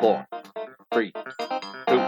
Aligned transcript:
four, 0.00 0.26
three, 0.94 1.12
two. 1.86 2.00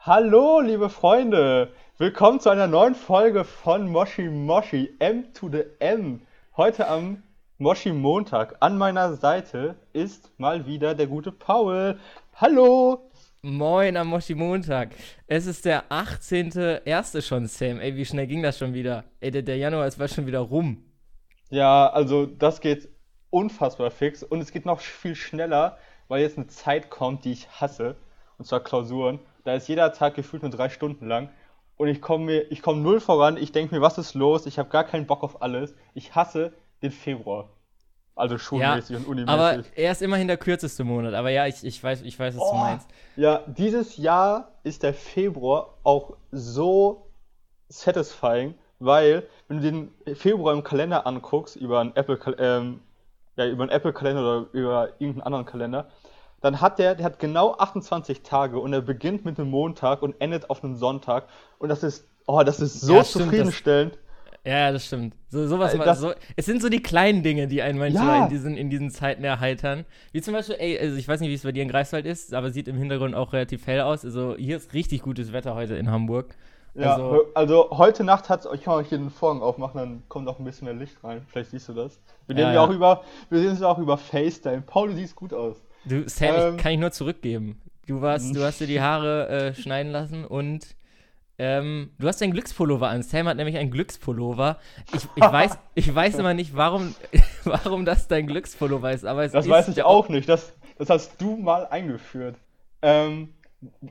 Hallo, 0.00 0.60
liebe 0.60 0.88
Freunde! 0.88 1.72
Willkommen 1.98 2.40
zu 2.40 2.48
einer 2.48 2.66
neuen 2.66 2.94
Folge 2.94 3.44
von 3.44 3.86
Moshi 3.90 4.28
Moshi 4.28 4.94
M 4.98 5.32
to 5.34 5.50
the 5.50 5.64
M. 5.78 6.22
Heute 6.54 6.86
am 6.86 7.22
Moshi 7.56 7.94
Montag. 7.94 8.56
An 8.60 8.76
meiner 8.76 9.14
Seite 9.14 9.74
ist 9.94 10.38
mal 10.38 10.66
wieder 10.66 10.94
der 10.94 11.06
gute 11.06 11.32
Paul. 11.32 11.98
Hallo! 12.34 13.10
Moin 13.40 13.96
am 13.96 14.08
Moshi 14.08 14.34
Montag. 14.34 14.90
Es 15.26 15.46
ist 15.46 15.64
der 15.64 15.84
18.01. 15.90 17.22
schon, 17.22 17.46
Sam. 17.46 17.80
Ey, 17.80 17.96
wie 17.96 18.04
schnell 18.04 18.26
ging 18.26 18.42
das 18.42 18.58
schon 18.58 18.74
wieder? 18.74 19.04
Ey, 19.20 19.30
der, 19.30 19.40
der 19.40 19.56
Januar 19.56 19.86
ist 19.86 19.96
bald 19.96 20.10
schon 20.10 20.26
wieder 20.26 20.40
rum. 20.40 20.84
Ja, 21.48 21.88
also 21.88 22.26
das 22.26 22.60
geht 22.60 22.86
unfassbar 23.30 23.90
fix 23.90 24.22
und 24.22 24.42
es 24.42 24.52
geht 24.52 24.66
noch 24.66 24.80
viel 24.80 25.14
schneller, 25.14 25.78
weil 26.08 26.20
jetzt 26.20 26.36
eine 26.36 26.48
Zeit 26.48 26.90
kommt, 26.90 27.24
die 27.24 27.32
ich 27.32 27.48
hasse, 27.48 27.96
und 28.36 28.44
zwar 28.44 28.60
Klausuren. 28.60 29.20
Da 29.44 29.54
ist 29.54 29.68
jeder 29.68 29.90
Tag 29.94 30.16
gefühlt 30.16 30.42
nur 30.42 30.52
drei 30.52 30.68
Stunden 30.68 31.06
lang 31.06 31.30
und 31.76 31.88
ich 31.88 32.00
komme 32.00 32.24
mir, 32.26 32.52
ich 32.52 32.62
komme 32.62 32.80
null 32.80 33.00
voran. 33.00 33.36
Ich 33.36 33.52
denke 33.52 33.74
mir, 33.74 33.80
was 33.80 33.98
ist 33.98 34.14
los? 34.14 34.46
Ich 34.46 34.58
habe 34.58 34.68
gar 34.68 34.84
keinen 34.84 35.06
Bock 35.06 35.22
auf 35.22 35.42
alles. 35.42 35.74
Ich 35.94 36.14
hasse 36.14 36.52
den 36.82 36.90
Februar. 36.90 37.48
Also 38.14 38.36
schulmäßig 38.36 38.96
und 38.96 39.06
unimäßig. 39.06 39.30
Aber 39.30 39.64
er 39.74 39.92
ist 39.92 40.02
immerhin 40.02 40.28
der 40.28 40.36
kürzeste 40.36 40.84
Monat. 40.84 41.14
Aber 41.14 41.30
ja, 41.30 41.46
ich, 41.46 41.64
ich, 41.64 41.82
weiß, 41.82 42.02
ich 42.02 42.18
weiß, 42.18 42.36
was 42.36 42.42
du 42.42 42.54
Oh, 42.54 42.58
meinst. 42.58 42.86
Ja, 43.16 43.42
dieses 43.46 43.96
Jahr 43.96 44.52
ist 44.64 44.82
der 44.82 44.92
Februar 44.92 45.78
auch 45.82 46.16
so 46.30 47.06
satisfying, 47.68 48.54
weil 48.78 49.26
wenn 49.48 49.62
du 49.62 49.62
den 49.62 50.16
Februar 50.16 50.52
im 50.52 50.62
Kalender 50.62 51.06
anguckst, 51.06 51.56
über 51.56 51.80
einen 51.80 51.96
Apple, 51.96 52.18
ähm, 52.38 52.80
ja, 53.36 53.46
über 53.46 53.62
einen 53.62 53.72
Apple-Kalender 53.72 54.20
oder 54.20 54.48
über 54.52 54.88
irgendeinen 54.98 55.22
anderen 55.22 55.46
Kalender, 55.46 55.88
dann 56.42 56.60
hat 56.60 56.78
der, 56.78 56.94
der 56.94 57.06
hat 57.06 57.18
genau 57.18 57.54
28 57.56 58.22
Tage 58.22 58.58
und 58.58 58.72
er 58.72 58.82
beginnt 58.82 59.24
mit 59.24 59.38
einem 59.38 59.50
Montag 59.50 60.02
und 60.02 60.20
endet 60.20 60.50
auf 60.50 60.62
einem 60.62 60.76
Sonntag 60.76 61.28
und 61.58 61.68
das 61.70 61.82
ist, 61.82 62.06
oh, 62.26 62.42
das 62.44 62.60
ist 62.60 62.80
so 62.80 62.94
Ja, 62.96 63.04
stimmt, 63.04 63.24
das- 63.26 63.30
zufriedenstellend. 63.30 63.98
Ja, 64.44 64.58
ja, 64.58 64.72
das 64.72 64.86
stimmt. 64.86 65.14
So, 65.28 65.46
sowas 65.46 65.72
Äh, 65.72 65.78
das- 65.78 66.00
so, 66.00 66.12
es 66.34 66.46
sind 66.46 66.60
so 66.60 66.68
die 66.68 66.82
kleinen 66.82 67.22
Dinge, 67.22 67.46
die 67.46 67.62
einen 67.62 67.78
manchmal 67.78 68.18
Ja. 68.18 68.24
in, 68.24 68.30
diesen, 68.30 68.56
in 68.56 68.70
diesen 68.70 68.90
Zeiten 68.90 69.22
erheitern. 69.22 69.84
Wie 70.10 70.20
zum 70.20 70.34
Beispiel, 70.34 70.56
ey, 70.58 70.78
also 70.80 70.96
ich 70.96 71.06
weiß 71.06 71.20
nicht, 71.20 71.30
wie 71.30 71.34
es 71.34 71.44
bei 71.44 71.52
dir 71.52 71.62
in 71.62 71.68
Greifswald 71.68 72.06
ist, 72.06 72.34
aber 72.34 72.50
sieht 72.50 72.66
im 72.66 72.76
Hintergrund 72.76 73.14
auch 73.14 73.32
relativ 73.32 73.68
hell 73.68 73.82
aus. 73.82 74.04
Also 74.04 74.34
hier 74.36 74.56
ist 74.56 74.74
richtig 74.74 75.02
gutes 75.02 75.32
Wetter 75.32 75.54
heute 75.54 75.76
in 75.76 75.88
Hamburg. 75.92 76.34
Ja, 76.74 76.94
Also- 76.96 77.26
also, 77.34 77.70
heute 77.70 78.02
Nacht 78.02 78.30
hat 78.30 78.48
ich 78.52 78.62
kann 78.62 78.74
euch 78.74 78.88
hier 78.88 78.98
den 78.98 79.10
Vorhang 79.10 79.42
aufmachen, 79.42 79.78
dann 79.78 80.02
kommt 80.08 80.26
auch 80.26 80.40
ein 80.40 80.44
bisschen 80.44 80.64
mehr 80.64 80.74
Licht 80.74 80.96
rein. 81.04 81.20
Vielleicht 81.28 81.50
siehst 81.50 81.68
du 81.68 81.74
das. 81.74 82.00
Wir 82.26 82.34
Ja, 82.36 82.42
nehmen 82.46 82.54
ja, 82.54 82.64
auch 82.64 82.70
über, 82.70 83.02
wir 83.30 83.38
sehen 83.38 83.50
uns 83.50 83.62
auch 83.62 83.78
über 83.78 83.96
FaceTime. 83.96 84.62
Paul, 84.62 84.88
du 84.88 84.94
siehst 84.96 85.14
gut 85.14 85.32
aus. 85.34 85.62
Du, 85.84 86.08
Sam, 86.08 86.34
Ähm. 86.34 86.56
ich 86.56 86.62
kann 86.62 86.72
ich 86.72 86.78
nur 86.78 86.92
zurückgeben. 86.92 87.60
Du 87.86 88.00
warst, 88.00 88.34
du 88.34 88.42
hast 88.44 88.60
dir 88.60 88.66
die 88.66 88.80
Haare 88.80 89.28
äh, 89.28 89.54
schneiden 89.54 89.90
lassen 89.90 90.24
und 90.24 90.76
ähm, 91.38 91.90
du 91.98 92.06
hast 92.06 92.20
deinen 92.20 92.32
Glückspullover 92.32 92.88
an. 92.88 93.02
Sam 93.02 93.26
hat 93.26 93.36
nämlich 93.36 93.56
einen 93.56 93.70
Glückspullover. 93.70 94.58
Ich, 94.94 95.02
ich, 95.16 95.22
weiß, 95.32 95.58
ich 95.74 95.92
weiß 95.92 96.16
immer 96.16 96.34
nicht, 96.34 96.54
warum, 96.54 96.94
warum 97.44 97.84
das 97.84 98.06
dein 98.06 98.26
Glückspullover 98.26 98.92
ist, 98.92 99.04
aber 99.04 99.24
es 99.24 99.32
Das 99.32 99.46
ist 99.46 99.50
weiß 99.50 99.68
ich 99.68 99.82
auch 99.82 100.08
nicht. 100.08 100.28
Das, 100.28 100.52
das 100.78 100.90
hast 100.90 101.20
du 101.20 101.36
mal 101.36 101.66
eingeführt. 101.66 102.36
Ähm, 102.82 103.30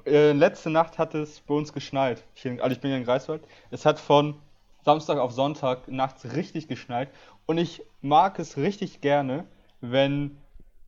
äh, 0.05 0.31
letzte 0.31 0.69
Nacht 0.69 0.97
hat 0.97 1.13
es 1.15 1.41
bei 1.41 1.53
uns 1.53 1.73
geschneit. 1.73 2.23
Hier, 2.33 2.61
also 2.63 2.73
ich 2.73 2.79
bin 2.79 2.91
ja 2.91 2.97
in 2.97 3.03
Greifswald. 3.03 3.43
Es 3.71 3.85
hat 3.85 3.99
von 3.99 4.35
Samstag 4.83 5.17
auf 5.17 5.31
Sonntag 5.31 5.87
nachts 5.87 6.33
richtig 6.33 6.67
geschneit. 6.67 7.09
Und 7.45 7.57
ich 7.57 7.83
mag 8.01 8.39
es 8.39 8.57
richtig 8.57 9.01
gerne, 9.01 9.45
wenn 9.81 10.37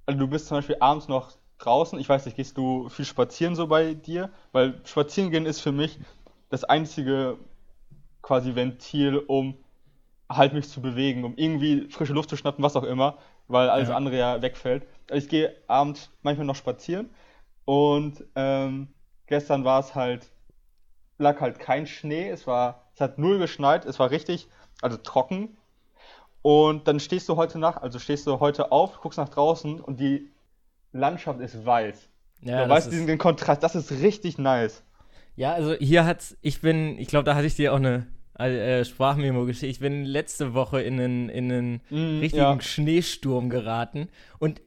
also 0.06 0.20
du 0.20 0.28
bist 0.28 0.48
zum 0.48 0.58
Beispiel 0.58 0.78
abends 0.80 1.08
noch 1.08 1.32
draußen. 1.60 2.00
Ich 2.00 2.10
weiß 2.10 2.26
nicht, 2.26 2.36
gehst 2.38 2.58
du 2.58 2.90
viel 2.90 3.06
spazieren 3.06 3.56
so 3.56 3.68
bei 3.68 3.94
dir? 3.94 4.30
Weil 4.52 4.82
spazieren 4.86 5.32
gehen 5.32 5.46
ist 5.46 5.62
für 5.62 5.72
mich 5.72 6.00
das 6.50 6.64
einzige 6.64 7.38
quasi 8.22 8.56
Ventil, 8.56 9.18
um 9.18 9.58
halt 10.30 10.54
mich 10.54 10.70
zu 10.70 10.82
bewegen, 10.82 11.24
um 11.26 11.36
irgendwie 11.38 11.90
frische 11.90 12.14
Luft 12.14 12.30
zu 12.30 12.38
schnappen, 12.38 12.64
was 12.64 12.76
auch 12.76 12.84
immer, 12.84 13.18
weil 13.48 13.70
alles 13.70 13.90
Ja. 13.90 13.96
andere 13.96 14.18
ja 14.18 14.42
wegfällt. 14.42 14.88
Also 15.10 15.24
ich 15.24 15.30
gehe 15.30 15.56
abends 15.68 16.12
manchmal 16.22 16.48
noch 16.48 16.56
spazieren 16.56 17.10
und 17.66 18.24
ähm, 18.36 18.90
gestern 19.28 19.66
war 19.66 19.80
es 19.82 19.96
halt, 19.96 20.32
lag 21.18 21.40
halt 21.42 21.60
kein 21.60 21.88
Schnee, 21.88 22.30
es 22.30 22.48
war, 22.48 22.90
es 22.96 23.02
hat 23.02 23.18
null 23.20 23.40
geschneit, 23.40 23.86
es 23.86 24.00
war 24.00 24.12
richtig, 24.12 24.48
also 24.82 24.98
trocken. 24.98 25.58
Und 26.44 26.88
dann 26.88 27.00
stehst 27.00 27.28
du 27.30 27.38
heute 27.38 27.58
Nacht, 27.58 27.82
also 27.82 27.98
stehst 27.98 28.28
du 28.28 28.40
heute 28.40 28.72
auf, 28.72 29.00
guckst 29.00 29.18
nach 29.18 29.30
draußen 29.30 29.80
und 29.80 30.00
die 30.00 30.30
Landschaft 30.92 31.40
ist 31.40 31.66
weiß. 31.66 32.10
Ja, 32.42 32.66
du 32.66 32.70
weißt 32.70 32.92
diesen 32.92 33.18
Kontrast, 33.18 33.64
das 33.64 33.76
ist 33.76 33.92
richtig 33.92 34.38
nice. 34.38 34.84
Ja, 35.36 35.54
also 35.54 35.74
hier 35.74 36.06
hat's, 36.06 36.38
ich 36.42 36.62
bin, 36.62 37.00
ich 37.00 37.08
glaube, 37.08 37.24
da 37.24 37.36
hatte 37.36 37.48
ich 37.48 37.56
dir 37.56 37.74
auch 37.74 37.78
eine 37.78 38.08
äh, 38.38 38.84
Sprachmemo 38.84 39.46
geschickt. 39.46 39.72
Ich 39.72 39.80
bin 39.80 40.04
letzte 40.04 40.54
Woche 40.54 40.82
in 40.82 41.00
einen, 41.00 41.30
in 41.30 41.52
einen 41.52 41.82
Mm, 41.90 42.20
richtigen 42.20 42.44
ja. 42.44 42.62
Schneesturm 42.62 43.50
geraten. 43.50 44.10
Und 44.38 44.62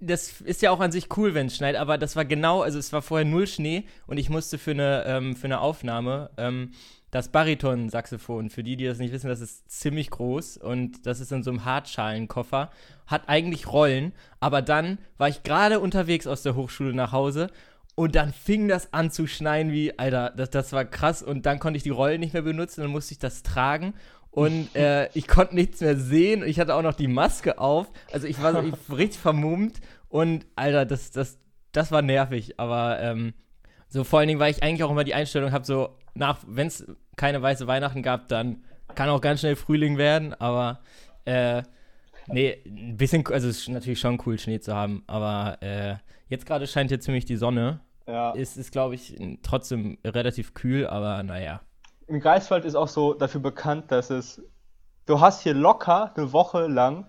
das 0.00 0.40
ist 0.40 0.62
ja 0.62 0.70
auch 0.72 0.80
an 0.80 0.90
sich 0.90 1.16
cool, 1.16 1.34
wenn 1.34 1.46
es 1.46 1.56
schneit, 1.56 1.76
aber 1.76 1.96
das 1.96 2.16
war 2.16 2.24
genau, 2.24 2.62
also 2.62 2.78
es 2.78 2.92
war 2.92 3.02
vorher 3.02 3.26
null 3.26 3.46
Schnee 3.46 3.84
und 4.06 4.18
ich 4.18 4.30
musste 4.30 4.58
für 4.58 4.70
eine, 4.72 5.04
ähm, 5.06 5.36
für 5.36 5.46
eine 5.46 5.60
Aufnahme 5.60 6.30
ähm, 6.38 6.72
das 7.10 7.28
Bariton-Saxophon, 7.28 8.50
für 8.50 8.62
die, 8.62 8.76
die 8.76 8.86
das 8.86 8.98
nicht 8.98 9.12
wissen, 9.12 9.28
das 9.28 9.40
ist 9.40 9.70
ziemlich 9.70 10.10
groß 10.10 10.58
und 10.58 11.06
das 11.06 11.20
ist 11.20 11.32
in 11.32 11.42
so 11.42 11.50
einem 11.50 11.64
Hartschalenkoffer, 11.64 12.70
hat 13.06 13.28
eigentlich 13.28 13.66
Rollen, 13.66 14.12
aber 14.38 14.62
dann 14.62 14.98
war 15.18 15.28
ich 15.28 15.42
gerade 15.42 15.80
unterwegs 15.80 16.26
aus 16.26 16.42
der 16.42 16.54
Hochschule 16.54 16.94
nach 16.94 17.12
Hause 17.12 17.48
und 18.00 18.14
dann 18.14 18.32
fing 18.32 18.66
das 18.66 18.94
an 18.94 19.10
zu 19.10 19.26
schneien 19.26 19.72
wie, 19.72 19.98
Alter, 19.98 20.32
das, 20.34 20.48
das 20.48 20.72
war 20.72 20.86
krass. 20.86 21.22
Und 21.22 21.44
dann 21.44 21.58
konnte 21.58 21.76
ich 21.76 21.82
die 21.82 21.90
Rollen 21.90 22.20
nicht 22.20 22.32
mehr 22.32 22.40
benutzen, 22.40 22.80
dann 22.80 22.90
musste 22.90 23.12
ich 23.12 23.18
das 23.18 23.42
tragen. 23.42 23.92
Und 24.30 24.74
äh, 24.74 25.10
ich 25.12 25.28
konnte 25.28 25.54
nichts 25.54 25.80
mehr 25.82 25.96
sehen. 25.96 26.42
Ich 26.46 26.58
hatte 26.58 26.74
auch 26.74 26.82
noch 26.82 26.94
die 26.94 27.08
Maske 27.08 27.58
auf. 27.58 27.90
Also 28.10 28.26
ich 28.26 28.42
war 28.42 28.52
so 28.52 28.62
ich 28.62 28.96
richtig 28.96 29.20
vermummt. 29.20 29.80
Und 30.08 30.46
Alter, 30.56 30.86
das, 30.86 31.10
das, 31.10 31.38
das 31.72 31.92
war 31.92 32.00
nervig. 32.00 32.58
Aber 32.58 32.98
ähm, 33.00 33.34
so 33.88 34.04
vor 34.04 34.20
allen 34.20 34.28
Dingen, 34.28 34.40
weil 34.40 34.52
ich 34.52 34.62
eigentlich 34.62 34.84
auch 34.84 34.90
immer 34.90 35.04
die 35.04 35.14
Einstellung 35.14 35.52
habe, 35.52 35.66
so 35.66 35.98
nach, 36.14 36.38
wenn 36.46 36.66
es 36.66 36.86
keine 37.16 37.42
weiße 37.42 37.66
Weihnachten 37.66 38.02
gab, 38.02 38.28
dann 38.28 38.64
kann 38.94 39.08
auch 39.08 39.20
ganz 39.20 39.40
schnell 39.40 39.56
Frühling 39.56 39.98
werden. 39.98 40.34
Aber 40.34 40.80
äh, 41.24 41.62
Nee, 42.32 42.62
ein 42.66 42.96
bisschen, 42.96 43.26
also 43.26 43.48
es 43.48 43.60
ist 43.60 43.68
natürlich 43.68 44.00
schon 44.00 44.20
cool, 44.26 44.38
Schnee 44.38 44.60
zu 44.60 44.74
haben, 44.74 45.02
aber 45.06 45.58
äh, 45.62 45.96
jetzt 46.28 46.46
gerade 46.46 46.66
scheint 46.66 46.90
hier 46.90 47.00
ziemlich 47.00 47.24
die 47.24 47.36
Sonne. 47.36 47.80
Ja. 48.06 48.34
Es 48.34 48.56
ist, 48.56 48.72
glaube 48.72 48.94
ich, 48.94 49.16
trotzdem 49.42 49.98
relativ 50.04 50.54
kühl, 50.54 50.86
aber 50.86 51.22
naja. 51.22 51.60
Im 52.06 52.20
Greifswald 52.20 52.64
ist 52.64 52.74
auch 52.74 52.88
so 52.88 53.14
dafür 53.14 53.40
bekannt, 53.40 53.92
dass 53.92 54.10
es. 54.10 54.42
Du 55.06 55.20
hast 55.20 55.42
hier 55.42 55.54
locker 55.54 56.12
eine 56.16 56.32
Woche 56.32 56.66
lang 56.66 57.06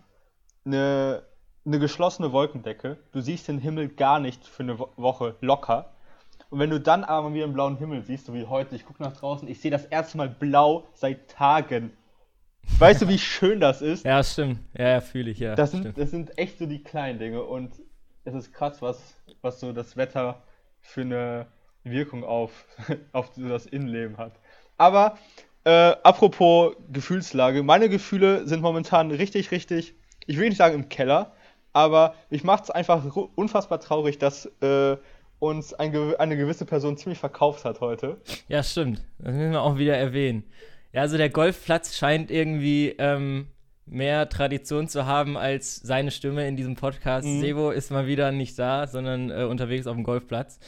eine, 0.66 1.24
eine 1.66 1.80
geschlossene 1.80 2.32
Wolkendecke. 2.32 2.98
Du 3.12 3.22
siehst 3.22 3.48
den 3.48 3.60
Himmel 3.60 3.90
gar 3.90 4.20
nicht 4.20 4.46
für 4.46 4.64
eine 4.64 4.80
Wo 4.80 4.90
Woche 4.96 5.36
locker. 5.42 5.94
Und 6.52 6.60
wenn 6.60 6.70
du 6.70 6.82
dann 6.82 7.06
aber 7.06 7.34
wieder 7.34 7.46
einen 7.46 7.54
blauen 7.54 7.78
Himmel 7.78 8.04
siehst, 8.04 8.26
so 8.26 8.34
wie 8.34 8.46
heute, 8.46 8.76
ich 8.76 8.86
gucke 8.86 9.02
nach 9.02 9.14
draußen, 9.14 9.48
ich 9.48 9.62
sehe 9.62 9.72
das 9.72 9.86
erste 9.86 10.18
Mal 10.18 10.28
blau 10.28 10.86
seit 10.94 11.30
Tagen. 11.30 11.94
Weißt 12.78 13.02
du, 13.02 13.08
wie 13.08 13.18
schön 13.18 13.62
das 13.62 13.82
ist? 13.82 14.06
Ja, 14.06 14.22
stimmt. 14.22 14.60
Ja, 14.78 14.90
ja 14.90 15.02
fühle 15.02 15.32
ich, 15.32 15.40
ja. 15.40 15.56
Das 15.56 15.72
sind, 15.72 15.80
stimmt. 15.80 15.98
das 15.98 16.12
sind 16.12 16.38
echt 16.38 16.60
so 16.60 16.66
die 16.66 16.84
kleinen 16.84 17.20
Dinge 17.20 17.42
und 17.42 17.72
es 18.26 18.34
ist 18.34 18.54
krass, 18.54 18.82
was, 18.82 19.16
was 19.42 19.62
so 19.62 19.72
das 19.72 19.96
Wetter 19.96 20.44
für 20.82 21.02
eine 21.02 21.48
Wirkung 21.86 22.26
auf, 22.26 22.66
auf 23.14 23.32
das 23.38 23.66
Innenleben 23.66 24.18
hat. 24.18 24.34
Aber 24.78 25.18
äh, 25.64 25.96
apropos 26.04 26.76
Gefühlslage, 26.92 27.64
meine 27.64 27.88
Gefühle 27.88 28.46
sind 28.46 28.62
momentan 28.62 29.10
richtig, 29.10 29.52
richtig, 29.52 29.96
ich 30.28 30.38
will 30.38 30.50
nicht 30.50 30.58
sagen 30.58 30.76
im 30.76 30.90
Keller, 30.90 31.32
aber 31.72 32.16
mich 32.30 32.44
macht 32.44 32.66
es 32.66 32.72
einfach 32.72 33.06
unfassbar 33.36 33.80
traurig, 33.80 34.18
dass 34.18 34.48
äh, 34.62 34.98
uns 35.42 35.74
ein, 35.74 35.94
eine 36.20 36.38
gewisse 36.38 36.66
Person 36.66 36.98
ziemlich 36.98 37.18
verkauft 37.20 37.66
hat 37.66 37.82
heute. 37.82 38.18
Ja, 38.48 38.62
stimmt. 38.64 39.04
Das 39.20 39.34
müssen 39.34 39.52
wir 39.52 39.62
auch 39.62 39.78
wieder 39.78 39.98
erwähnen. 39.98 40.44
Ja, 40.94 41.02
also 41.02 41.18
der 41.18 41.30
Golfplatz 41.30 41.98
scheint 41.98 42.30
irgendwie 42.30 42.96
ähm, 43.00 43.48
mehr 43.88 44.30
Tradition 44.30 44.88
zu 44.88 45.06
haben 45.08 45.38
als 45.38 45.78
seine 45.78 46.12
Stimme 46.12 46.48
in 46.48 46.56
diesem 46.58 46.76
Podcast. 46.76 47.26
Mhm. 47.28 47.42
Sebo 47.42 47.72
ist 47.72 47.90
mal 47.92 48.06
wieder 48.06 48.32
nicht 48.32 48.58
da, 48.60 48.86
sondern 48.88 49.32
äh, 49.32 49.44
unterwegs 49.46 49.88
auf 49.88 49.96
dem 49.96 50.04
Golfplatz. 50.04 50.60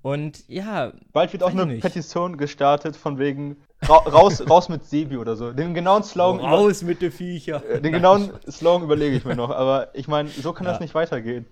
Und 0.00 0.48
ja, 0.48 0.92
Bald 1.12 1.32
wird 1.32 1.42
auch 1.42 1.50
eine 1.50 1.66
nicht. 1.66 1.82
Petition 1.82 2.36
gestartet 2.38 2.96
von 2.96 3.18
wegen 3.18 3.58
Ra 3.82 3.98
raus, 3.98 4.42
raus 4.50 4.68
mit 4.70 4.82
Sebi 4.84 5.16
oder 5.18 5.36
so. 5.36 5.52
Den 5.52 5.74
genauen 5.74 6.02
Slogan, 6.04 6.40
Raus 6.44 6.82
mit 6.82 7.02
den 7.02 7.12
Viecher. 7.12 7.60
den 7.60 7.92
genauen 7.92 8.32
Slogan 8.50 8.82
überlege 8.84 9.14
ich 9.14 9.24
mir 9.26 9.36
noch. 9.36 9.50
Aber 9.50 9.88
ich 9.94 10.08
meine, 10.08 10.28
so 10.30 10.52
kann 10.54 10.64
Ja. 10.66 10.72
das 10.72 10.80
nicht 10.80 10.94
weitergehen. 10.94 11.44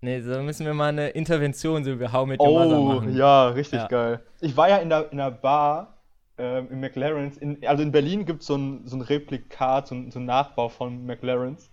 Nee, 0.00 0.20
so 0.20 0.40
müssen 0.42 0.64
wir 0.64 0.74
mal 0.74 0.88
eine 0.90 1.08
Intervention, 1.10 1.82
so 1.84 1.98
wie 1.98 2.06
How 2.08 2.26
mit 2.26 2.40
Your 2.40 2.50
Mother 2.50 2.78
Oh, 2.78 2.84
machen. 3.00 3.16
ja, 3.16 3.48
richtig 3.48 3.80
Ja. 3.80 3.86
geil. 3.88 4.20
Ich 4.40 4.56
war 4.56 4.68
ja 4.68 4.76
in 4.78 4.88
der, 4.88 5.10
in 5.10 5.18
der 5.18 5.30
Bar 5.32 5.98
ähm, 6.38 6.68
in 6.70 6.80
McLaren's. 6.80 7.36
In, 7.36 7.66
also 7.66 7.82
in 7.82 7.90
Berlin 7.90 8.24
gibt 8.24 8.42
es 8.42 8.46
so 8.46 8.56
ein, 8.56 8.86
so 8.86 8.96
ein 8.96 9.02
Replikat, 9.02 9.88
so 9.88 9.96
ein, 9.96 10.10
so 10.12 10.20
ein 10.20 10.24
Nachbau 10.24 10.68
von 10.68 11.04
McLaren's. 11.04 11.70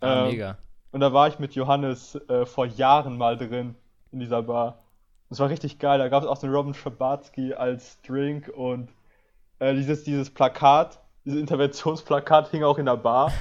Ah, 0.00 0.24
Ähm, 0.24 0.30
mega. 0.32 0.58
Und 0.92 1.00
da 1.00 1.12
war 1.12 1.28
ich 1.28 1.38
mit 1.38 1.54
Johannes 1.54 2.14
äh, 2.28 2.44
vor 2.46 2.66
Jahren 2.66 3.16
mal 3.16 3.36
drin 3.38 3.74
in 4.12 4.20
dieser 4.20 4.42
Bar. 4.42 4.82
Das 5.30 5.40
war 5.40 5.48
richtig 5.48 5.78
geil. 5.78 5.98
Da 5.98 6.08
gab 6.08 6.22
es 6.22 6.28
auch 6.28 6.38
den 6.38 6.50
Robin 6.50 6.74
Schabatsky 6.74 7.54
als 7.54 8.00
Drink 8.02 8.48
und 8.48 8.90
äh, 9.60 9.74
dieses, 9.74 10.04
dieses 10.04 10.30
Plakat, 10.30 11.00
dieses 11.26 11.40
Interventionsplakat 11.40 12.48
hing 12.50 12.62
auch 12.62 12.78
in 12.78 12.86
der 12.86 12.96
Bar. 12.96 13.32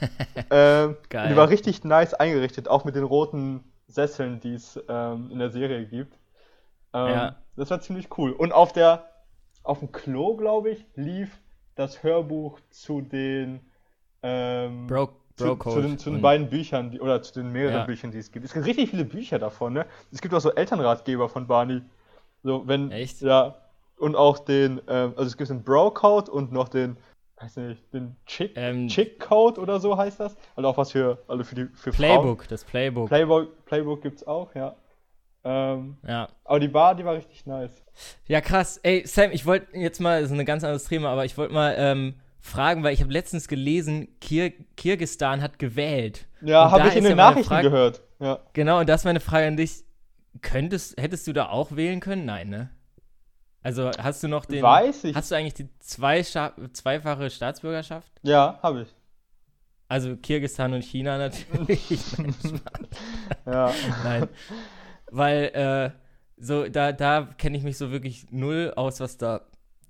ähm, 0.50 0.96
Geil. 1.10 1.28
Die 1.28 1.36
war 1.36 1.48
richtig 1.50 1.84
nice 1.84 2.14
eingerichtet, 2.14 2.68
auch 2.68 2.84
mit 2.84 2.96
den 2.96 3.04
roten 3.04 3.62
Sesseln, 3.86 4.40
die 4.40 4.54
es 4.54 4.82
ähm, 4.88 5.30
in 5.30 5.38
der 5.38 5.50
Serie 5.50 5.86
gibt. 5.86 6.18
Ähm, 6.92 7.08
Ja. 7.08 7.36
Das 7.56 7.70
war 7.70 7.80
ziemlich 7.80 8.08
cool. 8.18 8.32
Und 8.32 8.52
auf 8.52 8.72
der, 8.72 9.04
auf 9.62 9.78
dem 9.78 9.92
Klo, 9.92 10.36
glaube 10.36 10.70
ich, 10.70 10.84
lief 10.96 11.38
das 11.76 12.02
Hörbuch 12.02 12.58
zu 12.70 13.00
den 13.00 13.60
ähm, 14.24 14.88
Bro, 14.88 15.10
zu, 15.36 15.44
Bro 15.44 15.52
zu, 15.52 15.56
Code. 15.58 15.82
den, 15.82 15.98
zu 15.98 16.10
den 16.10 16.20
beiden 16.20 16.48
Büchern, 16.50 16.90
die, 16.90 17.00
oder 17.00 17.22
zu 17.22 17.34
den 17.34 17.52
mehreren 17.52 17.76
Ja. 17.80 17.84
Büchern, 17.84 18.10
die 18.10 18.18
es 18.18 18.32
gibt. 18.32 18.44
Es 18.44 18.52
gibt 18.54 18.66
richtig 18.66 18.90
viele 18.90 19.04
Bücher 19.04 19.38
davon, 19.38 19.74
ne? 19.74 19.86
Es 20.10 20.20
gibt 20.20 20.34
auch 20.34 20.40
so 20.40 20.52
Elternratgeber 20.52 21.28
von 21.28 21.46
Barney. 21.46 21.82
So, 22.42 22.66
wenn, 22.66 22.90
Echt? 22.90 23.20
Ja. 23.20 23.54
Und 23.96 24.16
auch 24.16 24.38
den, 24.40 24.80
ähm, 24.88 25.12
also 25.16 25.28
es 25.28 25.36
gibt 25.36 25.50
den 25.50 25.62
Bro-Code 25.62 26.30
und 26.32 26.50
noch 26.50 26.68
den, 26.68 26.96
weiß 27.40 27.56
nicht, 27.56 27.92
den 27.92 28.16
Chick, 28.26 28.52
Ähm, 28.56 28.88
Chick-Code 28.88 29.60
oder 29.60 29.80
so 29.80 29.96
heißt 29.96 30.20
das. 30.20 30.36
Also 30.56 30.68
auch 30.68 30.76
was 30.76 30.92
für, 30.92 31.22
also 31.28 31.44
für 31.44 31.54
die, 31.54 31.64
für 31.74 31.92
Frauen. 31.92 31.94
Playbook, 31.94 32.48
das 32.48 32.64
Playbook. 32.64 33.08
Playbook, 33.08 33.64
Playbook 33.66 34.02
gibt's 34.02 34.26
auch, 34.26 34.54
ja. 34.54 34.76
Ähm, 35.46 35.98
ja. 36.08 36.28
aber 36.44 36.58
die 36.60 36.68
Bar, 36.68 36.94
die 36.94 37.04
war 37.04 37.14
richtig 37.14 37.44
nice. 37.44 37.84
Ja, 38.26 38.40
krass. 38.40 38.78
Ey, 38.82 39.06
Sam, 39.06 39.30
ich 39.32 39.44
wollte 39.44 39.76
jetzt 39.76 40.00
mal, 40.00 40.22
das 40.22 40.30
ist 40.30 40.38
ein 40.38 40.44
ganz 40.46 40.64
anderes 40.64 40.84
Thema, 40.84 41.10
aber 41.10 41.26
ich 41.26 41.36
wollte 41.36 41.52
mal 41.52 41.74
ähm, 41.76 42.14
fragen, 42.40 42.82
weil 42.82 42.94
ich 42.94 43.02
habe 43.02 43.12
letztens 43.12 43.46
gelesen, 43.46 44.08
Kir 44.20 44.52
Kirgistan 44.76 45.42
hat 45.42 45.58
gewählt. 45.58 46.26
Ja, 46.40 46.70
habe 46.70 46.88
ich 46.88 46.96
in 46.96 47.04
den 47.04 47.10
ja 47.10 47.16
Nachrichten 47.16 47.48
Frage- 47.48 47.68
gehört. 47.70 48.02
Ja. 48.20 48.38
Genau, 48.54 48.80
und 48.80 48.88
das 48.88 49.02
ist 49.02 49.04
meine 49.04 49.20
Frage 49.20 49.46
an 49.48 49.56
dich. 49.58 49.84
Könntest, 50.40 51.00
hättest 51.00 51.26
du 51.26 51.32
da 51.32 51.48
auch 51.50 51.76
wählen 51.76 52.00
können? 52.00 52.24
Nein, 52.24 52.48
ne? 52.48 52.70
Also 53.64 53.90
hast 53.98 54.22
du 54.22 54.28
noch 54.28 54.44
den. 54.44 54.62
Weiß 54.62 55.04
ich. 55.04 55.16
Hast 55.16 55.30
du 55.30 55.36
eigentlich 55.36 55.54
die 55.54 55.68
zwei 55.80 56.22
zweifache 56.22 57.30
Staatsbürgerschaft? 57.30 58.12
Ja, 58.22 58.58
habe 58.62 58.82
ich. 58.82 58.88
Also 59.88 60.16
Kirgistan 60.16 60.74
und 60.74 60.84
China 60.84 61.16
natürlich. 61.18 61.88
Ja. 63.46 63.72
Nein. 64.04 64.28
Weil, 65.10 65.44
äh, 65.44 65.90
so, 66.36 66.68
da, 66.68 66.92
da 66.92 67.28
kenne 67.38 67.56
ich 67.56 67.62
mich 67.62 67.78
so 67.78 67.90
wirklich 67.90 68.26
null 68.30 68.72
aus, 68.76 69.00
was 69.00 69.16
da 69.16 69.42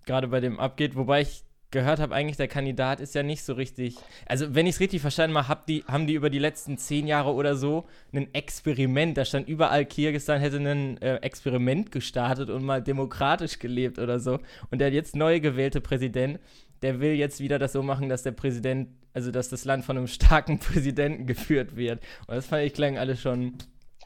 gerade 0.06 0.28
bei 0.28 0.40
dem 0.40 0.60
abgeht. 0.60 0.94
Wobei 0.94 1.22
ich 1.22 1.42
gehört 1.74 2.00
habe, 2.00 2.14
eigentlich 2.14 2.38
der 2.38 2.48
Kandidat 2.48 3.00
ist 3.00 3.14
ja 3.14 3.22
nicht 3.22 3.44
so 3.44 3.52
richtig. 3.52 3.96
Also, 4.24 4.54
wenn 4.54 4.66
ich 4.66 4.76
es 4.76 4.80
richtig 4.80 5.02
verstanden 5.02 5.36
habe, 5.36 5.48
hab 5.48 5.66
die, 5.66 5.84
haben 5.86 6.06
die 6.06 6.14
über 6.14 6.30
die 6.30 6.38
letzten 6.38 6.78
zehn 6.78 7.06
Jahre 7.06 7.34
oder 7.34 7.56
so 7.56 7.84
ein 8.14 8.32
Experiment. 8.32 9.18
Da 9.18 9.26
stand 9.26 9.46
überall, 9.46 9.84
Kirgistan 9.84 10.40
hätte 10.40 10.56
ein 10.56 10.96
äh, 11.02 11.16
Experiment 11.16 11.92
gestartet 11.92 12.48
und 12.48 12.64
mal 12.64 12.82
demokratisch 12.82 13.58
gelebt 13.58 13.98
oder 13.98 14.18
so. 14.18 14.38
Und 14.70 14.78
der 14.78 14.90
jetzt 14.90 15.14
neu 15.14 15.40
gewählte 15.40 15.82
Präsident, 15.82 16.38
der 16.80 17.00
will 17.00 17.12
jetzt 17.12 17.40
wieder 17.40 17.58
das 17.58 17.72
so 17.72 17.82
machen, 17.82 18.08
dass 18.08 18.22
der 18.22 18.32
Präsident, 18.32 18.88
also 19.12 19.30
dass 19.30 19.48
das 19.48 19.64
Land 19.64 19.84
von 19.84 19.98
einem 19.98 20.06
starken 20.06 20.58
Präsidenten 20.60 21.26
geführt 21.26 21.76
wird. 21.76 22.00
Und 22.26 22.36
das 22.36 22.46
fand 22.46 22.62
ich 22.62 22.72
klang 22.72 22.96
alles 22.96 23.20
schon 23.20 23.54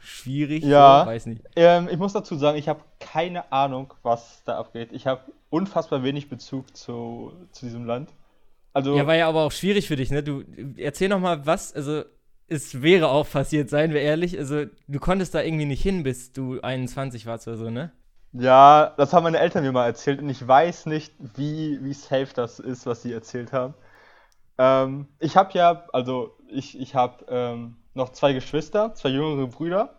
schwierig. 0.08 0.64
Ja. 0.64 1.02
So, 1.02 1.10
weiß 1.10 1.26
nicht. 1.26 1.42
Ähm, 1.56 1.88
ich 1.90 1.98
muss 1.98 2.12
dazu 2.12 2.36
sagen, 2.36 2.58
ich 2.58 2.68
habe 2.68 2.80
keine 3.00 3.52
Ahnung, 3.52 3.94
was 4.02 4.42
da 4.44 4.58
abgeht. 4.58 4.90
Ich 4.92 5.06
habe 5.06 5.20
unfassbar 5.50 6.02
wenig 6.02 6.28
Bezug 6.28 6.76
zu, 6.76 7.32
zu 7.52 7.66
diesem 7.66 7.84
Land. 7.84 8.10
Also, 8.72 8.96
Ja, 8.96 9.06
war 9.06 9.14
ja 9.14 9.28
aber 9.28 9.42
auch 9.44 9.52
schwierig 9.52 9.88
für 9.88 9.96
dich, 9.96 10.10
ne? 10.10 10.22
Du 10.22 10.44
erzähl 10.76 11.08
noch 11.08 11.20
mal 11.20 11.46
was, 11.46 11.72
also 11.74 12.02
es 12.48 12.82
wäre 12.82 13.08
auch 13.08 13.28
passiert, 13.28 13.70
seien 13.70 13.92
wir 13.92 14.00
ehrlich. 14.00 14.38
Also 14.38 14.64
du 14.86 14.98
konntest 15.00 15.34
da 15.34 15.42
irgendwie 15.42 15.66
nicht 15.66 15.82
hin, 15.82 16.02
bis 16.02 16.32
du 16.32 16.60
21 16.60 17.26
warst 17.26 17.48
oder 17.48 17.56
so, 17.56 17.70
ne? 17.70 17.92
ja, 18.32 18.92
das 18.96 19.12
haben 19.12 19.24
meine 19.24 19.38
Eltern 19.38 19.64
mir 19.64 19.72
mal 19.72 19.86
erzählt 19.86 20.20
und 20.20 20.28
ich 20.28 20.46
weiß 20.46 20.86
nicht, 20.86 21.14
wie, 21.36 21.82
wie 21.82 21.94
safe 21.94 22.28
das 22.34 22.58
ist, 22.58 22.86
was 22.86 23.02
sie 23.02 23.12
erzählt 23.12 23.52
haben. 23.52 23.74
Ähm, 24.58 25.08
ich 25.18 25.36
habe 25.36 25.52
ja, 25.54 25.86
also 25.92 26.36
ich, 26.48 26.78
ich 26.78 26.94
habe 26.94 27.24
ähm, 27.28 27.76
noch 27.94 28.10
zwei 28.10 28.32
Geschwister, 28.32 28.94
zwei 28.94 29.10
jüngere 29.10 29.46
Brüder 29.46 29.97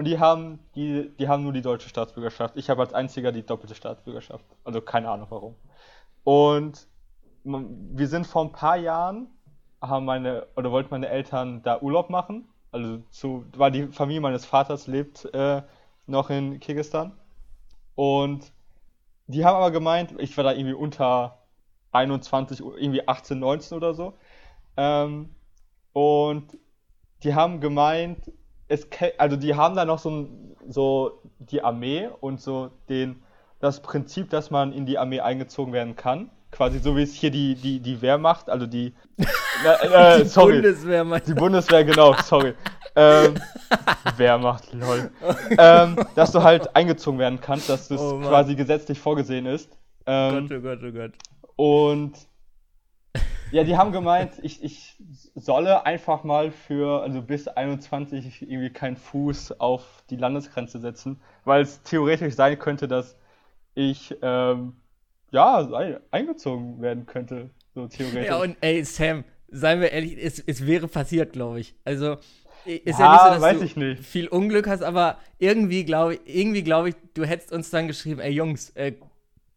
und 0.00 0.06
die 0.06 0.18
haben, 0.18 0.60
die, 0.76 1.14
die 1.18 1.28
haben 1.28 1.42
nur 1.42 1.52
die 1.52 1.60
deutsche 1.60 1.90
Staatsbürgerschaft. 1.90 2.56
Ich 2.56 2.70
habe 2.70 2.80
als 2.80 2.94
einziger 2.94 3.32
die 3.32 3.44
doppelte 3.44 3.74
Staatsbürgerschaft. 3.74 4.46
Also 4.64 4.80
keine 4.80 5.10
Ahnung 5.10 5.26
warum. 5.28 5.56
Und 6.24 6.88
wir 7.44 8.08
sind 8.08 8.26
vor 8.26 8.46
ein 8.46 8.52
paar 8.52 8.78
Jahren, 8.78 9.26
haben 9.78 10.06
meine, 10.06 10.46
oder 10.56 10.70
wollten 10.72 10.88
meine 10.88 11.10
Eltern 11.10 11.62
da 11.64 11.82
Urlaub 11.82 12.08
machen. 12.08 12.48
Also 12.72 13.02
zu, 13.10 13.44
weil 13.54 13.72
die 13.72 13.88
Familie 13.88 14.22
meines 14.22 14.46
Vaters 14.46 14.86
lebt 14.86 15.26
äh, 15.34 15.60
noch 16.06 16.30
in 16.30 16.60
Kirgisistan. 16.60 17.12
Und 17.94 18.54
die 19.26 19.44
haben 19.44 19.56
aber 19.56 19.70
gemeint, 19.70 20.14
ich 20.16 20.34
war 20.38 20.44
da 20.44 20.52
irgendwie 20.52 20.72
unter 20.72 21.42
21, 21.92 22.60
irgendwie 22.60 23.06
18, 23.06 23.38
19 23.38 23.76
oder 23.76 23.92
so. 23.92 24.14
Ähm, 24.78 25.34
und 25.92 26.56
die 27.22 27.34
haben 27.34 27.60
gemeint, 27.60 28.32
es, 28.70 28.86
also 29.18 29.36
die 29.36 29.54
haben 29.56 29.74
da 29.74 29.84
noch 29.84 29.98
so, 29.98 30.28
so 30.66 31.20
die 31.38 31.62
Armee 31.62 32.08
und 32.20 32.40
so 32.40 32.70
den, 32.88 33.22
das 33.58 33.82
Prinzip, 33.82 34.30
dass 34.30 34.50
man 34.50 34.72
in 34.72 34.86
die 34.86 34.96
Armee 34.96 35.20
eingezogen 35.20 35.72
werden 35.72 35.96
kann. 35.96 36.30
Quasi 36.52 36.78
so 36.78 36.96
wie 36.96 37.02
es 37.02 37.14
hier 37.14 37.30
die, 37.30 37.54
die, 37.56 37.80
die 37.80 38.00
Wehrmacht, 38.00 38.48
also 38.48 38.66
die, 38.66 38.94
äh, 39.64 40.20
äh, 40.20 40.24
sorry, 40.24 40.54
Bundeswehr, 40.54 41.04
mein 41.04 41.22
die 41.26 41.34
Bundeswehr, 41.34 41.84
genau, 41.84 42.14
sorry. 42.24 42.54
Ähm, 42.96 43.34
Wehrmacht, 44.16 44.72
lol. 44.72 45.10
Ähm, 45.56 45.96
dass 46.14 46.32
du 46.32 46.42
halt 46.42 46.74
eingezogen 46.74 47.18
werden 47.18 47.40
kannst, 47.40 47.68
dass 47.68 47.88
das 47.88 48.00
Oh 48.00 48.20
quasi 48.20 48.54
gesetzlich 48.54 48.98
vorgesehen 48.98 49.46
ist. 49.46 49.76
Ähm, 50.06 50.48
Gott, 50.48 50.58
oh 50.58 50.62
Gott, 50.62 50.78
oh 50.84 50.92
Gott. 50.92 51.12
und 51.56 52.12
ja, 53.50 53.64
die 53.64 53.76
haben 53.76 53.92
gemeint, 53.92 54.38
ich, 54.42 54.62
ich 54.62 54.96
solle 55.34 55.84
einfach 55.86 56.24
mal 56.24 56.52
für, 56.52 57.02
also 57.02 57.22
bis 57.22 57.48
21 57.48 58.42
irgendwie 58.42 58.70
keinen 58.70 58.96
Fuß 58.96 59.60
auf 59.60 60.04
die 60.10 60.16
Landesgrenze 60.16 60.78
setzen, 60.80 61.20
weil 61.44 61.62
es 61.62 61.82
theoretisch 61.82 62.34
sein 62.34 62.58
könnte, 62.58 62.86
dass 62.88 63.16
ich 63.74 64.16
ähm, 64.22 64.74
ja 65.32 65.58
ein- 65.74 66.00
eingezogen 66.12 66.80
werden 66.82 67.06
könnte, 67.06 67.50
so 67.74 67.88
theoretisch. 67.88 68.28
Ja, 68.28 68.40
und 68.40 68.56
ey, 68.60 68.84
Sam, 68.84 69.24
seien 69.48 69.80
wir 69.80 69.90
ehrlich, 69.92 70.16
es, 70.18 70.38
es 70.46 70.66
wäre 70.66 70.88
passiert, 70.88 71.32
glaube 71.32 71.60
ich. 71.60 71.74
Also, 71.84 72.18
ist 72.64 72.98
ja, 72.98 73.08
Ja, 73.08 73.08
nicht 73.08 73.22
so, 73.22 73.30
dass 73.30 73.46
weiß 73.46 73.60
du 73.60 73.62
ich 73.62 73.76
nicht. 73.76 74.02
viel 74.02 74.28
Unglück 74.28 74.66
hast, 74.68 74.82
aber 74.82 75.18
irgendwie 75.38 75.84
glaube 75.84 76.14
ich, 76.14 76.20
irgendwie 76.26 76.62
glaube 76.62 76.90
ich, 76.90 76.94
du 77.14 77.24
hättest 77.24 77.52
uns 77.52 77.70
dann 77.70 77.86
geschrieben, 77.88 78.20
ey 78.20 78.32
Jungs, 78.32 78.70
äh, 78.70 78.92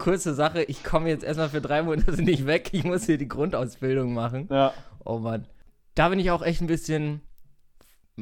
kurze 0.04 0.34
Sache, 0.34 0.64
ich 0.64 0.84
komme 0.84 1.10
jetzt 1.10 1.24
erstmal 1.24 1.50
für 1.50 1.62
drei 1.62 1.82
Monate 1.82 2.22
nicht 2.22 2.46
weg, 2.46 2.70
ich 2.74 2.84
muss 2.84 3.06
hier 3.06 3.18
die 3.18 3.28
Grundausbildung 3.28 4.14
machen. 4.14 4.48
ja. 4.52 4.74
Oh 5.06 5.18
Mann. 5.20 5.48
Da 5.96 6.10
bin 6.10 6.20
ich 6.20 6.32
auch 6.32 6.42
echt 6.42 6.62
ein 6.62 6.68
bisschen 6.68 7.22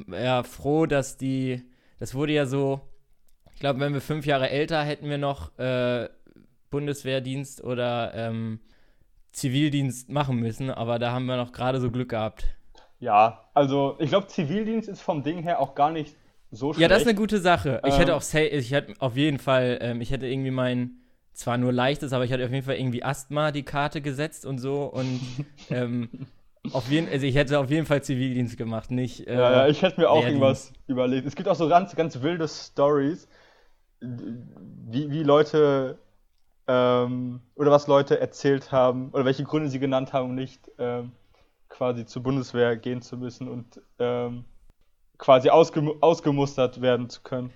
ja, 0.08 0.44
froh, 0.44 0.86
dass 0.86 1.18
die, 1.18 1.62
das 2.00 2.14
wurde 2.16 2.34
ja 2.34 2.46
so, 2.46 2.82
ich 3.54 3.60
glaube, 3.60 3.80
wenn 3.80 3.94
wir 3.94 4.02
fünf 4.02 4.26
Jahre 4.26 4.50
älter, 4.50 4.82
hätten 4.84 5.10
wir 5.10 5.18
noch 5.18 5.58
äh, 5.60 6.10
Bundeswehrdienst 6.72 7.64
oder 7.64 8.14
ähm, 8.16 8.60
Zivildienst 9.32 10.10
machen 10.10 10.38
müssen, 10.38 10.70
aber 10.72 11.00
da 11.00 11.12
haben 11.12 11.26
wir 11.26 11.38
noch 11.38 11.52
gerade 11.52 11.80
so 11.80 11.92
Glück 11.92 12.10
gehabt. 12.10 12.46
Ja, 13.00 13.46
also 13.54 13.96
ich 14.00 14.10
glaube, 14.10 14.28
Zivildienst 14.28 14.90
ist 14.90 15.02
vom 15.02 15.24
Ding 15.24 15.40
her 15.44 15.60
auch 15.60 15.76
gar 15.76 15.92
nicht 15.92 16.16
so 16.52 16.74
schlecht. 16.74 16.82
Ja, 16.82 16.88
das 16.88 17.04
ist 17.04 17.08
eine 17.08 17.18
gute 17.18 17.40
Sache. 17.40 17.82
Ich 17.86 17.94
Ähm. 17.94 18.00
hätte 18.00 18.16
auch, 18.16 18.22
sa- 18.22 18.40
ich 18.40 18.72
hätte 18.72 18.94
auf 19.00 19.16
jeden 19.18 19.40
Fall, 19.40 19.78
ähm, 19.82 20.02
ich 20.02 20.12
hätte 20.12 20.28
irgendwie 20.28 20.52
mein, 20.52 20.98
zwar 21.34 21.58
nur 21.58 21.72
leichtes, 21.72 22.14
aber 22.14 22.26
ich 22.26 22.32
hatte 22.32 22.46
auf 22.46 22.52
jeden 22.52 22.66
Fall 22.66 22.76
irgendwie 22.76 23.04
Asthma 23.04 23.52
die 23.52 23.64
Karte 23.64 24.02
gesetzt 24.02 24.46
und 24.46 24.60
so 24.60 24.84
und 24.84 25.20
ähm, 25.70 26.10
auf 26.74 26.90
jeden, 26.90 27.10
also 27.10 27.26
ich 27.26 27.36
hätte 27.36 27.60
auf 27.60 27.70
jeden 27.70 27.86
Fall 27.88 28.04
Zivildienst 28.04 28.58
gemacht, 28.58 28.92
nicht. 28.92 29.28
Äh, 29.28 29.34
Ja, 29.34 29.52
ja, 29.52 29.68
ich 29.68 29.82
hätte 29.82 30.00
mir 30.00 30.10
auch 30.10 30.24
irgendwas 30.24 30.74
überlegt. 30.88 31.26
Es 31.26 31.36
gibt 31.36 31.50
auch 31.50 31.56
so 31.56 31.68
ganz, 31.68 31.96
ganz 31.96 32.22
wilde 32.22 32.48
Stories, 32.48 33.28
wie, 34.00 35.10
wie 35.10 35.24
Leute 35.24 35.98
ähm, 36.68 37.42
oder 37.56 37.72
was 37.72 37.88
Leute 37.88 38.20
erzählt 38.20 38.72
haben 38.72 39.10
oder 39.12 39.26
welche 39.26 39.44
Gründe 39.44 39.70
sie 39.70 39.80
genannt 39.80 40.14
haben, 40.14 40.30
um 40.30 40.36
nicht 40.36 40.70
ähm, 40.78 41.14
quasi 41.70 42.06
zur 42.06 42.24
Bundeswehr 42.24 42.76
gehen 42.78 43.02
zu 43.02 43.18
müssen 43.18 43.48
und 43.48 43.82
ähm, 43.98 44.46
quasi 45.18 45.50
ausgemu 45.50 45.96
ausgemustert 46.02 46.82
werden 46.82 47.10
zu 47.10 47.22
können. 47.22 47.52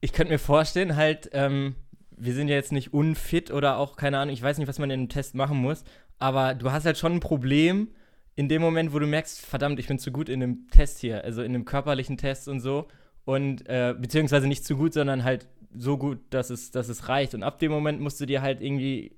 ich 0.00 0.12
könnte 0.12 0.32
mir 0.32 0.38
vorstellen, 0.38 0.96
halt, 0.96 1.30
ähm, 1.32 1.76
wir 2.20 2.34
sind 2.34 2.48
ja 2.48 2.54
jetzt 2.54 2.72
nicht 2.72 2.92
unfit 2.92 3.50
oder 3.50 3.78
auch, 3.78 3.96
keine 3.96 4.18
Ahnung, 4.18 4.32
ich 4.32 4.42
weiß 4.42 4.58
nicht, 4.58 4.68
was 4.68 4.78
man 4.78 4.90
in 4.90 5.00
einem 5.00 5.08
Test 5.08 5.34
machen 5.34 5.58
muss, 5.58 5.84
aber 6.18 6.54
du 6.54 6.72
hast 6.72 6.84
halt 6.84 6.98
schon 6.98 7.14
ein 7.14 7.20
Problem 7.20 7.88
in 8.34 8.48
dem 8.48 8.62
Moment, 8.62 8.92
wo 8.92 8.98
du 8.98 9.06
merkst, 9.06 9.40
verdammt, 9.40 9.80
ich 9.80 9.88
bin 9.88 9.98
zu 9.98 10.12
gut 10.12 10.28
in 10.28 10.40
dem 10.40 10.68
Test 10.68 11.00
hier, 11.00 11.24
also 11.24 11.42
in 11.42 11.52
dem 11.52 11.64
körperlichen 11.64 12.16
Test 12.16 12.48
und 12.48 12.60
so. 12.60 12.86
Und, 13.24 13.68
äh, 13.68 13.94
beziehungsweise 13.98 14.46
nicht 14.46 14.64
zu 14.64 14.76
gut, 14.76 14.94
sondern 14.94 15.24
halt 15.24 15.48
so 15.76 15.98
gut, 15.98 16.20
dass 16.30 16.50
es, 16.50 16.70
dass 16.70 16.88
es 16.88 17.08
reicht. 17.08 17.34
Und 17.34 17.42
ab 17.42 17.58
dem 17.58 17.72
Moment 17.72 18.00
musst 18.00 18.20
du 18.20 18.26
dir 18.26 18.40
halt 18.40 18.60
irgendwie 18.60 19.16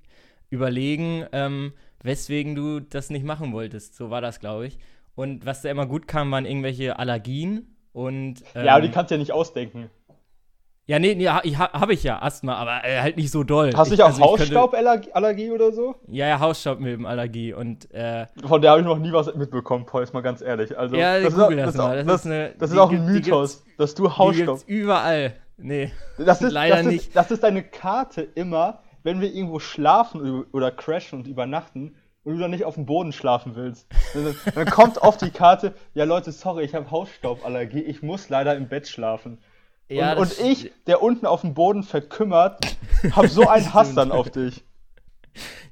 überlegen, 0.49 1.25
ähm, 1.31 1.73
weswegen 2.03 2.55
du 2.55 2.79
das 2.79 3.09
nicht 3.09 3.23
machen 3.23 3.53
wolltest. 3.53 3.95
So 3.95 4.09
war 4.09 4.21
das, 4.21 4.39
glaube 4.39 4.67
ich. 4.67 4.79
Und 5.15 5.45
was 5.45 5.61
da 5.61 5.69
immer 5.69 5.85
gut 5.85 6.07
kam, 6.07 6.31
waren 6.31 6.45
irgendwelche 6.45 6.97
Allergien 6.97 7.75
und. 7.93 8.43
Ähm, 8.55 8.65
ja, 8.65 8.73
aber 8.73 8.81
die 8.81 8.91
kannst 8.91 9.11
du 9.11 9.15
ja 9.15 9.19
nicht 9.19 9.33
ausdenken. 9.33 9.89
Ja, 10.91 10.99
nee, 10.99 11.15
nee 11.15 11.29
ha, 11.29 11.41
habe 11.71 11.93
ich 11.93 12.03
ja 12.03 12.21
Asthma, 12.21 12.55
aber 12.55 12.83
äh, 12.83 12.99
halt 12.99 13.15
nicht 13.15 13.31
so 13.31 13.45
doll. 13.45 13.71
Hast 13.73 13.87
du 13.87 13.93
nicht 13.93 14.03
auch 14.03 14.07
also 14.07 14.21
Hausstauballergie 14.23 15.49
oder 15.51 15.71
so? 15.71 15.95
Ja, 16.09 16.27
ja, 16.27 16.41
Hausstaubmilbenallergie 16.41 17.53
und 17.53 17.89
äh, 17.93 18.27
Von 18.45 18.61
der 18.61 18.71
habe 18.71 18.81
ich 18.81 18.85
noch 18.85 18.97
nie 18.97 19.13
was 19.13 19.33
mitbekommen, 19.33 19.85
Paul, 19.85 20.03
ist 20.03 20.13
mal 20.13 20.19
ganz 20.19 20.41
ehrlich. 20.41 20.77
Also, 20.77 20.97
ja, 20.97 21.21
das, 21.21 21.33
google 21.33 21.59
ist, 21.59 21.65
das, 21.67 21.75
das, 21.75 21.85
mal. 21.85 21.95
Das, 21.95 22.05
das, 22.05 22.15
ist, 22.19 22.25
eine, 22.25 22.55
das 22.59 22.71
ist 22.71 22.77
auch 22.77 22.91
ein 22.91 23.05
Mythos, 23.05 23.63
dass 23.77 23.95
du 23.95 24.17
Hausstaub. 24.17 24.65
Die 24.65 24.73
überall. 24.73 25.35
Nee, 25.55 25.93
das 26.17 26.41
ist, 26.41 26.51
leider 26.51 26.75
das 26.75 26.85
ist, 26.85 26.91
nicht. 26.91 27.15
Das 27.15 27.31
ist 27.31 27.41
deine 27.41 27.63
Karte 27.63 28.23
immer, 28.35 28.79
wenn 29.03 29.21
wir 29.21 29.33
irgendwo 29.33 29.59
schlafen 29.59 30.43
oder 30.51 30.71
crashen 30.71 31.19
und 31.19 31.25
übernachten 31.25 31.95
und 32.25 32.33
du 32.33 32.39
dann 32.39 32.51
nicht 32.51 32.65
auf 32.65 32.75
dem 32.75 32.85
Boden 32.85 33.13
schlafen 33.13 33.55
willst. 33.55 33.87
Dann, 34.13 34.35
dann 34.55 34.65
kommt 34.65 35.01
auf 35.01 35.15
die 35.15 35.29
Karte, 35.29 35.73
ja 35.93 36.03
Leute, 36.03 36.33
sorry, 36.33 36.65
ich 36.65 36.75
habe 36.75 36.91
Hausstauballergie, 36.91 37.79
ich 37.79 38.03
muss 38.03 38.27
leider 38.27 38.57
im 38.57 38.67
Bett 38.67 38.89
schlafen. 38.89 39.37
Ja, 39.91 40.13
und, 40.13 40.39
und 40.39 40.39
ich, 40.39 40.71
der 40.87 41.01
unten 41.01 41.25
auf 41.25 41.41
dem 41.41 41.53
Boden 41.53 41.83
verkümmert, 41.83 42.59
habe 43.11 43.27
so 43.27 43.47
einen 43.47 43.71
Hass 43.73 43.93
dann 43.93 44.11
auf 44.11 44.29
dich. 44.29 44.63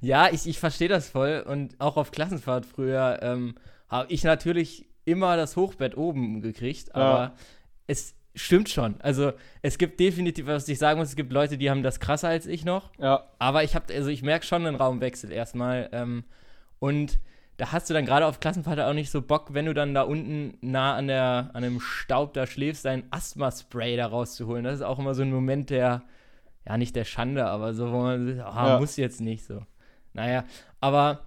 Ja, 0.01 0.29
ich, 0.31 0.47
ich 0.47 0.59
verstehe 0.59 0.89
das 0.89 1.09
voll. 1.09 1.43
Und 1.47 1.79
auch 1.79 1.97
auf 1.97 2.11
Klassenfahrt 2.11 2.65
früher 2.65 3.19
ähm, 3.21 3.55
habe 3.87 4.11
ich 4.11 4.23
natürlich 4.23 4.85
immer 5.05 5.37
das 5.37 5.55
Hochbett 5.55 5.97
oben 5.97 6.41
gekriegt. 6.41 6.95
Aber 6.95 7.19
ja. 7.19 7.33
es 7.87 8.15
stimmt 8.35 8.69
schon. 8.69 8.99
Also 9.01 9.33
es 9.61 9.77
gibt 9.77 9.99
definitiv, 9.99 10.47
was 10.47 10.67
ich 10.67 10.79
sagen 10.79 10.99
muss, 10.99 11.09
es 11.09 11.15
gibt 11.15 11.31
Leute, 11.33 11.57
die 11.57 11.69
haben 11.69 11.83
das 11.83 11.99
krasser 11.99 12.29
als 12.29 12.45
ich 12.45 12.65
noch. 12.65 12.91
Ja. 12.99 13.25
Aber 13.39 13.63
ich 13.63 13.75
habe, 13.75 13.93
also 13.93 14.09
ich 14.09 14.21
merke 14.21 14.45
schon 14.45 14.65
einen 14.65 14.75
Raumwechsel 14.75 15.31
erstmal. 15.31 15.89
Ähm, 15.91 16.23
und 16.79 17.19
da 17.59 17.73
hast 17.73 17.89
du 17.89 17.93
dann 17.93 18.05
gerade 18.05 18.25
auf 18.25 18.39
Klassenfahrt 18.39 18.79
auch 18.79 18.93
nicht 18.93 19.11
so 19.11 19.21
Bock, 19.21 19.53
wenn 19.53 19.65
du 19.65 19.73
dann 19.73 19.93
da 19.93 20.03
unten 20.03 20.57
nah 20.61 20.95
an, 20.95 21.07
der, 21.07 21.49
an 21.53 21.61
dem 21.61 21.81
Staub 21.81 22.33
da 22.33 22.47
schläfst, 22.47 22.85
dein 22.85 23.03
Asthma-Spray 23.11 23.97
da 23.97 24.07
rauszuholen. 24.07 24.63
Das 24.63 24.75
ist 24.75 24.81
auch 24.81 24.97
immer 24.97 25.13
so 25.13 25.23
ein 25.23 25.31
Moment 25.31 25.69
der, 25.69 26.03
ja, 26.65 26.77
nicht 26.77 26.95
der 26.95 27.03
Schande, 27.03 27.45
aber 27.45 27.73
so, 27.73 27.91
wo 27.91 27.97
man, 27.97 28.39
oh, 28.39 28.55
ja. 28.55 28.79
muss 28.79 28.95
jetzt 28.95 29.19
nicht 29.19 29.45
so. 29.45 29.61
Naja, 30.13 30.45
aber 30.79 31.25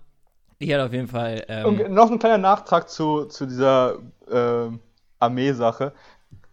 ich 0.59 0.73
hatte 0.73 0.87
auf 0.87 0.93
jeden 0.95 1.09
Fall. 1.09 1.45
Ähm, 1.49 1.67
Und 1.67 1.91
noch 1.91 2.11
ein 2.11 2.19
kleiner 2.19 2.39
Nachtrag 2.39 2.89
zu, 2.89 3.27
zu 3.27 3.45
dieser 3.45 3.99
äh, 4.31 4.71
Armee-Sache. 5.19 5.93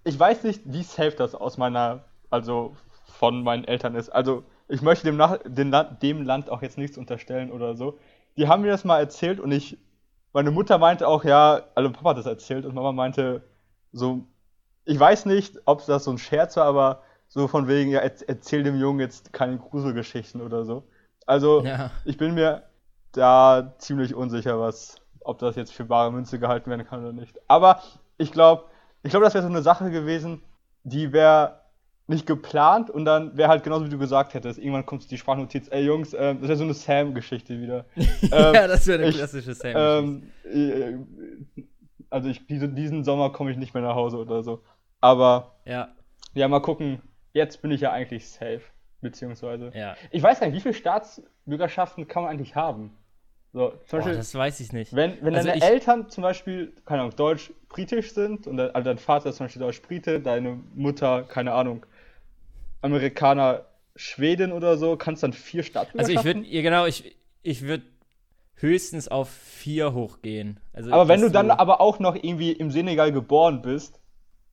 Ich 0.04 0.20
weiß 0.20 0.44
nicht, 0.44 0.62
wie 0.66 0.84
safe 0.84 1.16
das 1.18 1.36
aus 1.36 1.58
meiner, 1.58 2.04
also 2.30 2.76
von 3.06 3.44
meinen 3.44 3.64
Eltern 3.64 3.96
ist. 3.96 4.10
Also, 4.10 4.44
ich 4.68 4.82
möchte 4.82 5.06
dem, 5.06 5.16
Nach 5.16 5.38
dem, 5.46 5.72
Land, 5.72 6.04
dem 6.04 6.22
Land 6.24 6.50
auch 6.50 6.62
jetzt 6.62 6.78
nichts 6.78 6.98
unterstellen 6.98 7.50
oder 7.50 7.76
so 7.76 7.98
die 8.38 8.48
haben 8.48 8.62
mir 8.62 8.72
das 8.72 8.86
mal 8.86 9.00
erzählt 9.00 9.40
und 9.40 9.52
ich, 9.52 9.78
meine 10.34 10.52
Mutter 10.52 10.78
meinte 10.78 11.08
auch, 11.08 11.24
ja, 11.24 11.62
also 11.76 11.92
Papa 11.92 12.12
hat 12.12 12.18
das 12.18 12.26
erzählt 12.26 12.66
und 12.66 12.76
Mama 12.76 12.92
meinte 12.92 13.44
so, 13.92 14.26
ich 14.86 15.00
weiß 15.00 15.26
nicht, 15.26 15.60
ob 15.66 15.86
das 15.86 16.04
so 16.04 16.12
ein 16.12 16.18
Scherz 16.18 16.58
war, 16.58 16.66
aber 16.66 17.04
so 17.28 17.48
von 17.48 17.68
wegen, 17.68 17.92
ja, 17.92 18.00
erzähl 18.00 18.64
dem 18.64 18.80
Jungen 18.80 19.00
jetzt 19.00 19.34
keine 19.34 19.58
Gruselgeschichten 19.58 20.42
oder 20.42 20.66
so. 20.66 20.84
Also, 21.26 21.64
ja. 21.64 21.92
ich 22.06 22.18
bin 22.18 22.34
mir 22.34 22.64
da 23.12 23.76
ziemlich 23.78 24.16
unsicher, 24.16 24.60
was, 24.60 24.96
ob 25.22 25.38
das 25.38 25.56
jetzt 25.56 25.74
für 25.74 25.86
bare 25.86 26.12
Münze 26.12 26.40
gehalten 26.40 26.70
werden 26.70 26.88
kann 26.88 27.02
oder 27.02 27.14
nicht. 27.14 27.40
Aber 27.48 27.82
ich 28.18 28.32
glaube, 28.32 28.66
ich 29.04 29.12
glaube, 29.12 29.26
das 29.26 29.34
wäre 29.34 29.44
so 29.44 29.50
eine 29.50 29.62
Sache 29.62 29.92
gewesen, 29.92 30.42
die 30.84 31.14
wäre 31.14 31.59
nicht 32.10 32.26
geplant 32.26 32.90
und 32.90 33.06
dann 33.06 33.38
wäre 33.38 33.50
halt 33.50 33.64
genauso 33.64 33.86
wie 33.86 33.90
du 33.90 33.98
gesagt 33.98 34.34
hättest, 34.34 34.60
irgendwann 34.60 34.86
kommt 34.86 35.10
die 35.10 35.18
Sprachnotiz, 35.18 35.68
ey 35.70 35.86
Jungs, 35.86 36.14
äh, 36.14 36.36
das 36.36 36.44
wäre 36.44 36.56
so 36.58 36.64
eine 36.64 36.74
Sam-Geschichte 36.74 37.62
wieder. 37.62 37.86
ähm, 37.96 38.32
ja, 38.32 38.68
das 38.68 38.88
wäre 38.88 39.04
eine 39.04 39.14
klassische 39.14 39.54
Sam-Geschichte. 39.54 40.32
Ähm, 40.54 41.06
äh, 41.56 41.64
also 42.10 42.30
ich, 42.30 42.46
diese, 42.48 42.68
diesen 42.68 43.04
Sommer 43.04 43.32
komme 43.32 43.52
ich 43.52 43.58
nicht 43.58 43.74
mehr 43.74 43.84
nach 43.84 43.96
Hause 43.96 44.18
oder 44.18 44.44
so. 44.44 44.64
Aber 45.02 45.56
ja. 45.66 45.90
ja, 46.34 46.48
mal 46.48 46.62
gucken. 46.62 47.02
Jetzt 47.32 47.62
bin 47.62 47.72
ich 47.72 47.82
ja 47.82 47.92
eigentlich 47.92 48.28
safe. 48.28 48.62
Beziehungsweise. 49.02 49.72
Ja. 49.76 49.96
Ich 50.12 50.22
weiß 50.22 50.40
gar 50.40 50.48
nicht, 50.48 50.56
wie 50.56 50.62
viele 50.62 50.74
Staatsbürgerschaften 50.74 52.08
kann 52.08 52.24
man 52.24 52.32
eigentlich 52.32 52.56
haben? 52.56 52.98
So, 53.54 53.74
zum 53.88 54.00
Beispiel, 54.00 54.16
das 54.16 54.36
weiß 54.36 54.60
ich 54.60 54.74
nicht. 54.74 54.96
Wenn, 54.96 55.18
wenn 55.22 55.36
also 55.36 55.48
deine 55.48 55.62
Eltern 55.62 56.10
zum 56.10 56.22
Beispiel, 56.22 56.74
keine 56.86 57.02
Ahnung, 57.02 57.16
deutsch-britisch 57.16 58.14
sind 58.14 58.46
und 58.46 58.60
also 58.60 58.84
dein 58.84 59.00
Vater 59.00 59.30
ist 59.30 59.38
zum 59.38 59.46
Beispiel 59.46 59.62
deutsch-brite, 59.62 60.20
deine 60.20 60.60
Mutter, 60.76 61.24
keine 61.24 61.54
Ahnung, 61.54 61.86
Amerikaner, 62.82 63.66
Schweden 63.96 64.52
oder 64.52 64.78
so, 64.78 64.96
kannst 64.96 65.24
dann 65.24 65.34
vier 65.34 65.64
Staatsbürgerschaften? 65.64 66.18
Also 66.18 66.30
ich 66.30 66.36
würde, 66.36 66.48
ja 66.50 66.62
genau, 66.62 66.86
ich, 66.86 67.16
ich 67.44 67.64
würde 67.64 67.84
höchstens 68.56 69.08
auf 69.08 69.30
vier 69.30 69.94
hochgehen. 69.94 70.60
Also 70.74 70.92
aber 70.92 71.08
wenn 71.08 71.22
du 71.22 71.30
dann 71.30 71.52
aber 71.52 71.82
auch 71.82 72.00
noch 72.00 72.16
irgendwie 72.16 72.52
im 72.52 72.72
Senegal 72.72 73.12
geboren 73.12 73.62
bist, 73.62 74.00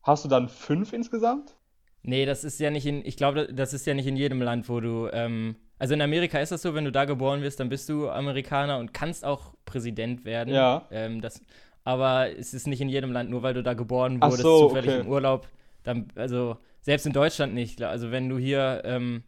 hast 0.02 0.24
du 0.24 0.28
dann 0.28 0.48
fünf 0.48 0.92
insgesamt? 0.92 1.56
Nee, 2.02 2.24
das 2.24 2.44
ist 2.44 2.60
ja 2.60 2.70
nicht 2.70 2.86
in, 2.86 3.04
ich 3.04 3.16
glaube, 3.16 3.52
das 3.52 3.72
ist 3.72 3.84
ja 3.86 3.94
nicht 3.94 4.06
in 4.06 4.16
jedem 4.16 4.40
Land, 4.40 4.68
wo 4.68 4.80
du, 4.80 5.08
ähm, 5.12 5.56
also 5.78 5.94
in 5.94 6.00
Amerika 6.00 6.38
ist 6.38 6.52
das 6.52 6.62
so, 6.62 6.74
wenn 6.74 6.84
du 6.84 6.92
da 6.92 7.04
geboren 7.04 7.42
wirst, 7.42 7.58
dann 7.58 7.68
bist 7.68 7.88
du 7.88 8.08
Amerikaner 8.08 8.78
und 8.78 8.94
kannst 8.94 9.24
auch 9.24 9.54
Präsident 9.64 10.24
werden. 10.24 10.54
Ja. 10.54 10.86
Ähm, 10.92 11.20
das, 11.20 11.42
aber 11.82 12.30
es 12.36 12.54
ist 12.54 12.68
nicht 12.68 12.80
in 12.80 12.88
jedem 12.88 13.10
Land, 13.10 13.28
nur 13.30 13.42
weil 13.42 13.54
du 13.54 13.62
da 13.62 13.74
geboren 13.74 14.22
wurdest, 14.22 14.42
so, 14.42 14.68
zufällig 14.68 14.90
okay. 14.90 15.00
im 15.00 15.08
Urlaub. 15.08 15.48
Dann, 15.82 16.08
also 16.14 16.58
selbst 16.86 17.04
in 17.04 17.12
Deutschland 17.12 17.52
nicht. 17.52 17.82
Also 17.82 18.12
wenn 18.12 18.28
du 18.28 18.38
hier 18.38 18.82
ähm, 18.84 19.24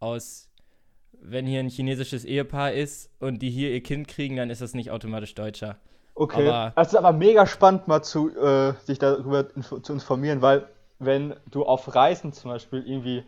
aus, 0.00 0.50
wenn 1.20 1.46
hier 1.46 1.60
ein 1.60 1.68
chinesisches 1.68 2.24
Ehepaar 2.24 2.72
ist 2.72 3.10
und 3.20 3.42
die 3.42 3.50
hier 3.50 3.70
ihr 3.70 3.82
Kind 3.82 4.08
kriegen, 4.08 4.36
dann 4.36 4.48
ist 4.48 4.62
das 4.62 4.72
nicht 4.72 4.90
automatisch 4.90 5.34
Deutscher. 5.34 5.76
Okay. 6.14 6.48
Aber, 6.48 6.72
das 6.74 6.88
ist 6.88 6.94
aber 6.94 7.12
mega 7.12 7.46
spannend, 7.46 7.86
mal 7.86 8.02
zu, 8.02 8.34
äh, 8.34 8.72
sich 8.82 8.98
darüber 8.98 9.46
inf 9.54 9.74
zu 9.82 9.92
informieren, 9.92 10.40
weil 10.40 10.70
wenn 10.98 11.34
du 11.50 11.66
auf 11.66 11.94
Reisen 11.94 12.32
zum 12.32 12.50
Beispiel 12.50 12.82
irgendwie, 12.86 13.24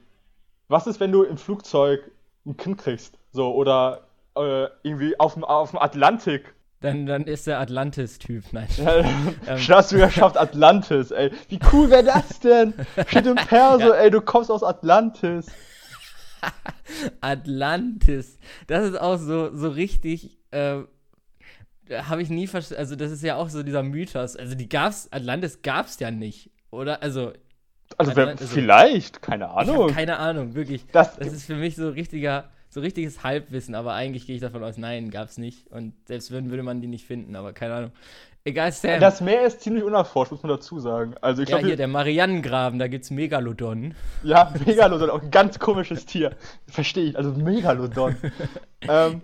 was 0.69 0.87
ist, 0.87 0.99
wenn 0.99 1.13
du 1.13 1.23
im 1.23 1.37
Flugzeug 1.37 2.11
ein 2.47 2.57
Kind 2.57 2.79
kriegst, 2.79 3.19
so 3.33 3.55
oder 3.55 4.09
äh, 4.35 4.69
irgendwie 4.83 5.21
auf 5.21 5.35
dem, 5.35 5.45
auf 5.45 5.73
dem 5.73 5.79
Atlantik 5.79 6.55
dann, 6.81 7.07
dann 7.07 7.25
ist 7.25 7.47
der 7.49 7.59
Atlantis-Typ, 7.59 8.53
nein. 8.53 8.69
Ja, 8.77 9.01
ähm. 9.47 9.59
Staatsbürgerschaft 9.59 10.37
Atlantis, 10.37 11.11
ey. 11.11 11.33
Wie 11.49 11.59
cool 11.73 11.91
wäre 11.91 12.05
das 12.05 12.39
denn? 12.41 12.75
Steht 13.09 13.27
im 13.27 13.35
Perso, 13.49 13.89
ja. 13.89 13.95
ey, 13.95 14.11
du 14.11 14.21
kommst 14.21 14.51
aus 14.51 14.63
Atlantis. 14.63 15.47
Atlantis. 17.21 18.39
Das 18.69 18.89
ist 18.89 19.01
auch 19.01 19.17
so, 19.17 19.55
so 19.57 19.71
richtig, 19.71 20.39
äh, 20.53 20.83
habe 21.91 22.23
ich 22.23 22.31
nie 22.31 22.47
verstanden. 22.47 22.81
Also, 22.81 22.95
das 22.95 23.11
ist 23.11 23.25
ja 23.25 23.37
auch 23.37 23.49
so 23.49 23.65
dieser 23.65 23.83
Mythos. 23.83 24.37
Also, 24.37 24.55
die 24.55 24.69
gab's, 24.69 25.09
Atlantis 25.11 25.63
gab's 25.63 25.99
ja 25.99 26.13
nicht, 26.13 26.51
oder? 26.71 27.03
Also. 27.03 27.33
Also, 27.97 28.13
Atlant 28.13 28.41
also 28.41 28.55
vielleicht, 28.55 29.23
keine 29.23 29.49
Ahnung. 29.49 29.89
keine 29.89 30.19
Ahnung, 30.19 30.55
wirklich. 30.55 30.85
Das, 30.93 31.17
das 31.17 31.33
ist 31.33 31.47
für 31.47 31.57
mich 31.57 31.75
so 31.75 31.89
richtiger 31.89 32.51
so 32.69 32.81
richtiges 32.81 33.23
Halbwissen, 33.23 33.75
aber 33.75 33.95
eigentlich 33.95 34.27
gehe 34.27 34.37
ich 34.37 34.43
davon 34.43 34.63
aus, 34.63 34.77
nein, 34.77 35.11
gab 35.11 35.29
es 35.29 35.39
nicht. 35.39 35.67
Und 35.69 35.95
selbst 36.07 36.33
wenn, 36.33 36.51
würde 36.51 36.63
man 36.63 36.81
die 36.81 36.89
nicht 36.89 37.07
finden, 37.07 37.37
aber 37.37 37.53
keine 37.53 37.75
Ahnung. 37.75 37.93
Egal, 38.45 38.73
Sam. 38.73 38.99
Das 39.01 39.21
Meer 39.21 39.43
ist 39.43 39.61
ziemlich 39.61 39.85
unerforscht, 39.85 40.33
muss 40.33 40.43
man 40.43 40.51
dazu 40.51 40.81
sagen. 40.81 41.15
Also 41.21 41.43
ich 41.43 41.51
ja, 41.51 41.59
glaub, 41.59 41.67
hier, 41.67 41.77
der 41.77 41.89
Marianengraben, 41.89 42.79
da 42.79 42.89
gibt 42.89 43.05
es 43.05 43.11
Megalodon. 43.11 43.95
Ja, 44.23 44.53
Megalodon, 44.65 45.11
auch 45.11 45.23
ein 45.23 45.31
ganz 45.31 45.59
komisches 45.59 46.07
Tier. 46.07 46.35
Verstehe 46.67 47.11
ich, 47.11 47.17
also 47.17 47.33
Megalodon. 47.33 48.17
ähm, 48.83 49.21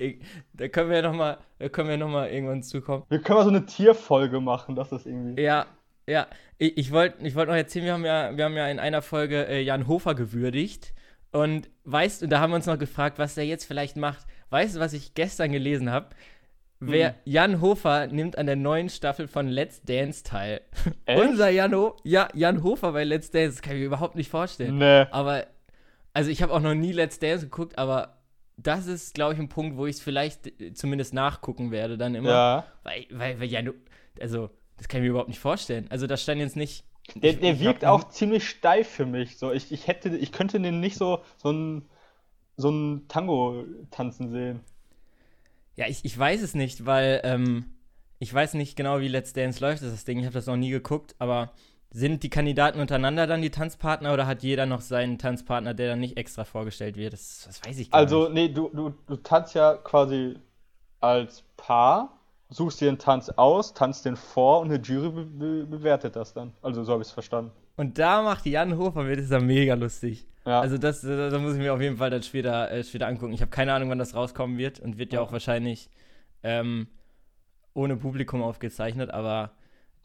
da 0.52 0.68
können 0.68 0.90
wir 0.90 0.96
ja 0.96 1.02
nochmal, 1.02 1.38
noch 1.58 2.26
irgendwann 2.26 2.62
zukommen. 2.62 3.04
Wir 3.08 3.20
können 3.20 3.38
mal 3.38 3.44
so 3.44 3.50
eine 3.50 3.64
Tierfolge 3.64 4.40
machen, 4.40 4.74
das 4.74 4.92
ist 4.92 5.06
irgendwie. 5.06 5.40
Ja, 5.40 5.66
ja. 6.06 6.26
Ich, 6.58 6.76
ich 6.76 6.92
wollte 6.92 7.26
ich 7.26 7.34
wollt 7.34 7.48
noch 7.48 7.56
erzählen, 7.56 7.86
wir 7.86 7.92
haben 7.94 8.04
ja, 8.04 8.36
wir 8.36 8.44
haben 8.44 8.56
ja 8.56 8.68
in 8.68 8.78
einer 8.78 9.00
Folge 9.00 9.46
äh, 9.48 9.62
Jan 9.62 9.88
Hofer 9.88 10.14
gewürdigt. 10.14 10.92
Und 11.34 11.68
weißt 11.82 12.22
du, 12.22 12.28
da 12.28 12.38
haben 12.38 12.52
wir 12.52 12.56
uns 12.56 12.66
noch 12.66 12.78
gefragt, 12.78 13.18
was 13.18 13.34
der 13.34 13.44
jetzt 13.44 13.64
vielleicht 13.64 13.96
macht. 13.96 14.24
Weißt 14.50 14.76
du, 14.76 14.80
was 14.80 14.92
ich 14.92 15.14
gestern 15.14 15.50
gelesen 15.50 15.90
habe? 15.90 16.10
Wer 16.78 17.08
hm. 17.08 17.14
Jan 17.24 17.60
Hofer 17.60 18.06
nimmt 18.06 18.38
an 18.38 18.46
der 18.46 18.54
neuen 18.54 18.88
Staffel 18.88 19.26
von 19.26 19.48
Let's 19.48 19.82
Dance 19.82 20.22
teil. 20.22 20.60
Unser 21.08 21.48
Jan, 21.48 21.74
Ho 21.74 21.96
ja, 22.04 22.28
Jan 22.34 22.62
Hofer 22.62 22.92
bei 22.92 23.02
Let's 23.02 23.32
Dance, 23.32 23.56
das 23.56 23.62
kann 23.62 23.72
ich 23.74 23.80
mir 23.80 23.86
überhaupt 23.86 24.14
nicht 24.14 24.30
vorstellen. 24.30 24.78
Nee. 24.78 25.06
Aber, 25.10 25.46
also 26.12 26.30
ich 26.30 26.40
habe 26.40 26.52
auch 26.52 26.60
noch 26.60 26.74
nie 26.74 26.92
Let's 26.92 27.18
Dance 27.18 27.46
geguckt, 27.46 27.78
aber 27.78 28.18
das 28.56 28.86
ist, 28.86 29.14
glaube 29.14 29.34
ich, 29.34 29.40
ein 29.40 29.48
Punkt, 29.48 29.76
wo 29.76 29.86
ich 29.86 29.96
es 29.96 30.02
vielleicht 30.02 30.60
äh, 30.60 30.72
zumindest 30.72 31.14
nachgucken 31.14 31.72
werde 31.72 31.98
dann 31.98 32.14
immer. 32.14 32.30
Ja. 32.30 32.64
Weil, 32.84 33.06
weil, 33.10 33.40
weil 33.40 33.48
Jan, 33.48 33.72
also, 34.20 34.50
das 34.76 34.86
kann 34.86 35.00
ich 35.00 35.02
mir 35.02 35.10
überhaupt 35.10 35.30
nicht 35.30 35.40
vorstellen. 35.40 35.86
Also, 35.90 36.06
da 36.06 36.16
stand 36.16 36.40
jetzt 36.40 36.54
nicht 36.54 36.84
der, 37.14 37.34
der 37.34 37.60
wirkt 37.60 37.84
auch 37.84 38.08
ziemlich 38.10 38.48
steif 38.48 38.88
für 38.88 39.06
mich. 39.06 39.38
So, 39.38 39.52
ich, 39.52 39.72
ich 39.72 39.86
hätte, 39.88 40.16
ich 40.16 40.32
könnte 40.32 40.60
den 40.60 40.80
nicht 40.80 40.96
so, 40.96 41.22
so 41.36 41.50
ein 41.52 41.88
so 42.56 42.70
ein 42.70 43.08
Tango 43.08 43.64
tanzen 43.90 44.30
sehen? 44.32 44.60
Ja, 45.76 45.86
ich, 45.88 46.04
ich 46.04 46.16
weiß 46.16 46.42
es 46.42 46.54
nicht, 46.54 46.86
weil 46.86 47.20
ähm, 47.24 47.66
ich 48.18 48.32
weiß 48.32 48.54
nicht 48.54 48.76
genau, 48.76 49.00
wie 49.00 49.08
Let's 49.08 49.32
Dance 49.32 49.60
läuft, 49.60 49.82
das, 49.82 49.88
ist 49.88 49.94
das 49.96 50.04
Ding. 50.04 50.18
Ich 50.18 50.24
habe 50.26 50.34
das 50.34 50.46
noch 50.46 50.56
nie 50.56 50.70
geguckt, 50.70 51.14
aber 51.18 51.52
sind 51.90 52.22
die 52.22 52.30
Kandidaten 52.30 52.80
untereinander 52.80 53.26
dann 53.26 53.42
die 53.42 53.50
Tanzpartner 53.50 54.12
oder 54.12 54.26
hat 54.26 54.42
jeder 54.42 54.66
noch 54.66 54.80
seinen 54.80 55.18
Tanzpartner, 55.18 55.74
der 55.74 55.88
dann 55.88 56.00
nicht 56.00 56.16
extra 56.16 56.44
vorgestellt 56.44 56.96
wird? 56.96 57.12
Das, 57.12 57.42
das 57.46 57.64
weiß 57.64 57.78
ich 57.78 57.90
gar 57.90 58.02
Also, 58.02 58.28
nicht. 58.28 58.30
nee, 58.30 58.48
du, 58.48 58.68
du, 58.70 58.90
du 59.06 59.16
tanzt 59.16 59.54
ja 59.54 59.74
quasi 59.76 60.38
als 61.00 61.42
Paar, 61.56 62.18
suchst 62.54 62.80
dir 62.80 62.88
einen 62.88 62.98
Tanz 62.98 63.30
aus, 63.30 63.74
tanzt 63.74 64.04
den 64.04 64.16
vor 64.16 64.60
und 64.60 64.72
eine 64.72 64.82
Jury 64.82 65.10
be 65.10 65.24
be 65.24 65.66
bewertet 65.66 66.16
das 66.16 66.32
dann. 66.32 66.52
Also, 66.62 66.84
so 66.84 66.92
habe 66.92 67.02
ich 67.02 67.08
es 67.08 67.14
verstanden. 67.14 67.50
Und 67.76 67.98
da 67.98 68.22
macht 68.22 68.46
Jan 68.46 68.78
Hofer 68.78 69.02
mir 69.02 69.16
das 69.16 69.26
ist 69.26 69.32
ja 69.32 69.40
mega 69.40 69.74
lustig. 69.74 70.26
Ja. 70.46 70.60
Also 70.60 70.78
das, 70.78 71.00
das 71.00 71.40
muss 71.40 71.54
ich 71.54 71.58
mir 71.58 71.72
auf 71.72 71.80
jeden 71.80 71.96
Fall 71.96 72.10
dann 72.10 72.22
später, 72.22 72.70
äh, 72.70 72.84
später 72.84 73.06
angucken. 73.06 73.32
Ich 73.32 73.40
habe 73.40 73.50
keine 73.50 73.72
Ahnung, 73.72 73.90
wann 73.90 73.98
das 73.98 74.14
rauskommen 74.14 74.58
wird 74.58 74.78
und 74.78 74.98
wird 74.98 75.12
ja 75.12 75.20
auch 75.20 75.32
wahrscheinlich 75.32 75.90
ähm, 76.42 76.86
ohne 77.72 77.96
Publikum 77.96 78.42
aufgezeichnet, 78.42 79.10
aber 79.10 79.52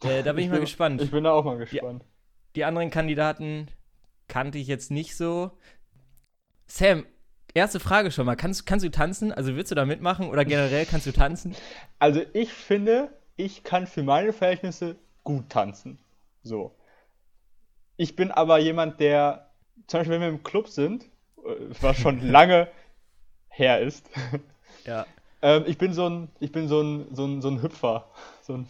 äh, 0.02 0.22
da 0.22 0.32
bin 0.32 0.44
ich, 0.44 0.50
mal 0.50 0.60
gespannt. 0.60 1.00
Ich 1.02 1.10
bin 1.10 1.24
da 1.24 1.32
auch 1.32 1.44
mal 1.44 1.58
gespannt. 1.58 2.04
Die 2.56 2.64
anderen 2.64 2.90
Kandidaten 2.90 3.68
kannte 4.28 4.58
ich 4.58 4.66
jetzt 4.66 4.90
nicht 4.90 5.16
so. 5.16 5.52
Sam, 6.66 7.04
erste 7.54 7.80
Frage 7.80 8.10
schon 8.10 8.26
mal. 8.26 8.36
Kannst, 8.36 8.66
kannst 8.66 8.84
du 8.84 8.90
tanzen? 8.90 9.32
Also 9.32 9.54
willst 9.56 9.70
du 9.70 9.74
da 9.74 9.84
mitmachen 9.84 10.28
oder 10.28 10.44
generell 10.44 10.86
kannst 10.86 11.06
du 11.06 11.12
tanzen? 11.12 11.54
Also, 11.98 12.22
ich 12.32 12.52
finde, 12.52 13.10
ich 13.36 13.62
kann 13.64 13.86
für 13.86 14.02
meine 14.02 14.32
Verhältnisse 14.32 14.96
gut 15.24 15.48
tanzen. 15.48 15.98
So. 16.42 16.74
Ich 17.96 18.16
bin 18.16 18.30
aber 18.30 18.58
jemand, 18.58 19.00
der, 19.00 19.50
zum 19.86 20.00
Beispiel, 20.00 20.14
wenn 20.14 20.20
wir 20.22 20.28
im 20.28 20.42
Club 20.42 20.68
sind, 20.68 21.04
äh, 21.44 21.54
was 21.80 21.98
schon 21.98 22.20
lange 22.30 22.68
her 23.48 23.80
ist, 23.80 24.08
Ja. 24.86 25.06
ähm, 25.42 25.64
ich 25.66 25.76
bin 25.76 25.92
so 25.92 26.08
ein, 26.08 26.28
ich 26.40 26.52
bin 26.52 26.68
so 26.68 26.80
ein, 26.80 27.14
so 27.14 27.26
ein, 27.26 27.42
so 27.42 27.48
ein 27.48 27.62
Hüpfer. 27.62 28.08
So 28.42 28.54
ein, 28.54 28.66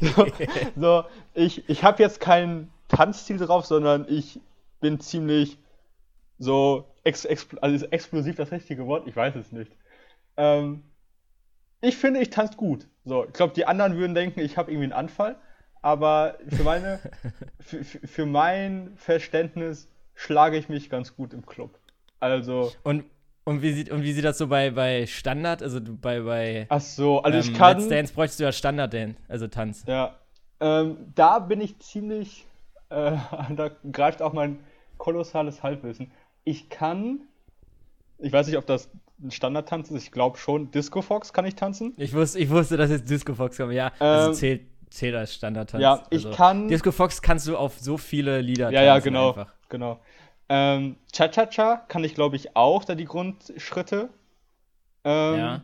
so, 0.00 0.26
so, 0.76 1.04
ich, 1.34 1.68
ich 1.68 1.84
habe 1.84 2.02
jetzt 2.02 2.20
keinen 2.20 2.70
Tanzstil 2.88 3.38
drauf, 3.38 3.66
sondern 3.66 4.06
ich 4.08 4.40
bin 4.80 5.00
ziemlich 5.00 5.58
so 6.38 6.84
ex, 7.04 7.26
also 7.60 7.76
ist 7.76 7.92
explosiv 7.92 8.36
das 8.36 8.52
richtige 8.52 8.86
Wort? 8.86 9.06
Ich 9.06 9.16
weiß 9.16 9.34
es 9.36 9.52
nicht. 9.52 9.72
Ähm, 10.36 10.84
ich 11.80 11.96
finde, 11.96 12.20
ich 12.20 12.30
tanze 12.30 12.56
gut. 12.56 12.86
So, 13.04 13.24
ich 13.26 13.32
glaube, 13.32 13.54
die 13.54 13.66
anderen 13.66 13.96
würden 13.96 14.14
denken, 14.14 14.40
ich 14.40 14.56
habe 14.56 14.70
irgendwie 14.70 14.84
einen 14.84 14.92
Anfall, 14.92 15.36
aber 15.82 16.38
für 16.48 16.62
meine, 16.62 17.00
für, 17.60 18.24
mein 18.26 18.92
Verständnis 18.96 19.88
schlage 20.14 20.56
ich 20.56 20.68
mich 20.68 20.88
ganz 20.88 21.16
gut 21.16 21.34
im 21.34 21.44
Club. 21.44 21.78
Also, 22.20 22.72
Und, 22.84 23.04
und, 23.44 23.62
wie 23.62 23.72
sieht, 23.72 23.90
und 23.90 24.04
wie 24.04 24.12
sieht 24.12 24.24
das 24.24 24.38
so 24.38 24.46
bei, 24.46 24.70
bei 24.70 25.06
Standard, 25.06 25.62
also 25.62 25.80
bei, 25.82 26.20
bei 26.20 26.66
ach 26.68 26.80
so, 26.80 27.20
also 27.22 27.38
ich 27.38 27.48
ähm, 27.48 27.54
kann, 27.54 27.78
Let's 27.78 27.88
Dance 27.88 28.14
bräuchtest 28.14 28.38
du 28.38 28.44
ja 28.44 28.52
Standard 28.52 28.94
Dance, 28.94 29.18
also 29.26 29.48
Tanz. 29.48 29.84
ja, 29.88 30.16
ähm, 30.60 31.12
da 31.16 31.40
bin 31.40 31.60
ich 31.60 31.80
ziemlich, 31.80 32.46
äh, 32.90 33.16
da 33.56 33.70
greift 33.90 34.22
auch 34.22 34.32
mein 34.32 34.60
kolossales 34.98 35.64
Halbwissen. 35.64 36.12
Ich 36.44 36.68
kann, 36.68 37.20
ich 38.18 38.32
weiß 38.32 38.46
nicht, 38.48 38.56
ob 38.56 38.66
das 38.66 38.90
ein 39.22 39.30
Standardtanz 39.30 39.90
ist, 39.90 40.02
ich 40.04 40.10
glaube 40.12 40.38
schon, 40.38 40.70
Disco 40.70 41.00
Fox 41.02 41.32
kann 41.32 41.44
ich 41.46 41.54
tanzen. 41.54 41.94
Ich 41.96 42.12
wusste, 42.12 42.38
ich 42.40 42.50
wusste, 42.50 42.76
dass 42.76 42.90
jetzt 42.90 43.08
Disco 43.08 43.34
Fox 43.34 43.56
kommt. 43.56 43.72
Ja, 43.72 43.92
also 43.98 44.30
Ähm, 44.30 44.34
zählt, 44.34 44.62
zählt 44.90 45.14
als 45.14 45.34
Standardtanz. 45.34 45.82
Ja, 45.82 46.02
ich 46.10 46.26
also, 46.26 46.36
kann. 46.36 46.68
Disco 46.68 46.90
Fox 46.90 47.22
kannst 47.22 47.46
du 47.46 47.56
auf 47.56 47.78
so 47.78 47.96
viele 47.96 48.40
Lieder 48.40 48.70
Ja, 48.70 48.82
ja, 48.82 48.94
tanzen 48.94 49.04
genau. 49.04 49.28
einfach. 49.28 49.52
Genau. 49.68 50.00
Ähm, 50.48 50.96
Cha-Cha-Cha 51.12 51.76
kann 51.88 52.02
ich, 52.04 52.14
glaube 52.14 52.36
ich, 52.36 52.56
auch, 52.56 52.84
da 52.84 52.94
die 52.94 53.04
Grundschritte. 53.04 54.10
Ähm, 55.04 55.38
Ja. 55.38 55.62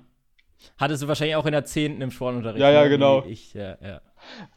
Hattest 0.76 1.02
du 1.02 1.08
wahrscheinlich 1.08 1.37
auch 1.37 1.47
in 1.47 1.52
der 1.52 1.64
10. 1.64 2.00
im 2.00 2.11
Sportunterricht. 2.11 2.61
Ja, 2.61 2.70
ja, 2.70 2.82
ne? 2.85 2.88
genau. 2.88 3.25
Ich, 3.25 3.54
ja, 3.54 3.76
ja. 3.80 4.00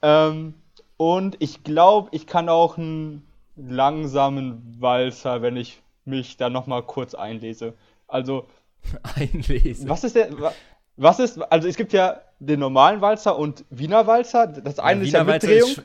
Ähm, 0.02 0.56
und 0.98 1.36
ich 1.40 1.64
glaube, 1.64 2.10
ich 2.12 2.28
kann 2.28 2.50
auch 2.50 2.78
einen 2.78 3.28
langsamen 3.56 4.78
Walzer, 4.80 5.42
wenn 5.42 5.58
ich 5.58 5.82
mich 6.06 6.38
da 6.38 6.50
nochmal 6.50 6.84
kurz 6.84 7.14
einlese. 7.16 7.74
Also, 8.08 8.48
Einlesen. 9.16 9.90
was 9.90 10.04
ist 10.04 10.16
der. 10.16 10.40
wa- 10.40 10.54
Was 10.98 11.20
ist. 11.20 11.38
Also, 11.52 11.68
es 11.68 11.76
gibt 11.78 11.94
ja 11.94 12.22
den 12.40 12.60
normalen 12.60 13.02
Walzer 13.02 13.38
und 13.38 13.64
Wiener 13.70 14.08
Walzer. 14.08 14.48
Das 14.48 14.80
eine 14.80 15.04
ist 15.04 15.12
ja 15.14 15.22
Wiener 15.22 15.34
Walzer 15.34 15.48
Mitdrehung. 15.48 15.70
ist 15.72 15.84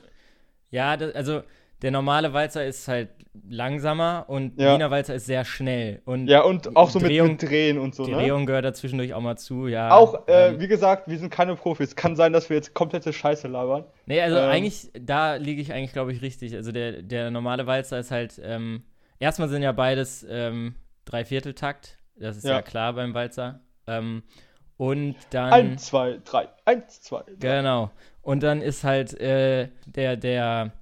ja, 0.70 0.96
das, 0.96 1.14
also 1.14 1.42
der 1.82 1.90
normale 1.90 2.32
Walzer 2.32 2.64
ist 2.64 2.88
halt 2.88 3.10
langsamer 3.50 4.24
und 4.28 4.58
Ja. 4.58 4.74
Wiener 4.74 4.90
Walzer 4.90 5.14
ist 5.14 5.26
sehr 5.26 5.44
schnell. 5.44 6.00
Und 6.06 6.26
Ja, 6.26 6.40
und 6.42 6.74
auch 6.74 6.88
so 6.88 6.98
mit, 6.98 7.10
Drehung- 7.10 7.32
mit 7.32 7.42
Drehen 7.42 7.78
und 7.78 7.94
so, 7.94 8.04
die 8.06 8.12
ne? 8.12 8.22
Drehung 8.22 8.46
gehört 8.46 8.64
da 8.64 8.72
zwischendurch 8.72 9.12
auch 9.12 9.20
mal 9.20 9.36
zu, 9.36 9.68
ja. 9.68 9.90
Auch, 9.94 10.26
äh, 10.26 10.48
ähm, 10.48 10.60
wie 10.60 10.68
gesagt, 10.68 11.06
wir 11.08 11.18
sind 11.18 11.28
keine 11.30 11.54
Profis. 11.54 11.94
Kann 11.94 12.16
sein, 12.16 12.32
dass 12.32 12.48
wir 12.48 12.56
jetzt 12.56 12.72
komplette 12.74 13.12
Scheiße 13.12 13.46
labern. 13.46 13.84
Nee, 14.06 14.22
also 14.22 14.38
Ähm, 14.38 14.48
eigentlich, 14.48 14.90
da 14.98 15.34
liege 15.36 15.60
ich 15.60 15.72
eigentlich, 15.72 15.92
glaube 15.92 16.12
ich, 16.12 16.22
richtig. 16.22 16.54
Also 16.54 16.72
der, 16.72 17.02
der 17.02 17.30
normale 17.30 17.66
Walzer 17.66 17.98
ist 17.98 18.10
halt, 18.10 18.40
ähm, 18.42 18.82
erstmal 19.18 19.48
sind 19.48 19.62
ja 19.62 19.72
beides 19.72 20.26
ähm, 20.28 20.74
Dreivierteltakt. 21.04 21.98
Das 22.16 22.36
ist 22.36 22.44
ja, 22.44 22.52
Ja. 22.56 22.62
klar 22.62 22.92
beim 22.94 23.14
Walzer. 23.14 23.60
Ähm, 23.86 24.22
und 24.76 25.16
dann. 25.30 25.52
Eins, 25.52 25.86
zwei, 25.86 26.18
drei. 26.24 26.48
Eins, 26.64 27.00
zwei. 27.00 27.22
drei. 27.22 27.34
Genau. 27.38 27.90
Und 28.22 28.42
dann 28.42 28.60
ist 28.62 28.84
halt 28.84 29.18
äh, 29.20 29.68
der, 29.86 30.16
der 30.16 30.72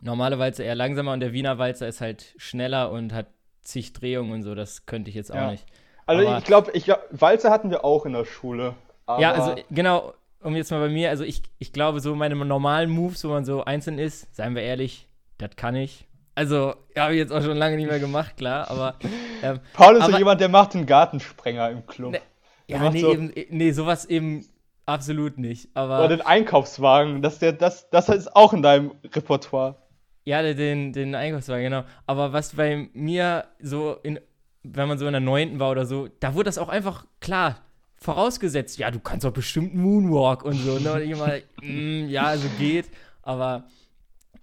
normale 0.00 0.38
Walzer 0.38 0.64
eher 0.64 0.74
langsamer 0.74 1.12
und 1.12 1.20
der 1.20 1.32
Wiener 1.32 1.58
Walzer 1.58 1.86
ist 1.88 2.00
halt 2.00 2.34
schneller 2.38 2.90
und 2.90 3.12
hat 3.12 3.26
zig 3.60 3.92
Drehungen 3.92 4.32
und 4.32 4.42
so. 4.42 4.54
Das 4.54 4.86
könnte 4.86 5.10
ich 5.10 5.14
jetzt 5.16 5.30
auch 5.30 5.36
Ja. 5.36 5.50
nicht. 5.52 5.64
Also 6.06 6.26
aber- 6.26 6.38
ich 6.38 6.44
glaube, 6.44 6.70
ich 6.72 6.84
glaub, 6.84 7.00
Walzer 7.10 7.50
hatten 7.50 7.70
wir 7.70 7.84
auch 7.84 8.06
in 8.06 8.12
der 8.14 8.24
Schule. 8.24 8.74
Ja, 9.18 9.32
also 9.32 9.56
genau, 9.70 10.14
um 10.40 10.54
jetzt 10.56 10.70
mal 10.70 10.80
bei 10.80 10.88
mir, 10.88 11.10
also 11.10 11.24
ich, 11.24 11.42
ich 11.58 11.72
glaube, 11.72 12.00
so 12.00 12.14
meine 12.14 12.34
normalen 12.36 12.88
Moves, 12.90 13.24
wo 13.24 13.28
man 13.28 13.44
so 13.44 13.64
einzeln 13.64 13.98
ist, 13.98 14.34
seien 14.34 14.54
wir 14.54 14.62
ehrlich, 14.62 15.08
das 15.38 15.56
kann 15.56 15.74
ich. 15.74 16.06
Also, 16.34 16.74
habe 16.96 17.12
ich 17.12 17.18
jetzt 17.18 17.32
auch 17.32 17.42
schon 17.42 17.56
lange 17.56 17.76
nicht 17.76 17.88
mehr 17.88 17.98
gemacht, 17.98 18.36
klar, 18.36 18.70
aber 18.70 18.94
ähm, 19.42 19.60
Paul 19.74 19.94
ist 19.96 20.02
so 20.04 20.08
aber- 20.10 20.18
jemand, 20.18 20.40
der 20.40 20.48
macht 20.48 20.74
einen 20.74 20.86
Gartensprenger 20.86 21.70
im 21.70 21.86
Club. 21.86 22.12
Ne, 22.12 22.20
ja, 22.66 22.88
nee, 22.90 23.00
so- 23.00 23.12
eben, 23.12 23.32
nee, 23.50 23.72
sowas 23.72 24.04
eben 24.06 24.46
absolut 24.86 25.38
nicht. 25.38 25.70
Oder 25.72 25.80
Aber 25.90 26.08
den 26.08 26.20
Einkaufswagen. 26.22 27.20
Das, 27.22 27.38
der, 27.38 27.52
das, 27.52 27.90
das 27.90 28.08
ist 28.08 28.34
auch 28.34 28.52
in 28.52 28.62
deinem 28.62 28.92
Repertoire. 29.12 29.76
ja, 30.24 30.42
den, 30.42 30.92
den 30.92 31.14
Einkaufswagen, 31.14 31.64
genau. 31.64 31.84
Aber 32.06 32.32
was 32.32 32.54
bei 32.54 32.88
mir 32.92 33.44
so 33.60 33.96
in, 34.02 34.18
wenn 34.62 34.88
man 34.88 34.98
so 34.98 35.06
in 35.06 35.12
der 35.12 35.20
neunten 35.20 35.58
war 35.60 35.70
oder 35.70 35.84
so, 35.86 36.08
da 36.20 36.34
wurde 36.34 36.44
das 36.44 36.58
auch 36.58 36.68
einfach 36.68 37.06
klar 37.20 37.56
vorausgesetzt. 37.96 38.78
Ja, 38.78 38.90
du 38.90 38.98
kannst 39.00 39.24
doch 39.24 39.32
bestimmt 39.32 39.74
Moonwalk 39.74 40.42
und 40.44 40.54
so. 40.54 40.78
Ne? 40.78 40.92
Und 40.92 41.02
ich 41.02 41.10
immer, 41.10 41.32
mm, 41.62 42.08
ja, 42.08 42.24
also 42.24 42.48
geht. 42.58 42.86
Aber 43.22 43.64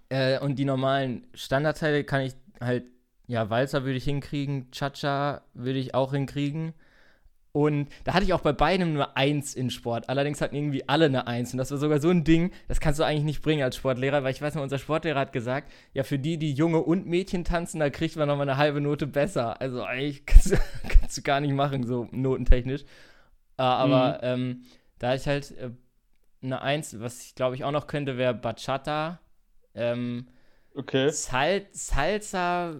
äh, 0.08 0.38
und 0.38 0.58
die 0.58 0.64
normalen 0.64 1.26
Standardteile 1.34 2.04
kann 2.04 2.22
ich 2.22 2.34
halt, 2.60 2.84
ja, 3.26 3.50
Walzer 3.50 3.84
würde 3.84 3.98
ich 3.98 4.04
hinkriegen, 4.04 4.70
Cha-Cha 4.70 5.42
würde 5.54 5.78
ich 5.78 5.94
auch 5.94 6.12
hinkriegen. 6.12 6.74
Und 7.52 7.88
da 8.04 8.14
hatte 8.14 8.24
ich 8.24 8.32
auch 8.34 8.40
bei 8.40 8.52
beidem 8.52 8.92
nur 8.92 9.16
eins 9.16 9.54
in 9.54 9.70
Sport. 9.70 10.08
Allerdings 10.08 10.40
hatten 10.40 10.54
irgendwie 10.54 10.88
alle 10.88 11.06
eine 11.06 11.26
Eins. 11.26 11.52
Und 11.52 11.58
das 11.58 11.70
war 11.70 11.78
sogar 11.78 12.00
so 12.00 12.10
ein 12.10 12.22
Ding, 12.22 12.52
das 12.68 12.78
kannst 12.78 13.00
du 13.00 13.04
eigentlich 13.04 13.24
nicht 13.24 13.42
bringen 13.42 13.62
als 13.62 13.76
Sportlehrer, 13.76 14.22
weil 14.22 14.32
ich 14.32 14.42
weiß 14.42 14.54
noch, 14.54 14.62
unser 14.62 14.78
Sportlehrer 14.78 15.18
hat 15.18 15.32
gesagt, 15.32 15.72
ja, 15.92 16.04
für 16.04 16.18
die, 16.18 16.38
die 16.38 16.52
Junge 16.52 16.78
und 16.78 17.06
Mädchen 17.06 17.44
tanzen, 17.44 17.80
da 17.80 17.90
kriegt 17.90 18.16
man 18.16 18.28
nochmal 18.28 18.48
eine 18.48 18.58
halbe 18.58 18.80
Note 18.80 19.06
besser. 19.06 19.60
Also 19.60 19.82
eigentlich 19.82 20.24
kannst 20.26 20.52
du, 20.52 20.56
kannst 20.88 21.16
du 21.16 21.22
gar 21.22 21.40
nicht 21.40 21.52
machen, 21.52 21.84
so 21.86 22.06
notentechnisch. 22.12 22.82
Äh, 23.56 23.62
aber 23.62 24.20
ähm, 24.22 24.62
da 24.98 25.14
ich 25.14 25.26
halt 25.26 25.50
äh, 25.58 25.70
eine 26.42 26.62
Eins, 26.62 27.00
was 27.00 27.22
ich 27.22 27.34
glaube 27.34 27.56
ich 27.56 27.64
auch 27.64 27.72
noch 27.72 27.86
könnte, 27.86 28.18
wäre 28.18 28.34
Bachata. 28.34 29.20
Ähm, 29.78 30.26
Okay. 30.78 31.10
Sal 31.10 31.66
Salsa 31.72 32.76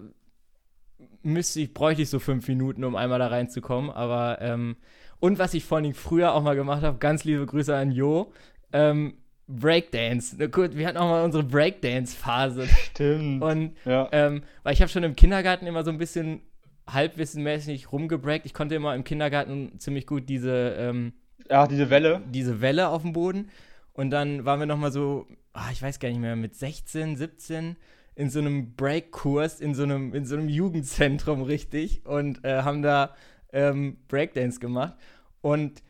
müsste 1.22 1.60
ich, 1.60 1.74
bräuchte 1.74 2.02
ich 2.02 2.10
so 2.10 2.20
fünf 2.20 2.46
Minuten, 2.46 2.84
um 2.84 2.94
einmal 2.94 3.18
da 3.18 3.26
reinzukommen. 3.26 3.90
Aber, 3.90 4.38
ähm, 4.40 4.76
und 5.18 5.40
was 5.40 5.52
ich 5.54 5.64
vor 5.64 5.78
allem 5.78 5.94
früher 5.94 6.32
auch 6.32 6.42
mal 6.42 6.54
gemacht 6.54 6.82
habe, 6.82 6.98
ganz 6.98 7.24
liebe 7.24 7.44
Grüße 7.44 7.74
an 7.74 7.90
Jo, 7.90 8.32
ähm, 8.72 9.14
Breakdance. 9.48 10.36
Na 10.38 10.46
Gut, 10.46 10.76
wir 10.76 10.86
hatten 10.86 10.98
auch 10.98 11.08
mal 11.08 11.24
unsere 11.24 11.42
Breakdance-Phase. 11.42 12.68
Stimmt. 12.68 13.42
Und, 13.42 13.76
ja. 13.84 14.08
ähm, 14.12 14.42
weil 14.62 14.74
ich 14.74 14.80
habe 14.80 14.90
schon 14.90 15.02
im 15.02 15.16
Kindergarten 15.16 15.66
immer 15.66 15.82
so 15.82 15.90
ein 15.90 15.98
bisschen 15.98 16.42
halbwissenmäßig 16.86 17.90
rumgebreakt. 17.90 18.46
Ich 18.46 18.54
konnte 18.54 18.76
immer 18.76 18.94
im 18.94 19.02
Kindergarten 19.02 19.78
ziemlich 19.80 20.06
gut 20.06 20.28
diese, 20.28 20.76
ähm, 20.78 21.14
ja, 21.50 21.66
diese 21.66 21.90
Welle. 21.90 22.22
diese 22.30 22.60
Welle 22.60 22.88
auf 22.90 23.02
dem 23.02 23.12
Boden. 23.12 23.50
Und 23.98 24.10
dann 24.10 24.44
waren 24.44 24.60
wir 24.60 24.66
noch 24.66 24.78
mal 24.78 24.92
so, 24.92 25.26
ah, 25.54 25.70
ich 25.72 25.82
weiß 25.82 25.98
gar 25.98 26.08
nicht 26.08 26.20
mehr, 26.20 26.36
mit 26.36 26.54
16, 26.54 27.16
17 27.16 27.76
in 28.14 28.30
so 28.30 28.38
einem 28.38 28.76
Break-Kurs, 28.76 29.60
in, 29.60 29.74
so 29.74 29.82
einem, 29.82 30.14
in 30.14 30.24
so 30.24 30.36
einem 30.36 30.48
Jugendzentrum 30.48 31.42
richtig 31.42 32.06
und 32.06 32.44
äh, 32.44 32.62
haben 32.62 32.82
da 32.82 33.16
ähm, 33.52 33.96
Breakdance 34.06 34.60
gemacht. 34.60 34.94
Und 35.40 35.82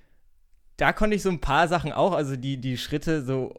da 0.78 0.94
konnte 0.94 1.16
ich 1.16 1.22
so 1.22 1.28
ein 1.28 1.42
paar 1.42 1.68
Sachen 1.68 1.92
auch, 1.92 2.14
also 2.14 2.36
die, 2.36 2.58
die 2.58 2.78
Schritte 2.78 3.22
so 3.22 3.52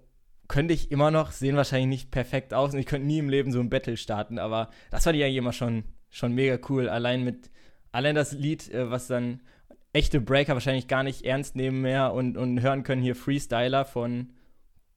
könnte 0.47 0.73
ich 0.73 0.89
immer 0.89 1.11
noch, 1.11 1.31
sehen 1.31 1.55
wahrscheinlich 1.55 1.89
nicht 1.89 2.09
perfekt 2.09 2.51
aus 2.55 2.73
und 2.73 2.79
ich 2.79 2.87
könnte 2.87 3.05
nie 3.05 3.19
im 3.19 3.29
Leben 3.29 3.51
so 3.51 3.59
ein 3.59 3.69
Battle 3.69 3.97
starten, 3.97 4.39
aber 4.39 4.71
das 4.89 5.03
fand 5.03 5.15
ich 5.15 5.23
eigentlich 5.23 5.37
immer 5.37 5.53
schon, 5.53 5.83
schon 6.09 6.33
mega 6.33 6.57
cool. 6.69 6.89
Allein 6.89 7.23
mit 7.23 7.51
allein 7.91 8.15
das 8.15 8.31
Lied, 8.31 8.67
äh, 8.73 8.89
was 8.89 9.05
dann 9.05 9.41
echte 9.93 10.19
Breaker 10.19 10.53
wahrscheinlich 10.53 10.87
gar 10.87 11.03
nicht 11.03 11.23
ernst 11.23 11.55
nehmen 11.55 11.81
mehr 11.81 12.13
und, 12.13 12.35
und 12.35 12.61
hören 12.61 12.81
können 12.81 13.03
hier 13.03 13.15
Freestyler 13.15 13.85
von 13.85 14.33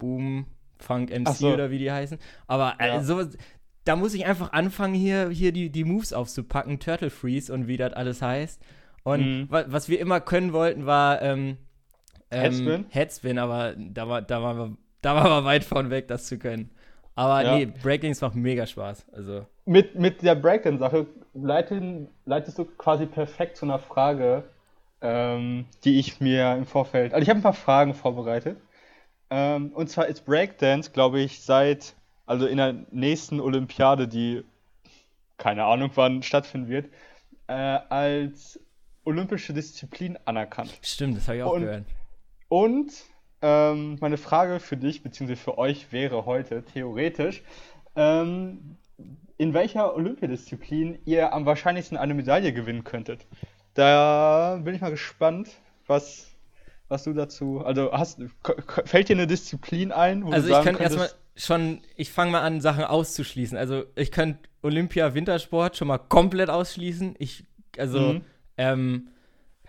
Boom, 0.02 0.46
Funk 0.78 1.10
MC 1.10 1.28
so. 1.28 1.52
oder 1.52 1.70
wie 1.70 1.78
die 1.78 1.90
heißen. 1.92 2.18
Aber 2.48 2.74
äh, 2.78 2.88
Ja. 2.88 3.02
sowas, 3.02 3.36
da 3.84 3.94
muss 3.96 4.14
ich 4.14 4.26
einfach 4.26 4.52
anfangen, 4.52 4.94
hier, 4.94 5.28
hier 5.30 5.52
die, 5.52 5.70
die 5.70 5.84
Moves 5.84 6.12
aufzupacken, 6.12 6.80
Turtle 6.80 7.10
Freeze 7.10 7.52
und 7.54 7.68
wie 7.68 7.76
das 7.76 7.92
alles 7.92 8.20
heißt. 8.20 8.60
Und 9.04 9.20
Mhm. 9.42 9.46
wa 9.50 9.64
was 9.68 9.88
wir 9.88 9.98
immer 10.00 10.20
können 10.20 10.52
wollten, 10.52 10.84
war 10.86 11.22
ähm, 11.22 11.56
ähm, 12.30 12.40
Headspin? 12.42 12.84
Headspin, 12.90 13.38
aber 13.38 13.74
da 13.76 14.08
war, 14.08 14.22
da 14.22 14.42
waren 14.42 14.56
wir, 14.58 14.76
da 15.02 15.14
waren 15.14 15.30
wir 15.30 15.44
weit 15.44 15.64
von 15.64 15.90
weg, 15.90 16.08
das 16.08 16.26
zu 16.26 16.38
können. 16.38 16.70
Aber 17.14 17.42
Ja. 17.44 17.56
nee, 17.56 17.66
Breakdance 17.66 18.24
macht 18.24 18.34
mega 18.36 18.66
Spaß. 18.66 19.06
Also, 19.12 19.46
Mit, 19.66 19.94
mit 19.96 20.22
der 20.22 20.34
Breakdance-Sache 20.34 21.06
leitest 21.34 22.58
du 22.58 22.64
quasi 22.64 23.06
perfekt 23.06 23.56
zu 23.56 23.66
einer 23.66 23.78
Frage, 23.78 24.44
ähm, 25.00 25.66
die 25.84 25.98
ich 25.98 26.20
mir 26.20 26.54
im 26.56 26.64
Vorfeld. 26.66 27.12
Also 27.12 27.22
ich 27.22 27.28
habe 27.28 27.40
ein 27.40 27.42
paar 27.42 27.52
Fragen 27.52 27.94
vorbereitet. 27.94 28.56
Ähm, 29.35 29.71
und 29.73 29.88
zwar 29.88 30.09
ist 30.09 30.27
Breakdance, 30.27 30.90
glaube 30.90 31.21
ich, 31.21 31.40
seit, 31.40 31.95
also 32.27 32.47
in 32.47 32.59
der 32.59 32.75
nächsten 32.90 33.40
Olympiade, 33.40 34.07
die 34.07 34.45
keine 35.38 35.64
Ahnung 35.64 35.90
wann 35.95 36.23
stattfinden 36.23 36.68
wird, 36.68 36.90
äh, 37.47 37.53
als 37.55 38.61
olympische 39.05 39.55
Disziplin 39.55 40.18
anerkannt. 40.27 40.79
stimmt, 40.83 41.16
das 41.16 41.27
habe 41.29 41.38
ich 41.38 41.42
auch 41.45 41.55
Und- 41.55 41.62
gehört. 41.62 41.85
Und 42.49 42.92
ähm, 43.40 43.97
meine 44.01 44.18
Frage 44.18 44.61
für 44.61 44.77
dich 44.77 45.03
bzw. 45.03 45.35
für 45.37 45.57
euch 45.57 45.90
wäre 45.92 46.27
heute 46.27 46.62
theoretisch, 46.62 47.42
ähm, 47.97 48.77
in 49.38 49.55
welcher 49.55 49.97
Olympiadisziplin 49.97 50.99
ihr 51.07 51.33
am 51.33 51.47
wahrscheinlichsten 51.47 51.97
eine 51.97 52.12
Medaille 52.12 52.53
gewinnen 52.53 52.85
könntet. 52.85 53.27
Da 53.75 54.61
bin 54.62 54.75
ich 54.75 54.83
mal 54.83 54.90
gespannt, 54.90 55.49
was, 55.87 56.31
was 56.92 57.05
du 57.05 57.12
dazu. 57.14 57.64
Also 57.64 57.90
hast, 57.92 58.20
fällt 58.85 59.09
dir 59.09 59.16
eine 59.16 59.26
Disziplin 59.26 59.90
ein, 59.90 60.24
wo 60.24 60.31
Also 60.31 60.48
ich 60.48 60.61
könnte 60.62 60.83
erstmal 60.83 61.11
schon, 61.35 61.81
ich 61.96 62.12
fange 62.12 62.31
mal 62.31 62.42
an, 62.42 62.61
Sachen 62.61 62.85
auszuschließen. 62.85 63.57
Also 63.59 63.85
ich 63.96 64.12
könnte 64.12 64.48
Olympia 64.62 65.14
Wintersport 65.14 65.76
schon 65.76 65.88
mal 65.88 65.98
komplett 65.98 66.50
ausschließen. 66.50 67.16
Ich, 67.18 67.44
also, 67.78 67.98
Mhm. 67.98 68.24
ähm, 68.59 69.09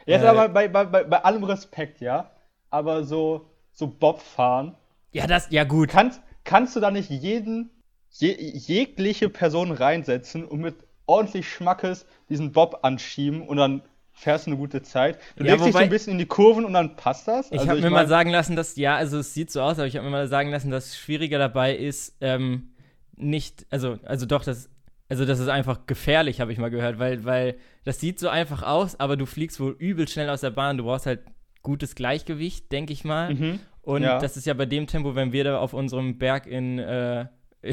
Jetzt 0.05 0.23
äh, 0.23 0.27
aber 0.27 0.49
bei, 0.49 0.67
bei, 0.67 0.83
bei, 0.83 1.05
bei 1.05 1.23
allem 1.23 1.45
Respekt, 1.45 2.01
ja, 2.01 2.31
aber 2.69 3.05
so, 3.05 3.49
so 3.71 3.88
Bob 3.88 4.21
fahren, 4.21 4.75
ja, 5.13 5.25
das, 5.27 5.47
ja 5.51 5.63
gut. 5.63 5.89
Kannst, 5.89 6.21
kannst 6.43 6.75
du 6.75 6.79
da 6.81 6.91
nicht 6.91 7.09
jeden, 7.09 7.69
je, 8.09 8.33
jegliche 8.33 9.29
Person 9.29 9.71
reinsetzen 9.71 10.43
und 10.43 10.59
mit 10.59 10.75
ordentlich 11.05 11.47
Schmackes 11.49 12.05
diesen 12.29 12.51
Bob 12.51 12.79
anschieben 12.81 13.47
und 13.47 13.57
dann 13.57 13.81
fährst 14.13 14.45
du 14.47 14.52
eine 14.52 14.58
gute 14.58 14.82
Zeit? 14.82 15.19
Du 15.36 15.43
Ja, 15.43 15.52
legst 15.54 15.65
dich 15.67 15.73
so 15.73 15.80
ein 15.80 15.89
bisschen 15.89 16.13
in 16.13 16.19
die 16.19 16.26
Kurven 16.26 16.65
und 16.65 16.73
dann 16.73 16.95
passt 16.95 17.28
das? 17.28 17.52
Ich 17.52 17.60
Also 17.60 17.71
habe 17.71 17.82
mir 17.82 17.89
mal 17.89 18.08
sagen 18.08 18.30
lassen, 18.30 18.56
dass, 18.56 18.76
ja, 18.78 18.95
also 18.95 19.17
es 19.19 19.34
sieht 19.34 19.52
so 19.52 19.62
aus, 19.62 19.78
aber 19.80 19.88
ich 19.88 19.95
habe 19.95 20.06
mir 20.06 20.12
mal 20.12 20.28
sagen 20.28 20.49
lassen, 20.52 20.71
dass 20.71 20.95
schwieriger 20.97 21.39
dabei 21.39 21.76
ist, 21.76 22.15
ähm, 22.21 22.69
nicht, 23.15 23.65
also, 23.69 23.99
also 24.04 24.26
doch, 24.26 24.43
das, 24.43 24.69
also 25.10 25.26
das 25.26 25.39
ist 25.39 25.47
einfach 25.49 25.86
gefährlich, 25.86 26.41
habe 26.41 26.52
ich 26.52 26.58
mal 26.58 26.69
gehört, 26.71 26.99
weil, 26.99 27.26
weil 27.26 27.56
das 27.84 27.99
sieht 27.99 28.19
so 28.19 28.30
einfach 28.30 28.63
aus, 28.63 28.99
aber 28.99 29.17
du 29.17 29.26
fliegst 29.26 29.60
wohl 29.60 29.76
übel 29.78 30.08
schnell 30.08 30.30
aus 30.30 30.41
der 30.41 30.52
Bahn, 30.52 30.78
du 30.78 30.84
brauchst 30.86 31.06
halt 31.06 31.21
gutes 31.62 31.95
Gleichgewicht, 31.95 32.71
denke 32.71 32.93
ich 32.93 33.04
mal. 33.04 33.34
Mhm. 33.34 33.60
Und 33.82 34.04
Ja. 34.04 34.17
das 34.19 34.38
ist 34.38 34.45
ja 34.45 34.54
bei 34.54 34.65
dem 34.65 34.88
Tempo, 34.88 35.15
wenn 35.15 35.32
wir 35.34 35.43
da 35.43 35.58
auf 35.60 35.73
unserem 35.73 36.17
Berg 36.17 36.47
in, 36.47 36.80
äh, 36.80 37.26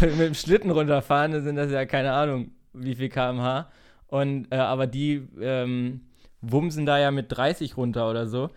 mit 0.00 0.20
dem 0.20 0.34
Schlitten 0.34 0.70
runterfahren, 0.70 1.32
dann 1.32 1.44
sind 1.44 1.56
das 1.56 1.70
ja 1.70 1.84
keine 1.86 2.12
Ahnung, 2.12 2.52
wie 2.72 2.94
viel 2.94 3.08
kmh. 3.08 3.68
Und, 4.12 4.48
äh, 4.50 4.56
aber 4.56 4.86
die 4.86 5.26
ähm, 5.40 6.02
wumsen 6.42 6.84
da 6.84 6.98
ja 6.98 7.10
mit 7.10 7.26
30 7.30 7.78
runter 7.78 8.10
oder 8.10 8.26
so. 8.26 8.50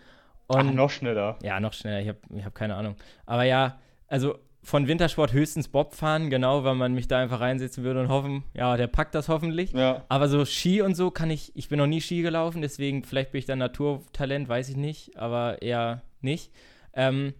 Ach, 0.48 0.56
Und 0.56 0.74
noch 0.74 0.90
schneller. 0.90 1.38
ja, 1.42 1.58
noch 1.60 1.72
schneller, 1.72 2.00
ich 2.02 2.08
habe 2.08 2.18
ich 2.36 2.44
hab 2.44 2.54
keine 2.54 2.74
Ahnung. 2.74 2.94
Aber 3.24 3.44
ja, 3.44 3.78
also 4.06 4.38
von 4.62 4.86
Wintersport 4.86 5.32
höchstens 5.32 5.68
Bob 5.68 5.94
fahren, 5.94 6.28
genau, 6.28 6.62
weil 6.64 6.74
man 6.74 6.92
mich 6.92 7.08
da 7.08 7.18
einfach 7.20 7.40
reinsetzen 7.40 7.84
würde 7.84 8.00
und 8.02 8.08
hoffen, 8.10 8.44
ja, 8.52 8.76
der 8.76 8.86
packt 8.86 9.14
das 9.14 9.30
hoffentlich. 9.30 9.72
Ja. 9.72 10.04
Aber 10.10 10.28
so 10.28 10.44
Ski 10.44 10.82
und 10.82 10.94
so 10.94 11.10
kann 11.10 11.30
ich, 11.30 11.56
ich 11.56 11.70
bin 11.70 11.78
noch 11.78 11.86
nie 11.86 12.02
Ski 12.02 12.20
gelaufen, 12.20 12.60
deswegen 12.60 13.02
vielleicht 13.02 13.32
bin 13.32 13.38
ich 13.38 13.46
da 13.46 13.56
Naturtalent, 13.56 14.50
weiß 14.50 14.68
ich 14.68 14.76
nicht, 14.76 15.16
aber 15.16 15.62
eher 15.62 16.02
nicht. 16.20 16.52
Ähm, 16.92 17.32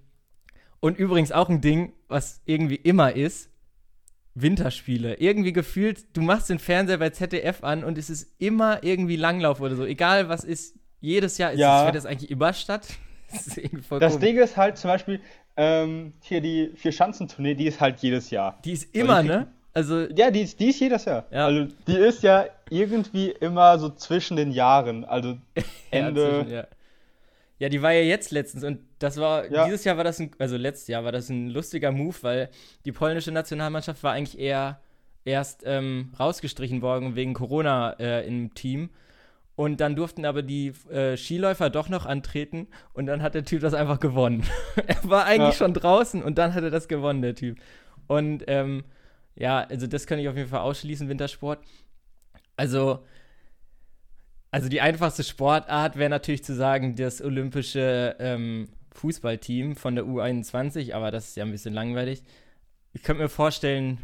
und 0.80 0.96
übrigens 0.98 1.32
auch 1.32 1.50
ein 1.50 1.60
Ding, 1.60 1.92
was 2.08 2.40
irgendwie 2.46 2.76
immer 2.76 3.14
ist, 3.14 3.50
Winterspiele. 4.36 5.14
Irgendwie 5.18 5.52
gefühlt, 5.52 6.04
du 6.16 6.20
machst 6.22 6.50
den 6.50 6.58
Fernseher 6.58 6.98
bei 6.98 7.10
ZDF 7.10 7.64
an 7.64 7.82
und 7.84 7.98
es 7.98 8.10
ist 8.10 8.30
immer 8.38 8.84
irgendwie 8.84 9.16
Langlauf 9.16 9.60
oder 9.60 9.74
so. 9.76 9.84
Egal 9.84 10.28
was 10.28 10.44
ist, 10.44 10.76
jedes 11.00 11.38
Jahr 11.38 11.52
ist 11.52 11.58
Ja. 11.58 11.78
findet 11.84 11.96
das 11.96 12.06
eigentlich 12.06 12.30
immer 12.30 12.52
statt. 12.52 12.86
Das 13.32 13.98
Das. 13.98 14.18
Ding 14.20 14.36
ist 14.38 14.56
halt 14.56 14.78
zum 14.78 14.88
Beispiel, 14.88 15.20
ähm, 15.56 16.12
hier 16.22 16.40
die 16.40 16.70
Vier-Schanzentournee, 16.76 17.54
die 17.54 17.66
ist 17.66 17.80
halt 17.80 17.98
jedes 17.98 18.30
Jahr. 18.30 18.56
Die 18.64 18.70
ist 18.72 18.94
immer, 18.94 19.20
die- 19.22 19.28
ne? 19.28 19.48
Also, 19.74 20.06
Ja, 20.14 20.30
die 20.30 20.42
ist, 20.42 20.60
die 20.60 20.68
ist 20.68 20.78
jedes 20.80 21.04
Jahr. 21.06 21.26
Ja. 21.32 21.46
Also 21.46 21.66
die 21.88 21.96
ist 21.96 22.22
ja 22.22 22.46
irgendwie 22.70 23.30
immer 23.40 23.78
so 23.80 23.90
zwischen 23.90 24.36
den 24.36 24.52
Jahren. 24.52 25.04
Also 25.04 25.30
ja, 25.56 25.62
Ende. 25.90 26.28
zwischen- 26.44 26.50
ja. 26.54 26.66
ja, 27.58 27.68
die 27.68 27.82
war 27.82 27.92
ja 27.92 28.02
jetzt 28.02 28.30
letztens 28.30 28.62
und 28.62 28.78
das 28.98 29.18
war, 29.18 29.50
Ja. 29.50 29.64
dieses 29.66 29.84
Jahr 29.84 29.96
war 29.96 30.04
das 30.04 30.18
ein, 30.20 30.30
also 30.38 30.56
letztes 30.56 30.88
Jahr 30.88 31.04
war 31.04 31.12
das 31.12 31.28
ein 31.28 31.48
lustiger 31.50 31.92
Move, 31.92 32.16
weil 32.22 32.48
die 32.84 32.92
polnische 32.92 33.30
Nationalmannschaft 33.32 34.02
war 34.02 34.12
eigentlich 34.12 34.38
eher 34.38 34.80
erst 35.24 35.62
ähm, 35.66 36.12
rausgestrichen 36.18 36.82
worden 36.82 37.16
wegen 37.16 37.34
Corona 37.34 37.92
äh, 37.98 38.26
im 38.26 38.54
Team. 38.54 38.90
Und 39.56 39.80
dann 39.80 39.96
durften 39.96 40.24
aber 40.26 40.42
die 40.42 40.68
äh, 40.90 41.16
Skiläufer 41.16 41.70
doch 41.70 41.88
noch 41.88 42.04
antreten 42.04 42.68
und 42.92 43.06
dann 43.06 43.22
hat 43.22 43.34
der 43.34 43.44
Typ 43.44 43.62
das 43.62 43.72
einfach 43.74 44.00
gewonnen. 44.00 44.44
er 44.86 45.02
war 45.08 45.24
eigentlich 45.24 45.54
Ja. 45.58 45.64
schon 45.66 45.72
draußen 45.74 46.22
und 46.22 46.36
dann 46.36 46.52
hat 46.54 46.62
er 46.62 46.70
das 46.70 46.88
gewonnen, 46.88 47.22
der 47.22 47.34
Typ. 47.34 47.58
Und 48.06 48.44
ähm, 48.48 48.84
ja, 49.34 49.60
also 49.60 49.86
das 49.86 50.06
kann 50.06 50.18
ich 50.18 50.28
auf 50.28 50.36
jeden 50.36 50.48
Fall 50.50 50.60
ausschließen, 50.60 51.08
Wintersport. 51.08 51.58
Also, 52.56 53.00
also 54.50 54.68
die 54.68 54.80
einfachste 54.80 55.24
Sportart 55.24 55.96
wäre 55.96 56.10
natürlich 56.10 56.44
zu 56.44 56.54
sagen, 56.54 56.94
das 56.96 57.20
olympische 57.20 58.16
ähm, 58.18 58.68
Fußballteam 58.96 59.76
von 59.76 59.94
der 59.94 60.04
U21, 60.04 60.94
aber 60.94 61.10
das 61.10 61.28
ist 61.28 61.36
ja 61.36 61.44
ein 61.44 61.52
bisschen 61.52 61.74
langweilig. 61.74 62.22
Ich 62.92 63.02
könnte 63.02 63.22
mir 63.22 63.28
vorstellen, 63.28 63.98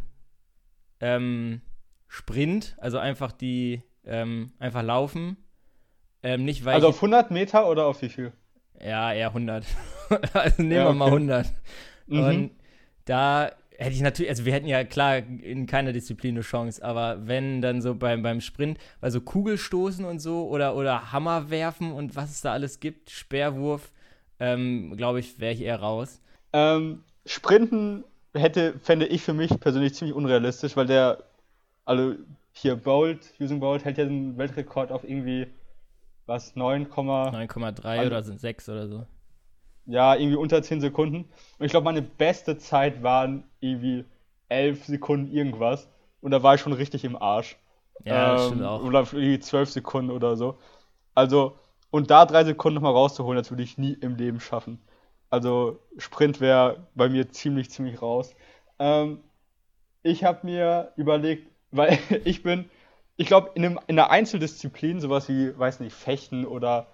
ähm, 1.00 1.60
Sprint, 2.08 2.76
also 2.78 2.98
einfach 2.98 3.32
die, 3.32 3.82
ähm, 4.04 4.52
einfach 4.58 4.82
laufen. 4.82 5.36
Ähm, 6.22 6.44
nicht 6.44 6.64
weil 6.64 6.74
Also 6.74 6.88
auf 6.88 6.96
100 6.96 7.30
Meter 7.30 7.68
oder 7.68 7.86
auf 7.86 8.02
wie 8.02 8.08
viel? 8.08 8.32
ja, 8.80 9.12
eher 9.12 9.28
100. 9.28 9.64
also 10.34 10.62
nehmen 10.62 10.72
Ja, 10.72 10.84
wir 10.88 10.92
mal 10.94 11.06
okay. 11.06 11.14
100. 11.14 11.46
Mhm. 12.06 12.18
Und 12.22 12.50
da 13.04 13.50
hätte 13.78 13.92
ich 13.94 14.00
natürlich, 14.02 14.30
also 14.30 14.44
wir 14.44 14.52
hätten 14.52 14.66
ja 14.66 14.84
klar 14.84 15.16
in 15.18 15.66
keiner 15.66 15.92
Disziplin 15.92 16.34
eine 16.36 16.42
Chance, 16.42 16.84
aber 16.84 17.26
wenn 17.26 17.60
dann 17.62 17.80
so 17.80 17.94
beim, 17.94 18.22
beim 18.22 18.40
Sprint, 18.40 18.78
also 19.00 19.20
Kugelstoßen 19.20 20.04
und 20.04 20.20
so 20.20 20.48
oder, 20.48 20.76
oder 20.76 21.10
Hammer 21.12 21.50
werfen 21.50 21.90
und 21.92 22.14
was 22.14 22.30
es 22.30 22.40
da 22.42 22.52
alles 22.52 22.78
gibt, 22.80 23.10
Speerwurf, 23.10 23.90
ähm, 24.42 24.96
glaube 24.96 25.20
ich, 25.20 25.38
wäre 25.38 25.52
ich 25.52 25.60
eher 25.62 25.78
raus. 25.80 26.20
Ähm, 26.52 27.04
Sprinten 27.24 28.02
hätte, 28.34 28.76
fände 28.80 29.06
ich 29.06 29.22
für 29.22 29.34
mich 29.34 29.58
persönlich 29.60 29.94
ziemlich 29.94 30.16
unrealistisch, 30.16 30.76
weil 30.76 30.86
der, 30.86 31.22
also 31.84 32.14
hier 32.50 32.74
Bolt, 32.74 33.32
Using 33.40 33.60
Bolt 33.60 33.84
hält 33.84 33.98
ja 33.98 34.04
den 34.04 34.36
Weltrekord 34.36 34.90
auf 34.90 35.04
irgendwie, 35.04 35.46
was, 36.26 36.56
9, 36.56 36.88
9,3 36.88 37.84
Also- 37.98 38.06
oder 38.08 38.22
sind 38.24 38.40
6 38.40 38.68
oder 38.68 38.88
so. 38.88 39.06
ja, 39.86 40.14
irgendwie 40.16 40.36
unter 40.36 40.60
10 40.62 40.80
Sekunden. 40.80 41.28
Und 41.58 41.64
ich 41.66 41.70
glaube, 41.70 41.84
meine 41.84 42.02
beste 42.02 42.58
Zeit 42.58 43.02
waren 43.04 43.44
irgendwie 43.60 44.04
11 44.48 44.84
Sekunden 44.86 45.32
irgendwas. 45.32 45.88
Und 46.20 46.32
da 46.32 46.42
war 46.42 46.54
ich 46.56 46.60
schon 46.60 46.72
richtig 46.72 47.04
im 47.04 47.16
Arsch. 47.16 47.56
Ja, 48.04 48.34
Ähm, 48.34 48.46
stimmt 48.46 48.64
auch. 48.64 48.82
Oder 48.82 49.00
irgendwie 49.00 49.38
12 49.38 49.70
Sekunden 49.70 50.10
oder 50.10 50.36
so. 50.36 50.58
Also, 51.14 51.56
und 51.92 52.10
da 52.10 52.26
drei 52.26 52.44
Sekunden 52.44 52.76
nochmal 52.76 52.94
rauszuholen, 52.94 53.38
das 53.38 53.52
würde 53.52 53.64
ich 53.64 53.78
nie 53.78 53.94
im 53.94 54.16
Leben 54.16 54.40
schaffen. 54.40 54.80
Also, 55.30 55.80
Sprint 55.98 56.40
wäre 56.40 56.88
bei 56.96 57.08
mir 57.10 57.30
ziemlich, 57.30 57.70
ziemlich 57.70 58.02
raus. 58.02 58.34
Ähm, 58.80 59.20
ich 60.02 60.24
habe 60.24 60.40
mir 60.46 60.92
überlegt, 60.96 61.48
weil 61.70 61.98
ich 62.24 62.42
bin, 62.42 62.70
ich 63.16 63.26
glaube, 63.26 63.50
in, 63.54 63.64
einem- 63.64 63.80
in 63.86 63.98
einer 63.98 64.10
Einzeldisziplin, 64.10 65.00
sowas 65.00 65.28
wie, 65.28 65.58
weiß 65.58 65.80
nicht, 65.80 65.94
Fechten 65.94 66.46
oder 66.46 66.88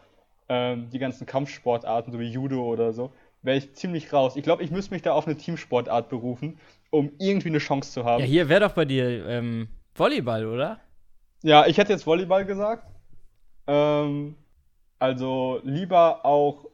ähm, 0.48 0.90
die 0.90 0.98
ganzen 0.98 1.26
Kampfsportarten, 1.26 2.12
so 2.12 2.18
wie 2.18 2.28
Judo 2.30 2.64
oder 2.64 2.92
so, 2.92 3.12
wäre 3.42 3.58
ich 3.58 3.74
ziemlich 3.74 4.12
raus. 4.12 4.36
Ich 4.36 4.42
glaube, 4.42 4.62
ich 4.62 4.70
müsste 4.70 4.94
mich 4.94 5.02
da 5.02 5.12
auf 5.12 5.26
eine 5.26 5.36
Teamsportart 5.36 6.08
berufen, 6.08 6.58
um 6.90 7.12
irgendwie 7.18 7.48
eine 7.48 7.58
Chance 7.58 7.92
zu 7.92 8.04
haben. 8.04 8.22
Ja, 8.22 8.28
hier 8.28 8.48
wäre 8.48 8.60
doch 8.60 8.72
bei 8.72 8.84
dir 8.84 9.26
ähm, 9.26 9.68
Volleyball, 9.94 10.46
oder? 10.46 10.80
Ja, 11.42 11.66
ich 11.66 11.78
hätte 11.78 11.92
jetzt 11.92 12.06
Volleyball 12.06 12.44
gesagt. 12.44 12.84
Ähm, 13.66 14.36
also 14.98 15.60
lieber 15.64 16.24
auch 16.24 16.66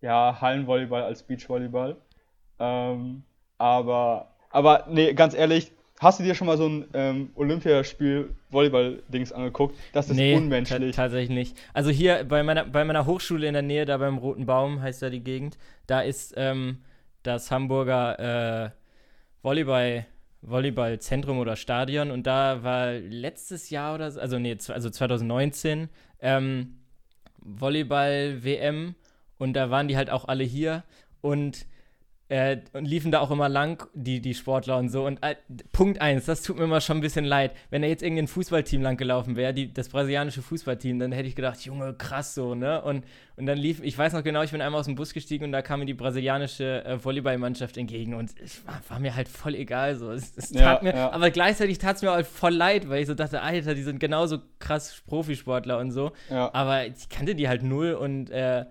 ja, 0.00 0.38
Hallenvolleyball 0.40 1.02
als 1.02 1.22
Beachvolleyball. 1.22 1.96
Ähm, 2.58 3.22
aber, 3.58 4.32
aber 4.50 4.86
nee, 4.88 5.12
ganz 5.14 5.34
ehrlich, 5.34 5.72
Hast 6.00 6.18
du 6.18 6.24
dir 6.24 6.34
schon 6.34 6.48
mal 6.48 6.56
so 6.58 6.66
ein 6.66 6.86
ähm, 6.92 7.30
Olympiaspiel 7.36 8.34
Volleyball-Dings 8.50 9.32
angeguckt? 9.32 9.76
Das 9.92 10.10
ist 10.10 10.16
Nee, 10.16 10.34
unmenschlich. 10.36 10.94
ta- 10.94 11.02
tatsächlich 11.02 11.30
nicht. 11.30 11.56
Also 11.72 11.90
hier 11.90 12.24
bei 12.24 12.42
meiner, 12.42 12.64
bei 12.64 12.84
meiner 12.84 13.06
Hochschule 13.06 13.46
in 13.46 13.52
der 13.54 13.62
Nähe, 13.62 13.84
da 13.84 13.96
beim 13.98 14.18
Roten 14.18 14.44
Baum 14.44 14.82
heißt 14.82 15.02
da 15.02 15.08
die 15.08 15.22
Gegend, 15.22 15.56
da 15.86 16.00
ist 16.00 16.34
ähm, 16.36 16.78
das 17.22 17.50
Hamburger 17.52 18.18
äh, 18.66 18.70
Volleyball, 19.42 20.04
Volleyballzentrum 20.42 21.38
oder 21.38 21.54
Stadion 21.56 22.10
und 22.10 22.26
da 22.26 22.62
war 22.64 22.92
letztes 22.92 23.70
Jahr 23.70 23.94
oder 23.94 24.10
so, 24.10 24.20
also 24.20 24.38
nee, 24.38 24.56
also 24.68 24.90
2019 24.90 25.88
ähm, 26.20 26.80
Volleyball-WM 27.44 28.94
und 29.38 29.52
da 29.54 29.70
waren 29.70 29.88
die 29.88 29.96
halt 29.96 30.10
auch 30.10 30.26
alle 30.26 30.44
hier 30.44 30.84
und 31.20 31.66
äh, 32.34 32.60
und 32.72 32.84
liefen 32.84 33.12
da 33.12 33.20
auch 33.20 33.30
immer 33.30 33.48
lang, 33.48 33.86
die, 33.94 34.20
die 34.20 34.34
Sportler 34.34 34.76
und 34.78 34.88
so. 34.88 35.06
Und 35.06 35.22
äh, 35.22 35.36
Punkt 35.70 36.00
eins, 36.00 36.24
das 36.24 36.42
tut 36.42 36.58
mir 36.58 36.64
immer 36.64 36.80
schon 36.80 36.98
ein 36.98 37.00
bisschen 37.00 37.24
leid. 37.24 37.52
Wenn 37.70 37.82
da 37.82 37.86
jetzt 37.86 38.02
irgendein 38.02 38.26
Fußballteam 38.26 38.82
lang 38.82 38.96
gelaufen 38.96 39.36
wäre, 39.36 39.54
das 39.68 39.88
brasilianische 39.88 40.42
Fußballteam, 40.42 40.98
dann 40.98 41.12
hätte 41.12 41.28
ich 41.28 41.36
gedacht, 41.36 41.60
Junge, 41.60 41.94
krass 41.94 42.34
so, 42.34 42.56
ne? 42.56 42.82
Und, 42.82 43.04
und 43.36 43.46
dann 43.46 43.56
lief, 43.56 43.80
ich 43.84 43.96
weiß 43.96 44.14
noch 44.14 44.24
genau, 44.24 44.42
ich 44.42 44.50
bin 44.50 44.60
einmal 44.60 44.80
aus 44.80 44.86
dem 44.86 44.96
Bus 44.96 45.14
gestiegen 45.14 45.44
und 45.44 45.52
da 45.52 45.62
kam 45.62 45.78
mir 45.78 45.86
die 45.86 45.94
brasilianische 45.94 46.84
äh, 46.84 47.04
Volleyballmannschaft 47.04 47.76
entgegen 47.76 48.14
und 48.14 48.30
es 48.42 48.66
war, 48.66 48.80
war 48.88 48.98
mir 48.98 49.14
halt 49.14 49.28
voll 49.28 49.54
egal 49.54 49.94
so. 49.94 50.10
Es, 50.10 50.36
es 50.36 50.50
Ja, 50.50 50.80
mir, 50.82 50.92
ja. 50.92 51.12
aber 51.12 51.30
gleichzeitig 51.30 51.78
tat 51.78 51.96
es 51.96 52.02
mir 52.02 52.10
halt 52.10 52.26
voll 52.26 52.54
leid, 52.54 52.88
weil 52.88 53.00
ich 53.00 53.06
so 53.06 53.14
dachte, 53.14 53.42
Alter, 53.42 53.76
die 53.76 53.82
sind 53.84 54.00
genauso 54.00 54.38
krass 54.58 55.02
Profisportler 55.06 55.78
und 55.78 55.92
so. 55.92 56.10
ja. 56.30 56.52
Aber 56.52 56.84
ich 56.84 57.08
kannte 57.08 57.36
die 57.36 57.48
halt 57.48 57.62
null 57.62 57.92
und 57.92 58.30
äh, 58.30 58.64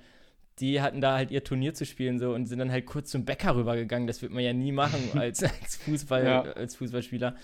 die 0.59 0.81
hatten 0.81 1.01
da 1.01 1.15
halt 1.15 1.31
ihr 1.31 1.43
Turnier 1.43 1.73
zu 1.73 1.85
spielen 1.85 2.19
so 2.19 2.33
und 2.33 2.45
sind 2.45 2.59
dann 2.59 2.71
halt 2.71 2.85
kurz 2.85 3.09
zum 3.09 3.25
Bäcker 3.25 3.55
rübergegangen. 3.55 4.07
Das 4.07 4.21
wird 4.21 4.31
man 4.31 4.43
ja 4.43 4.53
nie 4.53 4.71
machen 4.71 4.99
als, 5.19 5.43
als, 5.43 5.77
Fußball, 5.77 6.25
Ja. 6.25 6.41
als 6.41 6.75
Fußballspieler. 6.75 7.35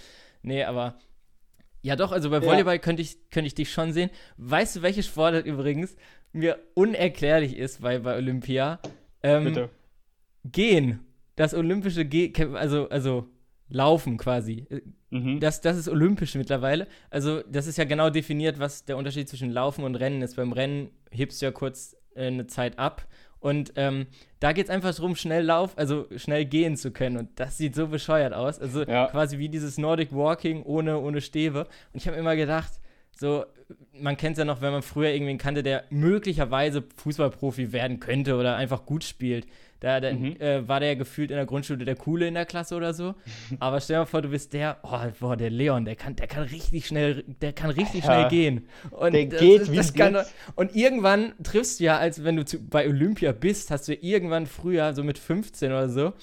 Nee, 0.42 0.64
aber 0.64 0.98
ja 1.82 1.96
doch, 1.96 2.12
also 2.12 2.30
bei 2.30 2.38
Ja. 2.38 2.44
Volleyball 2.44 2.80
könnte 2.80 3.02
ich, 3.02 3.30
könnte 3.30 3.48
ich 3.48 3.56
dich 3.56 3.72
schon 3.72 3.94
sehen. 3.94 4.10
Weißt 4.38 4.76
du, 4.76 4.82
welche 4.82 5.04
Sportart 5.04 5.46
übrigens 5.46 5.96
mir 6.34 6.60
unerklärlich 6.76 7.58
ist 7.58 7.82
bei, 7.82 8.00
bei 8.00 8.16
Olympia? 8.16 8.80
Ähm, 9.24 9.46
Bitte. 9.46 9.70
Gehen. 10.46 11.00
Das 11.36 11.54
olympische 11.54 12.06
Ge 12.06 12.34
also, 12.54 12.90
also 12.90 13.30
Laufen 13.70 14.18
quasi. 14.18 14.66
Mhm. 15.10 15.40
Das, 15.40 15.62
das 15.62 15.78
ist 15.78 15.88
olympisch 15.88 16.36
mittlerweile. 16.36 16.88
Also, 17.10 17.42
das 17.44 17.68
ist 17.68 17.78
ja 17.78 17.84
genau 17.86 18.10
definiert, 18.10 18.60
was 18.60 18.86
der 18.86 18.98
Unterschied 18.98 19.30
zwischen 19.30 19.52
Laufen 19.52 19.84
und 19.84 19.96
Rennen 19.96 20.22
ist. 20.22 20.36
Beim 20.36 20.52
Rennen 20.52 20.90
hebst 21.12 21.42
du 21.42 21.46
ja 21.46 21.52
kurz 21.52 21.96
äh, 22.20 22.28
eine 22.28 22.48
Zeit 22.48 22.78
ab. 22.78 23.08
Und 23.40 23.72
ähm, 23.78 24.08
da 24.42 24.52
geht 24.52 24.66
es 24.66 24.70
einfach 24.70 24.94
darum, 24.94 25.16
schnell 25.16 25.46
lauf, 25.46 25.78
also 25.78 26.08
schnell 26.18 26.44
gehen 26.46 26.76
zu 26.76 26.92
können. 26.92 27.16
Und 27.18 27.40
das 27.40 27.58
sieht 27.58 27.74
so 27.74 27.88
bescheuert 27.88 28.34
aus. 28.34 28.60
Also 28.60 28.84
Ja. 28.84 29.08
quasi 29.08 29.38
wie 29.38 29.48
dieses 29.48 29.78
Nordic 29.78 30.14
Walking 30.14 30.64
ohne, 30.64 31.00
ohne 31.00 31.22
Stäbe. 31.22 31.62
Und 31.94 32.02
ich 32.02 32.08
habe 32.08 32.18
immer 32.18 32.36
gedacht, 32.36 32.74
so, 33.18 33.46
man 33.94 34.18
kennt 34.18 34.34
es 34.34 34.40
ja 34.40 34.46
noch, 34.46 34.62
wenn 34.62 34.72
man 34.74 34.82
früher 34.82 35.10
irgendwen 35.12 35.38
kannte, 35.38 35.64
der 35.64 35.86
möglicherweise 35.90 36.84
Fußballprofi 36.98 37.72
werden 37.72 38.00
könnte 38.00 38.36
oder 38.36 38.56
einfach 38.58 38.86
gut 38.86 39.04
spielt. 39.06 39.46
Da, 39.82 40.00
da 40.02 40.12
Mhm. 40.14 40.36
äh, 40.42 40.68
war 40.68 40.80
der 40.82 40.96
gefühlt 40.98 41.32
in 41.32 41.38
der 41.38 41.46
Grundschule 41.46 41.86
der 41.86 41.96
Coole 41.96 42.28
in 42.28 42.34
der 42.34 42.46
Klasse 42.46 42.76
oder 42.76 42.94
so. 42.94 43.16
Aber 43.60 43.80
stell 43.80 43.96
dir 43.96 44.00
mal 44.02 44.06
vor, 44.06 44.22
du 44.22 44.30
bist 44.30 44.52
der, 44.54 44.78
oh, 44.84 44.98
boah, 45.20 45.38
der 45.38 45.50
Leon, 45.50 45.86
der 45.86 45.96
kann, 45.96 46.16
der 46.18 46.28
kann 46.28 46.44
richtig 46.44 46.86
schnell, 46.88 47.24
der 47.42 47.54
kann 47.54 47.70
richtig 47.70 48.04
Ja. 48.04 48.14
schnell 48.14 48.28
gehen. 48.30 48.68
Und 48.92 49.14
Der 49.14 49.26
geht 49.26 49.72
wie 49.72 49.78
das 49.78 49.94
kann. 49.94 50.18
Und 50.56 50.76
irgendwann 50.76 51.34
triffst 51.44 51.80
du 51.80 51.86
ja, 51.86 51.98
als 51.98 52.24
wenn 52.24 52.36
du 52.36 52.44
zu, 52.46 52.60
bei 52.60 52.88
Olympia 52.90 53.32
bist, 53.32 53.72
hast 53.72 53.88
du 53.88 53.94
irgendwann 53.96 54.48
früher, 54.48 54.94
so 54.94 55.04
mit 55.04 55.18
15 55.18 55.72
oder 55.72 55.88
so, 55.90 56.14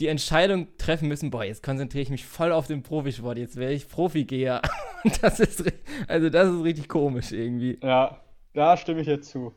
die 0.00 0.06
Entscheidung 0.08 0.68
treffen 0.78 1.08
müssen, 1.08 1.30
boah, 1.30 1.44
jetzt 1.44 1.62
konzentriere 1.62 2.02
ich 2.02 2.10
mich 2.10 2.24
voll 2.26 2.52
auf 2.52 2.66
den 2.66 2.82
Profisport, 2.82 3.36
jetzt 3.38 3.56
werde 3.56 3.72
ich 3.74 3.88
Profigeher. 3.88 4.60
Und 5.04 5.22
das 5.22 5.40
ist, 5.40 5.64
also 6.06 6.28
das 6.30 6.48
ist 6.54 6.62
richtig 6.62 6.88
komisch 6.88 7.32
irgendwie. 7.32 7.78
Ja, 7.82 8.20
da 8.52 8.76
stimme 8.76 9.00
ich 9.00 9.06
jetzt 9.06 9.30
zu. 9.30 9.54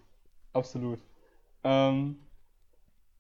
Absolut. 0.54 1.00
Ähm, 1.64 2.16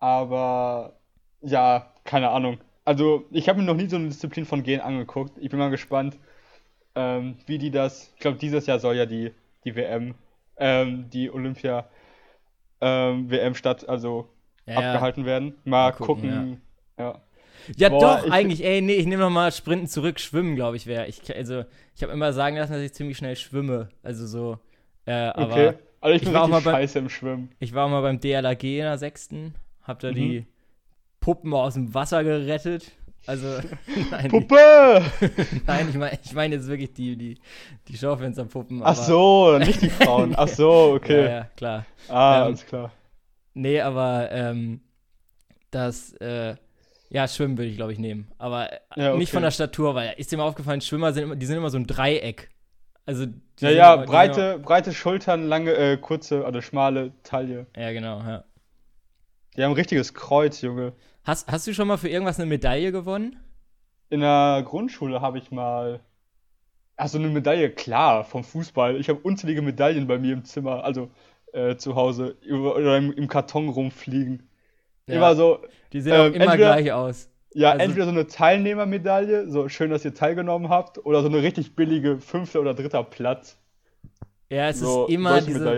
aber 0.01 0.97
ja, 1.41 1.93
keine 2.03 2.29
Ahnung. 2.29 2.57
Also, 2.83 3.25
ich 3.31 3.47
habe 3.47 3.59
mir 3.59 3.65
noch 3.65 3.75
nie 3.75 3.87
so 3.87 3.95
eine 3.95 4.07
Disziplin 4.09 4.45
von 4.45 4.63
Gehen 4.63 4.81
angeguckt. 4.81 5.37
Ich 5.39 5.49
bin 5.49 5.59
mal 5.59 5.69
gespannt, 5.69 6.17
ähm, 6.95 7.37
wie 7.45 7.57
die 7.57 7.71
das. 7.71 8.11
Ich 8.15 8.19
glaube, 8.19 8.37
dieses 8.37 8.65
Jahr 8.65 8.79
soll 8.79 8.95
ja 8.97 9.05
die, 9.05 9.31
die 9.63 9.75
WM, 9.75 10.15
ähm, 10.57 11.09
die 11.09 11.31
Olympia 11.31 11.87
ähm, 12.81 13.29
WM 13.29 13.55
statt, 13.55 13.87
also 13.87 14.27
Ja, 14.65 14.81
ja. 14.81 14.91
abgehalten 14.93 15.25
werden. 15.25 15.55
Mal, 15.63 15.89
Mal 15.89 15.91
gucken, 15.93 16.05
gucken. 16.31 16.61
Ja. 16.97 17.21
Ja, 17.77 17.89
Boah, 17.89 17.99
doch, 18.17 18.25
ich- 18.25 18.31
eigentlich. 18.33 18.63
Ey, 18.65 18.81
nee, 18.81 18.95
ich 18.95 19.05
nehme 19.05 19.21
nochmal 19.21 19.51
Sprinten 19.51 19.85
zurück. 19.87 20.19
Schwimmen, 20.19 20.55
glaube 20.55 20.77
ich, 20.77 20.87
wäre. 20.87 21.05
Ich, 21.07 21.33
also, 21.35 21.63
ich 21.95 22.01
habe 22.01 22.11
immer 22.11 22.33
sagen 22.33 22.57
lassen, 22.57 22.73
dass 22.73 22.81
ich 22.81 22.93
ziemlich 22.93 23.17
schnell 23.17 23.35
schwimme. 23.35 23.89
Also 24.01 24.25
so. 24.25 24.57
Äh, 25.05 25.11
aber 25.13 25.51
Okay. 25.53 25.73
Also 26.03 26.15
ich 26.15 26.23
ich 26.23 26.27
bin 26.27 26.33
war 26.33 26.43
auch 26.45 26.47
mal 26.47 26.61
bei- 26.61 26.71
scheiße 26.71 26.97
im 26.97 27.09
Schwimmen. 27.09 27.51
ich 27.59 27.75
war 27.75 27.85
auch 27.85 27.89
mal 27.91 28.01
beim 28.01 28.19
DLAG 28.19 28.63
in 28.63 28.79
der 28.81 28.97
sechsten. 28.97 29.53
Hab 29.83 29.99
da 29.99 30.09
Mhm. 30.11 30.15
die 30.15 30.45
Puppen 31.19 31.53
aus 31.53 31.73
dem 31.75 31.93
Wasser 31.93 32.23
gerettet. 32.23 32.91
Also, 33.27 33.47
nein, 34.11 34.23
die, 34.23 34.29
Puppe! 34.29 35.03
nein 35.67 35.89
ich 35.89 35.95
meine 35.95 36.19
ich 36.23 36.33
mein 36.33 36.51
jetzt 36.51 36.67
wirklich 36.67 36.93
die, 36.93 37.15
die, 37.15 37.37
die 37.87 37.97
Schaufensterpuppen. 37.97 38.81
Ach 38.83 38.95
so, 38.95 39.57
nicht 39.59 39.81
die 39.81 39.89
Frauen. 39.89 40.33
Ach 40.35 40.47
so, 40.47 40.93
okay. 40.95 41.25
Ja, 41.25 41.29
ja, 41.31 41.43
klar. 41.55 41.85
Ah, 42.09 42.37
Ähm, 42.39 42.43
alles 42.45 42.65
klar. 42.65 42.91
Nee, 43.53 43.79
aber 43.81 44.29
ähm, 44.31 44.81
das, 45.69 46.13
äh, 46.13 46.55
ja, 47.09 47.27
Schwimmen 47.27 47.57
würde 47.57 47.69
ich, 47.69 47.75
glaube 47.75 47.93
ich, 47.93 47.99
nehmen. 47.99 48.31
Aber 48.37 48.71
äh, 48.73 48.77
Ja, 48.95 49.13
nicht 49.15 49.27
okay. 49.29 49.33
von 49.33 49.43
der 49.43 49.51
Statur, 49.51 49.93
weil 49.93 50.13
ist 50.17 50.31
dir 50.31 50.37
mal 50.37 50.45
aufgefallen, 50.47 50.81
Schwimmer 50.81 51.13
sind 51.13 51.23
immer, 51.25 51.35
die 51.35 51.45
sind 51.45 51.57
immer 51.57 51.69
so 51.69 51.77
ein 51.77 51.85
Dreieck. 51.85 52.49
Also, 53.05 53.25
Ja, 53.59 53.69
ja, 53.69 53.93
immer- 53.95 54.05
breite, 54.05 54.57
breite 54.59 54.93
Schultern, 54.93 55.47
lange, 55.47 55.73
äh, 55.73 55.97
kurze 55.97 56.43
oder 56.45 56.61
schmale 56.61 57.11
Taille. 57.23 57.67
Ja, 57.75 57.91
genau, 57.91 58.19
ja. 58.19 58.43
Die 59.57 59.63
haben 59.63 59.71
ein 59.71 59.75
richtiges 59.75 60.13
Kreuz, 60.13 60.61
Junge. 60.61 60.93
Hast, 61.23 61.51
hast 61.51 61.67
du 61.67 61.73
schon 61.73 61.87
mal 61.87 61.97
für 61.97 62.09
irgendwas 62.09 62.39
eine 62.39 62.47
Medaille 62.47 62.91
gewonnen? 62.91 63.37
In 64.09 64.21
der 64.21 64.63
Grundschule 64.65 65.21
habe 65.21 65.37
ich 65.37 65.51
mal. 65.51 65.99
Ach 66.97 67.07
so, 67.07 67.17
eine 67.17 67.29
Medaille, 67.29 67.71
klar, 67.71 68.23
vom 68.23 68.43
Fußball. 68.43 68.95
Ich 68.97 69.09
habe 69.09 69.19
unzählige 69.19 69.61
Medaillen 69.61 70.07
bei 70.07 70.19
mir 70.19 70.33
im 70.33 70.43
Zimmer, 70.45 70.83
also 70.83 71.09
äh, 71.53 71.75
zu 71.75 71.95
Hause, 71.95 72.37
über, 72.41 72.75
oder 72.75 72.97
im, 72.97 73.11
im 73.11 73.27
Karton 73.27 73.69
rumfliegen. 73.69 74.47
Ja. 75.07 75.15
Immer 75.15 75.35
so, 75.35 75.59
Die 75.93 76.01
sehen 76.01 76.13
auch 76.13 76.25
ähm, 76.25 76.33
immer 76.35 76.43
entweder- 76.45 76.73
gleich 76.75 76.91
aus. 76.91 77.29
ja, 77.53 77.71
Also- 77.71 77.83
entweder 77.85 78.05
so 78.05 78.11
eine 78.11 78.27
Teilnehmermedaille, 78.27 79.49
so 79.49 79.67
schön, 79.67 79.89
dass 79.89 80.05
ihr 80.05 80.13
teilgenommen 80.13 80.69
habt, 80.69 81.03
oder 81.03 81.21
so 81.23 81.27
eine 81.29 81.41
richtig 81.41 81.75
billige 81.75 82.19
fünfter 82.19 82.61
oder 82.61 82.73
dritter 82.75 83.03
Platz. 83.03 83.57
Ja, 84.49 84.69
es 84.69 84.79
So, 84.79 85.05
ist 85.07 85.13
immer 85.13 85.41
diese. 85.41 85.69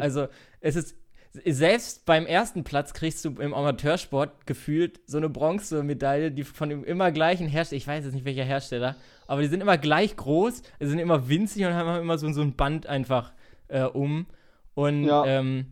Also, 0.00 0.26
es 0.60 0.74
ist. 0.76 0.96
Selbst 1.32 2.04
beim 2.04 2.26
ersten 2.26 2.62
Platz 2.62 2.92
kriegst 2.92 3.24
du 3.24 3.30
im 3.40 3.54
Amateursport 3.54 4.46
gefühlt 4.46 5.00
so 5.06 5.16
eine 5.16 5.30
Bronzemedaille, 5.30 6.30
die 6.30 6.44
von 6.44 6.68
dem 6.68 6.84
immer 6.84 7.10
gleichen 7.10 7.46
Hersteller, 7.48 7.78
ich 7.78 7.86
weiß 7.86 8.04
jetzt 8.04 8.12
nicht 8.12 8.26
welcher 8.26 8.44
Hersteller, 8.44 8.96
aber 9.26 9.40
die 9.40 9.48
sind 9.48 9.62
immer 9.62 9.78
gleich 9.78 10.14
groß, 10.16 10.62
sind 10.80 10.98
immer 10.98 11.28
winzig 11.28 11.64
und 11.64 11.72
haben 11.72 12.00
immer 12.02 12.18
so, 12.18 12.30
so 12.32 12.42
ein 12.42 12.54
Band 12.54 12.86
einfach 12.86 13.32
äh, 13.68 13.84
um. 13.84 14.26
Und 14.74 15.04
Ja. 15.04 15.24
ja, 15.24 15.38
ähm, 15.38 15.66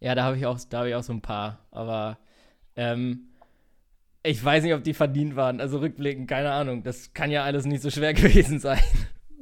ja 0.00 0.14
da 0.14 0.24
habe 0.24 0.36
ich, 0.36 0.44
auch- 0.44 0.58
da 0.68 0.80
hab 0.80 0.86
ich 0.86 0.94
auch 0.94 1.02
so 1.02 1.14
ein 1.14 1.22
paar. 1.22 1.60
Aber 1.70 2.18
ähm, 2.76 3.28
ich 4.22 4.44
weiß 4.44 4.62
nicht, 4.64 4.74
ob 4.74 4.84
die 4.84 4.92
verdient 4.92 5.34
waren. 5.34 5.62
Also 5.62 5.78
rückblickend, 5.78 6.28
keine 6.28 6.52
Ahnung. 6.52 6.82
Das 6.82 7.14
kann 7.14 7.30
ja 7.30 7.42
alles 7.44 7.64
nicht 7.64 7.80
so 7.82 7.88
schwer 7.88 8.12
gewesen 8.14 8.58
sein. 8.60 8.82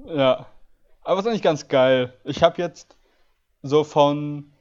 Ja. 0.07 0.47
Aber 1.03 1.19
ist 1.21 1.27
eigentlich 1.27 1.43
ganz 1.43 1.67
geil. 1.67 2.13
Ich 2.23 2.45
habe 2.45 2.63
jetzt 2.63 2.97
so 3.63 3.83
von, 3.83 4.53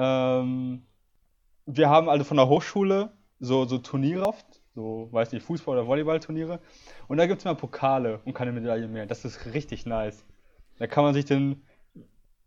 ähm, 0.00 0.82
wir 1.66 1.90
haben 1.90 2.08
also 2.08 2.24
von 2.24 2.38
der 2.38 2.48
Hochschule 2.48 3.10
so, 3.38 3.66
so 3.66 3.78
Turniere 3.78 4.26
oft, 4.26 4.46
so, 4.74 5.08
weiß 5.12 5.32
nicht, 5.32 5.46
Fußball- 5.46 5.72
oder 5.72 5.86
Volleyballturniere. 5.86 6.60
Und 7.08 7.18
da 7.18 7.26
gibt 7.26 7.40
es 7.40 7.44
immer 7.44 7.54
Pokale 7.54 8.20
und 8.24 8.34
keine 8.34 8.52
Medaillen 8.52 8.92
mehr. 8.92 9.06
Das 9.06 9.24
ist 9.24 9.52
richtig 9.52 9.86
nice. 9.86 10.24
Da 10.78 10.86
kann 10.86 11.04
man 11.04 11.14
sich 11.14 11.26
dann, 11.26 11.62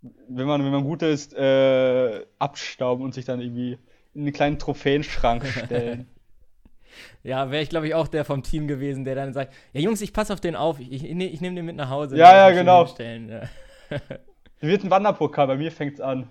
wenn 0.01 0.47
man, 0.47 0.63
wenn 0.63 0.71
man 0.71 0.83
gut 0.83 1.03
ist, 1.03 1.33
äh, 1.33 2.25
abstauben 2.39 3.03
und 3.05 3.13
sich 3.13 3.25
dann 3.25 3.39
irgendwie 3.41 3.77
in 4.13 4.21
einen 4.21 4.33
kleinen 4.33 4.59
Trophäenschrank 4.59 5.45
stellen. 5.45 6.07
Ja, 7.23 7.49
wäre 7.49 7.63
ich, 7.63 7.69
glaube 7.69 7.87
ich, 7.87 7.95
auch 7.95 8.07
der 8.07 8.23
vom 8.23 8.43
Team 8.43 8.67
gewesen, 8.67 9.03
der 9.03 9.15
dann 9.15 9.33
sagt, 9.33 9.51
ja 9.73 9.81
Jungs, 9.81 9.99
ich 10.01 10.13
passe 10.13 10.31
auf 10.31 10.39
den 10.39 10.55
auf, 10.55 10.79
ich, 10.79 10.91
ich, 10.91 11.03
ich, 11.03 11.15
ne- 11.15 11.31
nehme 11.41 11.55
den 11.55 11.65
mit 11.65 11.75
nach 11.75 11.89
Hause. 11.89 12.17
Ja, 12.17 12.35
ja, 12.35 12.51
genau. 12.51 12.85
hinstellen." 12.85 13.29
Ja. 13.29 13.41
Wird 14.59 14.83
ein 14.83 14.91
Wanderpokal, 14.91 15.47
bei 15.47 15.55
mir 15.55 15.71
fängt's 15.71 15.99
an. 15.99 16.29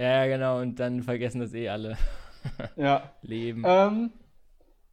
Ja, 0.00 0.26
genau, 0.26 0.60
und 0.60 0.80
dann 0.80 1.02
vergessen 1.02 1.40
das 1.40 1.54
eh 1.54 1.68
alle. 1.68 1.96
Ja. 2.76 3.10
Leben. 3.20 3.64
Ähm, 3.66 4.12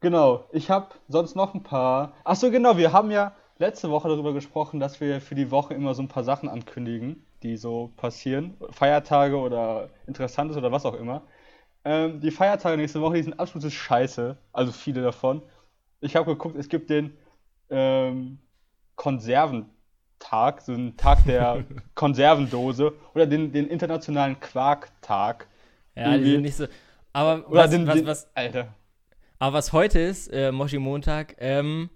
genau. 0.02 0.44
Ich 0.52 0.70
habe 0.70 0.90
sonst 1.08 1.36
noch 1.36 1.54
ein 1.54 1.64
paar. 1.64 2.12
Ach 2.26 2.36
so, 2.36 2.52
genau. 2.52 2.76
Wir 2.76 2.92
haben 2.92 3.10
ja 3.10 3.34
letzte 3.58 3.90
Woche 3.90 4.10
darüber 4.10 4.34
gesprochen, 4.34 4.82
dass 4.82 5.00
wir 5.00 5.22
für 5.22 5.36
die 5.36 5.50
Woche 5.50 5.74
immer 5.74 5.94
so 5.94 6.02
ein 6.02 6.10
paar 6.10 6.26
Sachen 6.26 6.50
ankündigen, 6.50 7.26
die 7.44 7.56
so 7.56 7.94
passieren. 7.96 8.58
Feiertage 8.72 9.38
oder 9.38 9.90
Interessantes 10.08 10.58
oder 10.58 10.74
was 10.74 10.86
auch 10.86 10.94
immer. 10.96 11.22
Ähm, 11.86 12.20
die 12.20 12.32
Feiertage 12.32 12.76
nächste 12.76 13.00
Woche, 13.00 13.16
die 13.16 13.24
sind 13.24 13.40
absolutes 13.40 13.74
Scheiße. 13.74 14.38
Also 14.52 14.74
viele 14.74 15.02
davon. 15.02 15.42
Ich 16.02 16.18
habe 16.18 16.32
geguckt, 16.34 16.58
es 16.58 16.68
gibt 16.68 16.90
den 16.90 17.18
ähm, 17.70 18.40
Konserventag, 20.20 20.62
so 20.62 20.74
einen 20.74 20.98
Tag 20.98 21.24
der 21.26 21.64
Konservendose 21.96 22.94
oder 23.14 23.26
den, 23.26 23.52
den 23.52 23.68
internationalen 23.68 24.40
Quarktag. 24.40 25.48
Ja, 25.96 26.18
die 26.18 26.32
sind 26.32 26.42
nicht 26.42 26.56
so. 26.56 26.68
Aber 27.14 27.50
Oder 27.50 27.64
was, 27.64 27.72
den, 27.72 27.88
was, 27.88 28.06
was, 28.06 28.36
Alter. 28.36 28.74
aber 29.40 29.58
was 29.58 29.74
heute 29.74 30.00
ist, 30.00 30.28
äh, 30.28 30.52
Moshi 30.52 30.78
Montag, 30.78 31.36
ähm, 31.40 31.90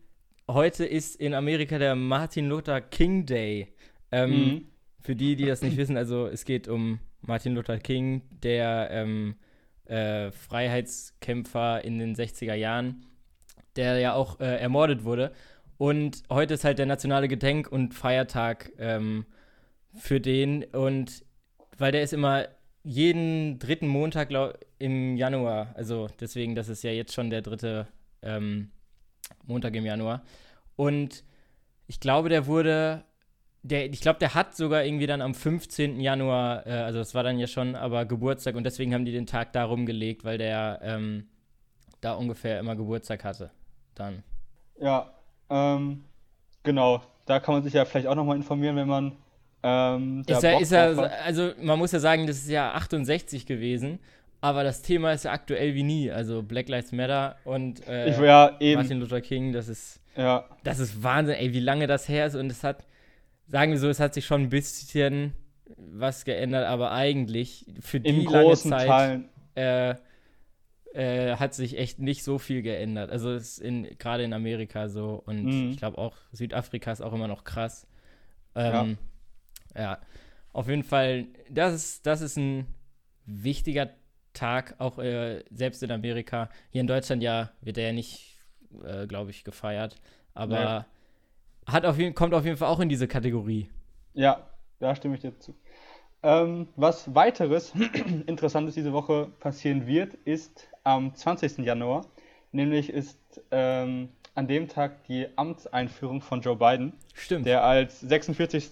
heute 0.49 0.86
ist 0.86 1.15
in 1.15 1.34
Amerika 1.34 1.77
der 1.77 1.95
Martin 1.95 2.47
Luther 2.47 2.81
King 2.81 3.25
Day. 3.25 3.73
Ähm, 4.12 4.31
Mhm. 4.31 4.65
Für 5.03 5.15
die, 5.15 5.36
die 5.36 5.45
das 5.47 5.63
nicht 5.63 5.77
wissen, 5.77 5.97
also 5.97 6.27
es 6.27 6.45
geht 6.45 6.67
um 6.67 6.99
Martin 7.21 7.55
Luther 7.55 7.79
King, 7.79 8.21
der 8.43 8.89
ähm, 8.91 9.34
äh, 9.86 10.29
Freiheitskämpfer 10.31 11.84
in 11.84 11.97
den 11.97 12.15
60er 12.15 12.53
Jahren, 12.53 13.03
der 13.75 13.97
ja 13.97 14.13
auch 14.13 14.39
äh, 14.39 14.57
ermordet 14.60 15.03
wurde. 15.03 15.31
Und 15.82 16.22
heute 16.30 16.54
ist 16.54 16.63
halt 16.63 16.78
der 16.78 16.86
nationale 16.86 17.28
Gedenk- 17.28 17.67
und 17.67 17.96
Feiertag 17.96 18.72
ähm, 18.78 19.26
für 19.96 20.22
den. 20.22 20.63
Und 20.63 21.26
weil 21.76 21.91
der 21.91 22.04
ist 22.04 22.13
immer 22.13 22.46
jeden 22.84 23.58
dritten 23.58 23.88
Montag 23.88 24.30
glaub, 24.30 24.60
im 24.78 25.17
Januar. 25.17 25.74
Also 25.74 26.08
deswegen, 26.20 26.54
das 26.54 26.70
ist 26.70 26.84
ja 26.84 26.91
jetzt 26.91 27.15
schon 27.15 27.32
der 27.32 27.41
dritte 27.41 27.88
ähm, 28.22 28.70
Montag 29.44 29.74
im 29.76 29.84
Januar. 29.84 30.22
Und 30.76 31.24
ich 31.88 32.00
glaube, 32.00 32.30
der 32.30 32.46
wurde, 32.46 33.04
der, 33.63 33.91
ich 33.91 34.02
glaube, 34.02 34.20
der 34.20 34.36
hat 34.36 34.56
sogar 34.56 34.86
irgendwie 34.86 35.08
dann 35.08 35.24
am 35.24 35.34
15. 35.34 36.00
Januar, 36.00 36.67
äh, 36.67 36.74
also 36.74 37.00
das 37.00 37.15
war 37.15 37.24
dann 37.24 37.39
ja 37.39 37.48
schon 37.48 37.76
aber 37.76 38.06
Geburtstag 38.06 38.54
und 38.54 38.65
deswegen 38.65 38.94
haben 38.94 39.06
die 39.06 39.13
den 39.13 39.26
Tag 39.26 39.52
da 39.54 39.63
rumgelegt, 39.63 40.26
weil 40.26 40.38
der 40.38 40.80
ähm, 40.84 41.28
da 42.02 42.13
ungefähr 42.13 42.60
immer 42.60 42.76
Geburtstag 42.76 43.24
hatte. 43.24 43.50
Dann. 43.96 44.22
Ja, 44.80 45.12
ähm, 45.51 46.03
genau. 46.63 47.01
Da 47.25 47.39
kann 47.39 47.53
man 47.55 47.63
sich 47.63 47.73
ja 47.73 47.85
vielleicht 47.85 48.07
auch 48.07 48.15
nochmal 48.15 48.35
informieren, 48.35 48.75
wenn 48.75 48.87
man 48.87 49.11
ähm, 49.63 50.23
Ist 50.25 50.43
er, 50.43 50.59
ist 50.59 50.71
er, 50.71 51.23
also 51.23 51.51
man 51.61 51.77
muss 51.77 51.91
ja 51.91 51.99
sagen, 51.99 52.25
das 52.25 52.37
ist 52.37 52.49
ja 52.49 52.73
68 52.73 53.45
gewesen, 53.45 53.99
aber 54.41 54.63
das 54.63 54.81
Thema 54.81 55.11
ist 55.11 55.25
ja 55.25 55.31
aktuell 55.31 55.75
wie 55.75 55.83
nie. 55.83 56.09
Also 56.09 56.41
Black 56.41 56.67
Lives 56.67 56.91
Matter 56.91 57.35
und 57.43 57.87
äh, 57.87 58.09
Ich 58.09 58.17
ja 58.17 58.57
Martin 58.75 58.99
Luther 58.99 59.21
King, 59.21 59.53
das 59.53 59.67
ist, 59.67 59.99
ja, 60.17 60.45
das 60.63 60.79
ist 60.79 61.03
Wahnsinn, 61.03 61.35
ey, 61.35 61.53
wie 61.53 61.59
lange 61.59 61.85
das 61.85 62.09
her 62.09 62.25
ist 62.25 62.35
und 62.35 62.51
es 62.51 62.63
hat, 62.63 62.85
sagen 63.47 63.71
wir 63.71 63.79
so, 63.79 63.89
es 63.89 63.99
hat 63.99 64.15
sich 64.15 64.25
schon 64.25 64.41
ein 64.41 64.49
bisschen 64.49 65.33
was 65.77 66.25
geändert, 66.25 66.65
aber 66.65 66.91
eigentlich 66.91 67.65
für 67.81 67.99
die 67.99 68.09
im 68.09 68.25
lange 68.25 68.55
Zeit 68.55 68.87
Teilen. 68.87 69.29
äh, 69.55 69.95
äh, 70.93 71.36
hat 71.38 71.54
sich 71.54 71.77
echt 71.77 71.99
nicht 71.99 72.23
so 72.23 72.38
viel 72.39 72.62
geändert. 72.62 73.12
Also 73.12 73.32
es 73.32 73.54
ist 73.54 73.60
in, 73.60 73.97
gerade 73.97 74.23
in 74.23 74.34
Amerika 74.34 74.89
so 74.89 75.21
und 75.25 75.45
Mhm. 75.45 75.69
ich 75.69 75.77
glaube 75.77 75.97
auch 75.97 76.17
Südafrika 76.32 76.91
ist 76.91 77.01
auch 77.01 77.13
immer 77.13 77.27
noch 77.27 77.43
krass. 77.43 77.88
Ähm, 78.56 78.97
ja. 79.75 79.99
auf 80.54 80.67
jeden 80.69 80.84
Fall, 80.84 81.27
das 81.49 81.73
ist, 81.75 82.06
das 82.08 82.21
ist 82.21 82.38
ein 82.38 82.67
wichtiger 83.25 83.91
Tag, 84.34 84.75
auch 84.80 84.99
äh, 84.99 85.43
selbst 85.51 85.84
in 85.84 85.91
Amerika. 85.91 86.49
Hier 86.71 86.82
in 86.82 86.88
Deutschland 86.88 87.23
ja 87.23 87.51
wird 87.62 87.77
der 87.77 87.88
ja 87.88 87.93
nicht, 87.93 88.38
äh, 88.84 89.08
glaube 89.08 89.32
ich, 89.32 89.43
gefeiert, 89.43 89.97
aber 90.34 90.88
hat 91.67 91.86
auf 91.86 91.97
jeden, 91.99 92.15
kommt 92.15 92.34
auf 92.34 92.45
jeden 92.45 92.58
Fall 92.58 92.69
auch 92.69 92.80
in 92.82 92.89
diese 92.89 93.08
Kategorie. 93.08 93.69
Ja, 94.13 94.49
da 94.80 94.95
stimme 94.95 95.15
ich 95.15 95.21
dir 95.21 95.38
zu. 95.39 95.56
Ähm, 96.23 96.69
was 96.77 97.15
weiteres 97.15 97.73
Interessantes 98.27 98.75
diese 98.75 98.93
Woche 98.93 99.27
passieren 99.39 99.88
wird, 99.88 100.15
ist 100.15 100.70
am 100.84 101.13
20. 101.15 101.60
Januar. 101.60 102.06
Nämlich 102.52 102.89
ist 102.89 103.17
ähm, 103.52 104.10
an 104.36 104.48
dem 104.48 104.67
Tag 104.67 105.04
die 105.06 105.28
Amtseinführung 105.38 106.22
von 106.22 106.41
Joe 106.41 106.56
Biden, 106.56 106.94
Stimmt. 107.13 107.46
der 107.46 107.63
als 107.63 108.00
46. 108.02 108.72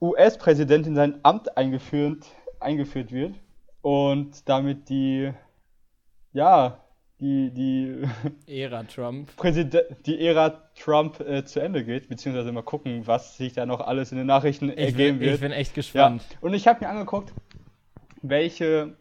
US-Präsident 0.00 0.86
in 0.86 0.94
sein 0.94 1.18
Amt 1.22 1.56
eingeführt, 1.56 2.26
eingeführt 2.60 3.12
wird 3.12 3.34
und 3.82 4.48
damit 4.48 4.88
die, 4.88 5.32
ja, 6.32 6.80
die, 7.20 7.50
die 7.50 8.02
Ära 8.62 8.82
Trump. 8.84 9.34
Präsident, 9.36 9.86
die 10.04 10.20
Ära 10.26 10.50
Trump 10.78 11.20
äh, 11.20 11.44
zu 11.44 11.60
Ende 11.60 11.82
geht, 11.84 12.08
beziehungsweise 12.08 12.52
mal 12.52 12.62
gucken, 12.62 13.06
was 13.06 13.38
sich 13.38 13.54
da 13.54 13.64
noch 13.64 13.80
alles 13.80 14.12
in 14.12 14.18
den 14.18 14.26
Nachrichten 14.26 14.68
Ich 14.70 14.76
ergeben 14.78 15.18
bin, 15.18 15.26
ich 15.28 15.32
wird. 15.32 15.40
bin 15.40 15.52
echt 15.52 15.70
Ja, 15.70 15.74
gespannt. 15.76 16.22
und 16.42 16.52
ich 16.52 16.66
habe 16.68 16.84
mir 16.84 16.90
angeguckt, 16.90 17.32
welche, 18.20 18.96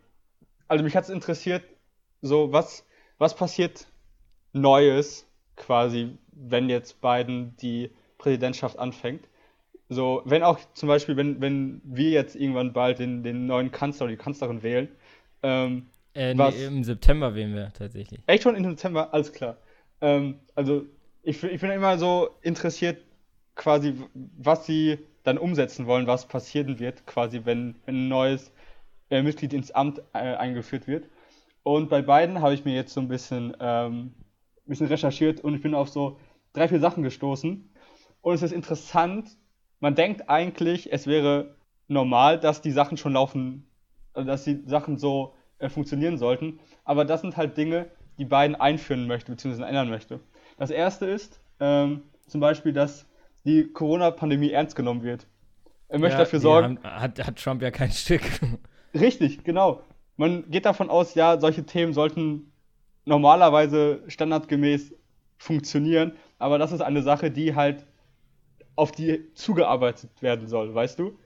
also 0.70 0.84
mich 0.84 0.96
hat 0.96 1.04
es 1.06 1.10
interessiert, 1.10 1.64
so 2.26 2.52
was, 2.54 2.86
was 3.20 3.36
passiert 3.36 3.88
Neues 4.54 5.28
quasi, 5.58 6.18
wenn 6.34 6.70
jetzt 6.70 7.02
Biden 7.02 7.56
die 7.58 7.92
Präsidentschaft 8.18 8.80
anfängt. 8.80 9.28
So, 9.90 10.22
wenn 10.26 10.44
auch 10.44 10.60
zum 10.74 10.88
Beispiel, 10.90 11.18
wenn, 11.18 11.42
wenn 11.42 11.82
wir 11.86 12.12
jetzt 12.12 12.36
irgendwann 12.36 12.74
bald 12.74 13.00
den, 13.00 13.24
den 13.24 13.46
neuen 13.48 13.72
Kanzler 13.72 14.06
oder 14.06 14.14
die 14.16 14.24
Kanzlerin 14.24 14.64
wählen, 14.64 14.90
ähm, 15.44 15.88
Äh, 16.16 16.34
nee, 16.34 16.48
Was? 16.48 16.56
Im 16.66 16.84
September 16.84 17.36
wählen 17.36 17.54
wir 17.54 17.72
tatsächlich. 17.74 18.22
Echt 18.28 18.44
schon 18.44 18.56
im 18.56 18.64
Dezember? 18.64 19.14
Alles 19.14 19.32
klar. 19.34 19.58
Ähm, 20.02 20.40
also, 20.56 20.86
ich, 21.24 21.42
bin- 21.42 21.52
ich 21.52 21.62
bin 21.62 21.72
immer 21.72 21.98
so 21.98 22.30
interessiert, 22.42 23.04
quasi, 23.56 23.94
was 24.38 24.66
sie 24.66 25.00
dann 25.24 25.38
umsetzen 25.38 25.88
wollen, 25.88 26.08
was 26.08 26.28
passieren 26.28 26.80
wird, 26.80 27.06
quasi, 27.08 27.42
wenn, 27.46 27.76
wenn 27.86 28.06
ein 28.06 28.08
neues 28.10 28.52
äh, 29.10 29.22
Mitglied 29.24 29.54
ins 29.54 29.72
Amt 29.72 30.00
äh, 30.14 30.20
eingeführt 30.20 30.88
wird. 30.88 31.08
Und 31.66 31.90
bei 31.90 32.04
beiden 32.04 32.42
habe 32.42 32.54
ich 32.54 32.64
mir 32.64 32.76
jetzt 32.76 32.94
so 32.94 33.02
ein 33.02 33.08
bisschen, 33.08 33.58
ähm, 33.60 34.14
ein 34.14 34.68
bisschen 34.68 34.86
recherchiert 34.86 35.42
und 35.42 35.56
ich 35.56 35.64
bin 35.64 35.74
auf 35.74 35.90
so 35.90 36.20
drei, 36.54 36.68
vier 36.68 36.80
Sachen 36.80 37.02
gestoßen. 37.02 37.74
Und 38.22 38.34
es 38.36 38.44
ist 38.44 38.52
interessant, 38.52 39.36
man 39.80 39.96
denkt 39.96 40.30
eigentlich, 40.30 40.94
es 40.94 41.08
wäre 41.08 41.56
normal, 41.88 42.40
dass 42.40 42.62
die 42.62 42.70
Sachen 42.70 42.98
schon 42.98 43.14
laufen, 43.14 43.68
also 44.14 44.28
dass 44.28 44.44
die 44.44 44.62
Sachen 44.68 45.00
so 45.00 45.34
äh, 45.58 45.68
funktionieren 45.68 46.20
sollten. 46.20 46.60
Aber 46.84 47.04
das 47.04 47.22
sind 47.22 47.36
halt 47.36 47.58
Dinge, 47.58 47.88
die 48.20 48.26
Biden 48.26 48.54
einführen 48.54 49.08
möchte, 49.08 49.32
beziehungsweise 49.32 49.68
ändern 49.68 49.90
möchte. 49.90 50.20
Das 50.60 50.70
erste 50.70 51.08
ist 51.08 51.42
ähm, 51.60 52.04
zum 52.28 52.42
Beispiel, 52.42 52.74
dass 52.74 53.08
die 53.44 53.72
Corona-Pandemie 53.74 54.52
ernst 54.52 54.76
genommen 54.76 55.02
wird. 55.02 55.26
Er 55.88 55.98
möchte 55.98 56.20
Ja, 56.20 56.26
dafür 56.26 56.40
sorgen, 56.40 56.78
Haben, 56.84 57.02
hat, 57.02 57.26
hat 57.26 57.36
Trump 57.38 57.64
ja 57.64 57.72
kein 57.72 57.90
Stück. 57.90 58.22
Richtig, 58.94 59.44
genau. 59.44 59.82
Man 60.18 60.50
geht 60.50 60.66
davon 60.66 60.90
aus, 60.90 61.16
ja, 61.16 61.40
solche 61.40 61.66
Themen 61.66 61.94
sollten 61.94 62.52
normalerweise 63.06 64.04
standardgemäß 64.08 64.94
funktionieren, 65.38 66.14
aber 66.40 66.58
das 66.58 66.72
ist 66.72 66.82
eine 66.82 67.04
Sache, 67.04 67.32
die 67.32 67.56
halt 67.56 67.86
auf 68.76 68.92
die 68.92 69.34
zugearbeitet 69.34 70.22
werden 70.22 70.48
soll, 70.48 70.74
weißt 70.74 71.00
du? 71.00 71.18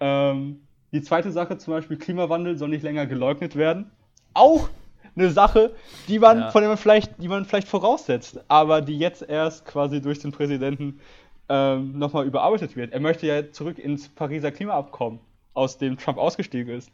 Ähm, 0.00 0.66
die 0.92 1.02
zweite 1.02 1.30
Sache, 1.30 1.58
zum 1.58 1.74
Beispiel 1.74 1.96
Klimawandel, 1.98 2.56
soll 2.56 2.68
nicht 2.68 2.82
länger 2.82 3.06
geleugnet 3.06 3.56
werden. 3.56 3.90
Auch 4.34 4.68
eine 5.16 5.30
Sache, 5.30 5.74
die 6.08 6.18
man, 6.18 6.38
Ja. 6.38 6.50
von 6.50 6.62
der 6.62 6.68
man 6.68 6.78
vielleicht, 6.78 7.20
die 7.22 7.28
man 7.28 7.44
vielleicht 7.44 7.68
voraussetzt, 7.68 8.40
aber 8.48 8.80
die 8.80 8.98
jetzt 8.98 9.22
erst 9.22 9.66
quasi 9.66 10.00
durch 10.00 10.20
den 10.20 10.32
Präsidenten 10.32 11.00
ähm, 11.48 11.98
nochmal 11.98 12.26
überarbeitet 12.26 12.76
wird. 12.76 12.92
Er 12.92 13.00
möchte 13.00 13.26
ja 13.26 13.50
zurück 13.50 13.78
ins 13.78 14.08
Pariser 14.08 14.52
Klimaabkommen, 14.52 15.20
aus 15.52 15.78
dem 15.78 15.96
Trump 15.98 16.16
ausgestiegen 16.16 16.72
ist. 16.74 16.92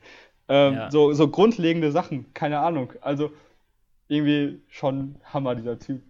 Ähm, 0.48 0.74
Ja. 0.74 0.90
so, 0.90 1.12
so 1.12 1.28
grundlegende 1.28 1.90
Sachen, 1.92 2.32
keine 2.34 2.60
Ahnung. 2.60 2.92
Also 3.00 3.32
irgendwie 4.08 4.62
schon 4.68 5.16
Hammer, 5.24 5.54
dieser 5.54 5.78
Typ. 5.78 6.02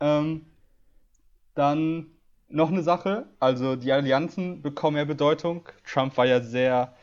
Ähm, 0.00 0.46
dann 1.54 2.06
noch 2.48 2.70
eine 2.70 2.82
Sache, 2.82 3.26
also 3.40 3.76
die 3.76 3.92
Allianzen 3.92 4.62
bekommen 4.62 4.94
mehr 4.94 5.04
Bedeutung. 5.04 5.68
Trump 5.84 6.16
war 6.16 6.26
ja 6.26 6.40
sehr 6.40 6.94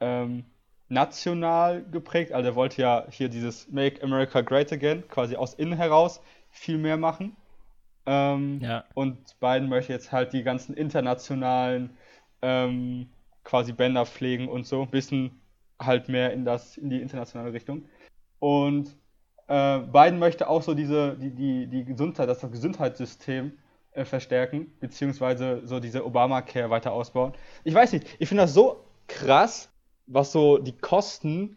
ähm, 0.00 0.44
national 0.88 1.84
geprägt, 1.90 2.32
also 2.32 2.50
er 2.50 2.54
wollte 2.54 2.82
ja 2.82 3.06
hier 3.10 3.28
dieses 3.28 3.68
Make 3.70 4.02
America 4.02 4.42
Great 4.42 4.72
Again 4.72 5.08
quasi 5.08 5.36
aus 5.36 5.54
innen 5.54 5.72
heraus 5.72 6.20
viel 6.50 6.78
mehr 6.78 6.96
machen. 6.96 7.36
Ähm, 8.06 8.60
Ja. 8.60 8.84
Und 8.94 9.38
Biden 9.40 9.68
möchte 9.68 9.92
jetzt 9.92 10.12
halt 10.12 10.32
die 10.32 10.42
ganzen 10.42 10.74
internationalen 10.74 11.96
ähm, 12.42 13.08
quasi 13.44 13.72
Bänder 13.72 14.06
pflegen 14.06 14.48
und 14.48 14.66
so, 14.66 14.82
ein 14.82 14.90
bisschen 14.90 15.41
halt 15.86 16.08
mehr 16.08 16.32
in 16.32 16.44
das, 16.44 16.76
in 16.76 16.90
die 16.90 17.00
internationale 17.00 17.52
Richtung. 17.52 17.84
Und 18.38 18.96
äh, 19.48 19.78
Biden 19.80 20.18
möchte 20.18 20.48
auch 20.48 20.62
so 20.62 20.74
diese, 20.74 21.16
die, 21.16 21.30
die, 21.30 21.66
die 21.66 21.84
Gesundheit, 21.84 22.28
das 22.28 22.40
Gesundheitssystem 22.40 23.52
äh, 23.92 24.04
verstärken, 24.04 24.72
beziehungsweise 24.80 25.62
so 25.64 25.80
diese 25.80 26.04
Obamacare 26.06 26.70
weiter 26.70 26.92
ausbauen. 26.92 27.32
Ich 27.64 27.74
weiß 27.74 27.92
nicht, 27.92 28.06
ich 28.18 28.28
finde 28.28 28.44
das 28.44 28.54
so 28.54 28.84
krass, 29.06 29.70
was 30.06 30.32
so 30.32 30.58
die 30.58 30.72
Kosten 30.72 31.56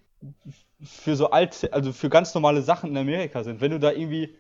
für 0.83 1.15
so 1.15 1.29
alte, 1.29 1.71
also 1.73 1.93
für 1.93 2.09
ganz 2.09 2.33
normale 2.33 2.61
Sachen 2.61 2.91
in 2.91 2.97
Amerika 2.97 3.43
sind. 3.43 3.61
Wenn 3.61 3.71
du 3.71 3.79
da 3.79 3.91
irgendwie 3.91 4.35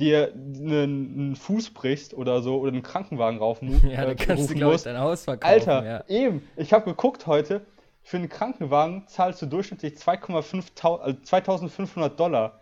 dir 0.00 0.32
einen, 0.34 1.36
Fuß 1.36 1.70
brichst 1.70 2.14
oder 2.14 2.42
so 2.42 2.58
oder 2.58 2.72
einen 2.72 2.82
Krankenwagen 2.82 3.38
raufen, 3.38 3.80
Ja, 3.88 4.04
äh, 4.04 4.14
kannst 4.16 4.50
du, 4.50 4.54
glaube 4.54 4.72
ich, 4.72 4.78
musst. 4.78 4.86
dein 4.86 4.98
Haus 4.98 5.24
verkaufen. 5.24 5.52
Alter, 5.52 5.84
ja. 5.84 6.04
eben. 6.08 6.42
Ich 6.56 6.72
habe 6.72 6.84
geguckt 6.86 7.26
heute, 7.26 7.64
für 8.04 8.18
einen 8.18 8.28
Krankenwagen 8.28 9.08
zahlst 9.08 9.42
du 9.42 9.46
durchschnittlich 9.46 9.94
2,5 9.96 10.74
Tau- 10.76 10.96
also 10.96 11.18
2500 11.22 12.20
Dollar. 12.20 12.60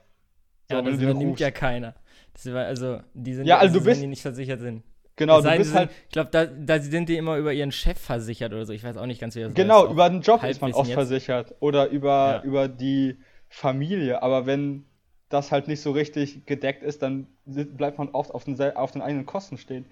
So, 0.71 0.77
Ja, 0.77 0.85
wenn 0.85 0.93
das 0.95 1.03
übernimmt 1.03 1.41
ja 1.41 1.51
keiner. 1.51 1.95
Das 2.33 2.47
war, 2.53 2.65
also, 2.65 3.01
die 3.13 3.35
sind 3.35 3.47
Ja, 3.47 3.59
also 3.59 3.75
du 3.81 3.85
wenn 3.85 3.91
bist- 3.91 4.03
die 4.03 4.07
nicht 4.07 4.23
versichert 4.23 4.61
sind. 4.61 4.83
Genau, 5.17 5.43
du 5.43 5.57
bist 5.59 5.71
sie 5.73 5.77
halt. 5.77 5.91
sind, 5.91 5.99
ich 6.07 6.13
glaube, 6.13 6.31
da, 6.31 6.47
da 6.47 6.81
sind 6.81 7.09
die 7.09 7.17
immer 7.19 7.37
über 7.37 7.53
ihren 7.53 7.73
Chef 7.73 7.99
versichert 7.99 8.53
oder 8.53 8.65
so. 8.65 8.73
Ich 8.73 8.83
weiß 8.83 8.97
auch 8.97 9.05
nicht 9.05 9.21
ganz, 9.21 9.35
wie 9.37 9.41
das 9.43 9.53
Genau, 9.53 9.91
über 9.91 10.09
den 10.09 10.23
Job 10.23 10.43
ist 10.45 10.63
man 10.63 10.73
oft 10.73 10.89
jetzt. 10.89 10.95
versichert. 10.95 11.55
Oder 11.61 11.89
über, 11.89 12.37
Ja. 12.37 12.43
über 12.43 12.69
die 12.69 13.19
Familie. 13.51 14.23
Aber 14.23 14.47
wenn 14.47 14.87
das 15.29 15.53
halt 15.53 15.69
nicht 15.69 15.83
so 15.83 15.91
richtig 15.91 16.47
gedeckt 16.47 16.83
ist, 16.83 17.03
dann 17.03 17.27
bleibt 17.45 17.99
man 17.99 18.09
oft 18.11 18.33
auf 18.33 18.45
den, 18.45 18.59
auf 18.77 18.93
den 18.93 19.03
eigenen 19.03 19.27
Kosten 19.27 19.59
stehen. 19.59 19.85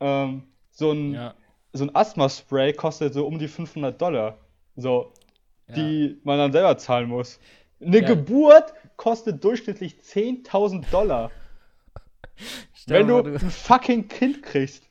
Ähm, 0.00 0.44
so 0.70 0.92
ein, 0.92 1.14
Ja, 1.14 1.34
so 1.72 1.84
ein 1.84 1.94
Asthma-Spray 1.94 2.74
kostet 2.74 3.12
so 3.14 3.26
um 3.26 3.38
die 3.40 3.48
500 3.48 4.00
Dollar. 4.00 4.38
So, 4.76 5.12
ja. 5.68 5.74
die 5.74 6.20
man 6.24 6.38
dann 6.38 6.52
selber 6.52 6.76
zahlen 6.78 7.08
muss. 7.08 7.38
Eine 7.80 8.00
Ja. 8.00 8.08
Geburt 8.08 8.72
kostet 8.96 9.42
durchschnittlich 9.44 9.96
10.000 10.02 10.90
Dollar. 10.90 11.30
Wenn 12.86 13.06
du 13.08 13.22
mal, 13.22 13.32
ein 13.34 13.38
fucking 13.50 14.08
Kind 14.08 14.42
kriegst. 14.42 14.88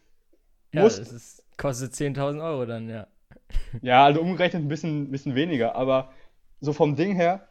ja, 0.73 0.81
musst- 0.81 0.99
das 0.99 1.11
ist, 1.11 1.43
kostet 1.57 1.93
10.000 1.93 2.43
Euro 2.43 2.65
dann, 2.65 2.89
ja. 2.89 3.07
Ja, 3.81 4.05
also 4.05 4.21
umgerechnet 4.21 4.63
ein 4.63 4.67
bisschen, 4.67 5.11
bisschen 5.11 5.36
weniger, 5.36 5.75
aber 5.75 6.11
so 6.59 6.73
vom 6.73 6.95
Ding 6.95 7.13
her, 7.15 7.47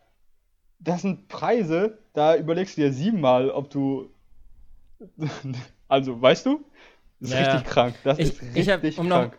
das 0.81 1.03
sind 1.03 1.29
Preise, 1.29 1.99
da 2.13 2.37
überlegst 2.37 2.77
du 2.77 2.81
dir 2.83 2.93
siebenmal, 2.93 3.51
ob 3.51 3.71
du. 3.71 4.11
Also, 5.89 6.21
weißt 6.23 6.47
du? 6.47 6.65
Das 7.21 7.31
ist 7.31 7.35
Ja, 7.35 7.43
ja. 7.43 7.53
richtig 7.53 7.71
krank. 7.71 7.95
Das 8.03 8.19
Ich- 8.19 8.41
ist 8.41 8.57
ich 8.57 8.69
hab- 8.71 8.83
richtig 8.83 8.99
um 8.99 9.09
noch- 9.09 9.17
krank. 9.17 9.39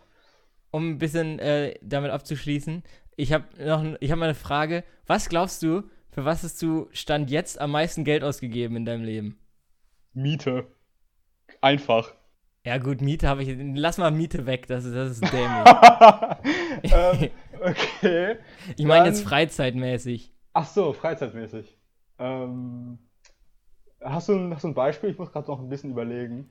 Um 0.74 0.90
ein 0.90 0.98
bisschen 0.98 1.38
äh, 1.38 1.74
damit 1.82 2.10
abzuschließen, 2.10 2.82
ich 3.16 3.32
habe 3.32 3.44
noch 3.64 3.84
ich 4.00 4.10
hab 4.10 4.18
mal 4.18 4.24
eine 4.26 4.34
Frage. 4.34 4.82
Was 5.06 5.28
glaubst 5.28 5.62
du, 5.62 5.84
für 6.10 6.24
was 6.24 6.42
hast 6.42 6.60
du 6.62 6.88
Stand 6.92 7.30
jetzt 7.30 7.60
am 7.60 7.70
meisten 7.70 8.02
Geld 8.04 8.24
ausgegeben 8.24 8.76
in 8.76 8.84
deinem 8.84 9.04
Leben? 9.04 9.38
Miete. 10.14 10.66
Einfach. 11.60 12.12
Ja 12.64 12.78
gut, 12.78 13.00
Miete 13.02 13.28
habe 13.28 13.42
ich, 13.42 13.56
lass 13.76 13.98
mal 13.98 14.10
Miete 14.10 14.46
weg, 14.46 14.66
das 14.66 14.84
ist, 14.84 14.94
das 14.94 15.10
ist 15.10 15.32
dämlich. 15.32 15.74
ähm, 16.82 17.30
okay. 17.60 18.36
Ich 18.76 18.84
meine 18.86 19.06
jetzt 19.06 19.22
freizeitmäßig. 19.22 20.32
Ach 20.54 20.66
so, 20.66 20.92
freizeitmäßig. 20.92 21.76
Ähm, 22.18 22.98
hast, 24.00 24.28
du, 24.28 24.34
ein- 24.34 24.54
hast 24.54 24.64
du 24.64 24.68
ein 24.68 24.74
Beispiel? 24.74 25.10
Ich 25.10 25.18
muss 25.18 25.30
gerade 25.32 25.48
noch 25.50 25.60
ein 25.60 25.68
bisschen 25.68 25.90
überlegen. 25.90 26.50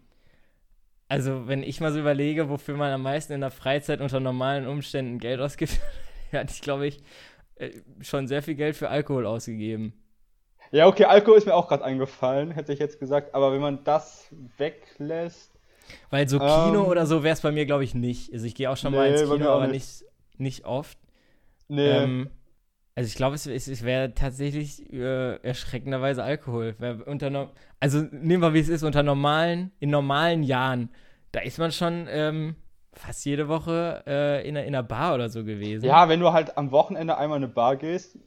Also, 1.10 1.48
wenn 1.48 1.64
ich 1.64 1.80
mal 1.80 1.92
so 1.92 2.00
überlege, 2.00 2.50
wofür 2.50 2.76
man 2.76 2.92
am 2.92 3.04
meisten 3.04 3.34
in 3.34 3.42
der 3.42 3.52
Freizeit 3.52 4.02
unter 4.02 4.20
normalen 4.20 4.68
Umständen 4.68 5.20
Geld 5.20 5.40
ausgibt, 5.40 5.80
hatte 6.34 6.54
ich, 6.54 6.62
glaube 6.62 6.88
ich, 6.88 7.04
äh, 7.56 7.72
schon 8.02 8.28
sehr 8.28 8.42
viel 8.42 8.56
Geld 8.56 8.76
für 8.76 8.90
Alkohol 8.90 9.26
ausgegeben. 9.26 9.94
Ja, 10.72 10.88
okay, 10.88 11.06
Alkohol 11.06 11.38
ist 11.38 11.46
mir 11.46 11.54
auch 11.54 11.68
gerade 11.68 11.84
eingefallen, 11.84 12.52
hätte 12.52 12.74
ich 12.74 12.80
jetzt 12.80 13.00
gesagt, 13.00 13.36
aber 13.36 13.54
wenn 13.54 13.62
man 13.62 13.84
das 13.84 14.28
weglässt. 14.58 15.52
Weil 16.10 16.28
so 16.28 16.40
Kino 16.40 16.86
Ähm, 16.86 16.88
oder 16.88 17.06
so 17.06 17.24
wäre 17.24 17.34
es 17.34 17.42
bei 17.42 17.52
mir, 17.52 17.66
glaube 17.66 17.84
ich, 17.84 17.94
nicht. 17.94 18.34
Also 18.34 18.46
ich 18.46 18.56
gehe 18.56 18.70
auch 18.72 18.78
schon 18.78 18.94
mal 18.94 19.12
Nee, 19.12 19.20
ins 19.20 19.30
bei 19.30 19.38
mir 19.38 19.38
Kino, 19.38 19.50
aber 19.52 19.68
nicht. 19.68 20.02
nicht, 20.02 20.04
nicht 20.40 20.66
oft. 20.66 20.98
Nee. 21.68 21.88
Ähm, 21.88 22.30
also 22.96 23.08
ich 23.08 23.16
glaube, 23.16 23.36
es, 23.36 23.48
es, 23.48 23.68
es 23.68 23.84
wäre 23.84 24.14
tatsächlich 24.14 24.92
äh, 24.94 25.36
erschreckenderweise 25.38 26.24
Alkohol. 26.24 26.76
Unter, 27.06 27.30
no- 27.30 27.50
also 27.80 28.02
nehmen 28.12 28.42
wir, 28.44 28.54
wie 28.54 28.60
es 28.60 28.70
ist, 28.70 28.84
unter 28.84 29.04
normalen, 29.04 29.72
in 29.80 29.90
normalen 29.90 30.44
Jahren, 30.44 30.90
da 31.32 31.40
ist 31.42 31.58
man 31.58 31.72
schon 31.72 32.08
ähm, 32.10 32.56
fast 32.94 33.26
jede 33.26 33.48
Woche 33.48 34.04
äh, 34.06 34.48
in, 34.48 34.56
einer, 34.56 34.66
in 34.68 34.76
einer 34.76 34.84
Bar 34.84 35.16
oder 35.16 35.30
so 35.30 35.44
gewesen. 35.44 35.86
Ja, 35.86 36.08
wenn 36.10 36.20
du 36.20 36.32
halt 36.34 36.58
am 36.58 36.72
Wochenende 36.72 37.18
einmal 37.18 37.38
in 37.38 37.44
eine 37.46 37.52
Bar 37.54 37.78
gehst, 37.78 38.20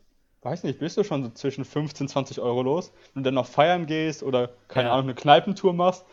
weiß 0.42 0.64
nicht, 0.64 0.78
bist 0.80 0.96
du 0.96 1.04
schon 1.04 1.22
so 1.22 1.30
zwischen 1.30 1.64
15, 1.64 2.08
20 2.08 2.40
Euro 2.40 2.62
los. 2.62 2.92
Und 3.14 3.22
dann 3.24 3.34
noch 3.34 3.46
feiern 3.46 3.86
gehst 3.86 4.22
oder, 4.24 4.50
keine 4.68 4.88
Ja. 4.88 4.94
Ahnung, 4.94 5.06
eine 5.06 5.14
Kneipentour 5.14 5.72
machst. 5.74 6.04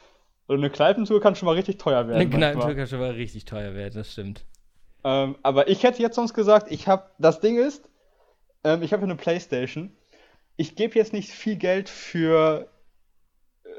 Und 0.46 0.58
eine 0.58 0.70
Kneipentour 0.70 1.22
kann 1.22 1.36
schon 1.36 1.46
mal 1.48 1.56
richtig 1.56 1.78
teuer 1.80 2.08
werden. 2.08 2.18
Eine 2.20 2.26
manchmal. 2.26 2.52
Kneipentour 2.52 2.76
kann 2.76 2.88
schon 2.88 3.00
mal 3.00 3.12
richtig 3.12 3.46
teuer 3.46 3.74
werden, 3.74 3.94
das 3.96 4.12
stimmt. 4.12 4.46
Ähm, 5.04 5.36
aber 5.42 5.68
ich 5.70 5.82
hätte 5.84 6.02
jetzt 6.02 6.16
sonst 6.16 6.34
gesagt, 6.34 6.72
ich 6.72 6.88
habe, 6.88 7.06
das 7.18 7.40
Ding 7.40 7.58
ist, 7.58 7.90
ähm, 8.64 8.82
ich 8.82 8.94
habe 8.94 9.04
eine 9.04 9.16
Playstation. 9.16 9.92
Ich 10.56 10.76
gebe 10.76 10.96
jetzt 10.96 11.14
nicht 11.14 11.30
viel 11.30 11.56
Geld 11.56 11.90
für, 11.90 12.70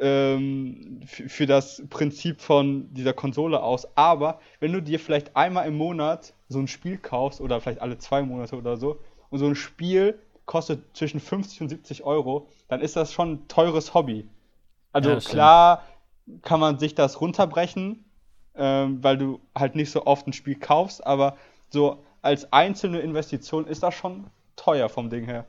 ähm, 0.01 1.01
für, 1.07 1.47
das 1.47 1.82
Prinzip 1.89 2.41
von 2.41 2.93
dieser 2.93 3.12
Konsole 3.12 3.62
aus, 3.62 3.87
aber 3.97 4.41
wenn 4.61 4.72
du 4.72 4.82
dir 4.82 4.99
vielleicht 4.99 5.37
einmal 5.37 5.66
im 5.66 5.76
Monat 5.76 6.35
so 6.49 6.59
ein 6.59 6.68
Spiel 6.68 6.99
kaufst 6.99 7.41
oder 7.41 7.61
vielleicht 7.61 7.80
alle 7.80 7.99
zwei 7.99 8.22
Monate 8.22 8.57
oder 8.57 8.76
so 8.76 8.99
und 9.30 9.39
so 9.39 9.47
ein 9.47 9.55
Spiel 9.55 10.18
kostet 10.47 10.97
zwischen 10.97 11.20
50 11.20 11.62
und 11.62 11.68
70 11.68 12.03
Euro, 12.05 12.49
dann 12.68 12.80
ist 12.80 12.97
das 12.97 13.12
schon 13.12 13.32
ein 13.32 13.49
teures 13.49 13.95
Hobby. 13.95 14.28
Also 14.93 15.11
Ja, 15.11 15.20
stimmt. 15.20 15.32
klar 15.32 15.85
kann 16.43 16.61
man 16.61 16.78
sich 16.78 16.95
das 16.95 17.20
runterbrechen, 17.20 18.05
ähm, 18.57 19.03
weil 19.03 19.16
du 19.16 19.41
halt 19.55 19.74
nicht 19.74 19.91
so 19.91 20.07
oft 20.07 20.26
ein 20.26 20.32
Spiel 20.32 20.57
kaufst, 20.57 21.07
aber 21.07 21.37
so 21.70 22.05
als 22.22 22.53
einzelne 22.53 23.01
Investition 23.01 23.66
ist 23.66 23.82
das 23.82 23.95
schon 23.95 24.26
teuer 24.57 24.89
vom 24.89 25.11
Ding 25.11 25.25
her. 25.25 25.47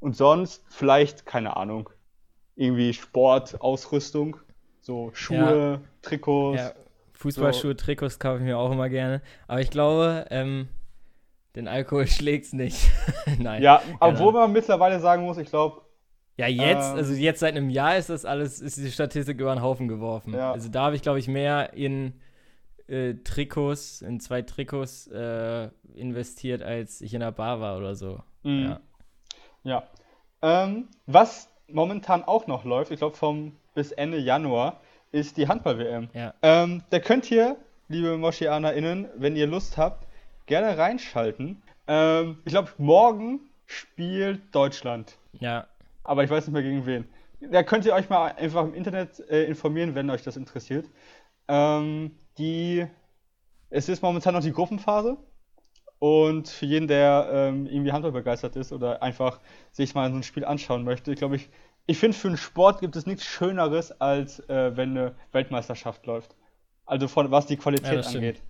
Und 0.00 0.16
sonst 0.16 0.64
vielleicht, 0.68 1.26
keine 1.26 1.56
Ahnung, 1.56 1.90
irgendwie 2.56 2.92
Sport, 2.92 3.60
Ausrüstung, 3.60 4.36
so 4.80 5.10
Schuhe, 5.12 5.82
Trikots. 6.02 6.58
Ja, 6.58 6.72
Fußballschuhe, 7.14 7.76
Trikots 7.76 8.18
kaufe 8.18 8.38
ich 8.38 8.44
mir 8.44 8.56
auch 8.58 8.72
immer 8.72 8.88
gerne. 8.88 9.20
Aber 9.46 9.60
ich 9.60 9.70
glaube, 9.70 10.26
ähm, 10.30 10.68
den 11.54 11.68
Alkohol 11.68 12.06
schlägt's 12.08 12.52
nicht. 12.52 12.90
Nein. 13.38 13.62
Ja, 13.62 13.82
obwohl 14.00 14.32
man 14.32 14.52
mittlerweile 14.52 15.00
sagen 15.00 15.22
muss, 15.24 15.36
ich 15.38 15.48
glaube, 15.48 15.82
Ja, 16.36 16.46
jetzt, 16.46 16.92
Ähm, 16.92 16.96
also 16.96 17.12
jetzt 17.12 17.40
seit 17.40 17.56
einem 17.56 17.68
Jahr 17.70 17.96
ist 17.98 18.08
das 18.08 18.24
alles, 18.24 18.60
ist 18.60 18.78
die 18.78 18.90
Statistik 18.90 19.38
über 19.40 19.54
den 19.54 19.62
Haufen 19.62 19.88
geworfen. 19.88 20.32
Ja. 20.32 20.52
Also 20.52 20.70
da 20.70 20.84
habe 20.84 20.96
ich, 20.96 21.02
glaube 21.02 21.18
ich, 21.18 21.28
mehr 21.28 21.74
in 21.74 22.14
äh, 22.86 23.14
Trikots, 23.24 24.00
in 24.02 24.20
zwei 24.20 24.42
Trikots 24.42 25.06
äh, 25.08 25.68
investiert, 25.94 26.62
als 26.62 27.00
ich 27.02 27.12
in 27.14 27.20
der 27.20 27.32
Bar 27.32 27.60
war 27.60 27.76
oder 27.76 27.94
so. 27.94 28.22
Mhm. 28.42 28.62
Ja. 28.62 28.80
Ja. 29.62 29.82
Ähm, 30.42 30.88
was 31.06 31.50
momentan 31.68 32.24
auch 32.24 32.46
noch 32.46 32.64
läuft, 32.64 32.90
ich 32.90 32.98
glaube 32.98 33.16
vom 33.16 33.56
bis 33.74 33.92
Ende 33.92 34.18
Januar, 34.18 34.80
ist 35.12 35.36
die 35.36 35.48
Handball-WM. 35.48 36.08
Ja. 36.14 36.34
Ähm, 36.42 36.82
da 36.90 36.98
könnt 36.98 37.30
ihr, 37.30 37.56
liebe 37.88 38.16
MoschianerInnen, 38.16 39.08
wenn 39.16 39.36
ihr 39.36 39.46
Lust 39.46 39.76
habt, 39.76 40.06
gerne 40.46 40.76
reinschalten. 40.78 41.62
Ähm, 41.86 42.38
ich 42.44 42.52
glaube, 42.52 42.70
morgen 42.78 43.40
spielt 43.66 44.54
Deutschland. 44.54 45.16
Ja. 45.32 45.66
Aber 46.04 46.24
ich 46.24 46.30
weiß 46.30 46.46
nicht 46.46 46.54
mehr 46.54 46.62
gegen 46.62 46.86
wen. 46.86 47.08
Da 47.40 47.62
könnt 47.62 47.86
ihr 47.86 47.94
euch 47.94 48.08
mal 48.10 48.32
einfach 48.32 48.64
im 48.64 48.74
Internet 48.74 49.20
äh, 49.30 49.44
informieren, 49.44 49.94
wenn 49.94 50.10
euch 50.10 50.22
das 50.22 50.36
interessiert. 50.36 50.88
Ähm, 51.48 52.12
die, 52.38 52.86
es 53.70 53.88
ist 53.88 54.02
momentan 54.02 54.34
noch 54.34 54.42
die 54.42 54.52
Gruppenphase. 54.52 55.16
Und 56.00 56.48
für 56.50 56.66
jeden, 56.66 56.88
der 56.88 57.30
ähm, 57.32 57.66
irgendwie 57.66 57.92
Handball 57.92 58.12
begeistert 58.12 58.56
ist 58.56 58.72
oder 58.72 59.02
einfach 59.02 59.40
sich 59.72 59.94
mal 59.96 60.10
so 60.10 60.16
ein 60.18 60.24
Spiel 60.24 60.46
anschauen 60.46 60.84
möchte, 60.84 61.12
ich 61.12 61.18
glaube, 61.18 61.36
ich, 61.36 61.50
ich 61.86 61.98
finde, 61.98 62.18
für 62.18 62.28
einen 62.28 62.38
Sport 62.38 62.80
gibt 62.80 62.96
es 62.96 63.06
nichts 63.06 63.24
Schöneres, 63.26 63.92
als 64.00 64.40
äh, 64.50 64.76
wenn 64.76 64.92
eine 64.98 65.16
Weltmeisterschaft 65.32 66.06
läuft. 66.06 66.36
Also 66.86 67.08
von 67.08 67.32
was 67.32 67.46
die 67.46 67.58
Ja, 67.58 67.58
Qualität 67.62 68.02
stimmt. 68.02 68.06
angeht. 68.06 68.42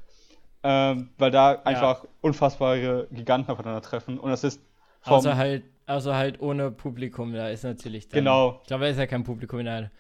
Ähm, 0.65 1.11
weil 1.19 1.31
da 1.33 1.55
einfach 1.65 2.07
unfassbare 2.23 3.09
Giganten 3.13 3.51
aufeinandertreffen. 3.53 4.19
Und 4.21 4.31
das 4.31 4.45
ist 4.45 4.63
vom, 5.03 5.23
Außer 5.23 5.37
halt, 5.37 5.65
außer 5.87 6.15
halt 6.15 6.41
ohne 6.41 6.71
Publikum, 6.71 7.33
da 7.33 7.49
ist 7.49 7.65
natürlich 7.65 8.09
dann, 8.09 8.25
Genau. 8.25 8.61
Ich 8.63 8.69
glaube, 8.69 8.85
da 8.85 8.91
ist 8.91 8.99
ja 8.99 9.07
kein 9.07 9.25
Publikum 9.25 9.61
in 9.61 9.65
der. 9.67 9.91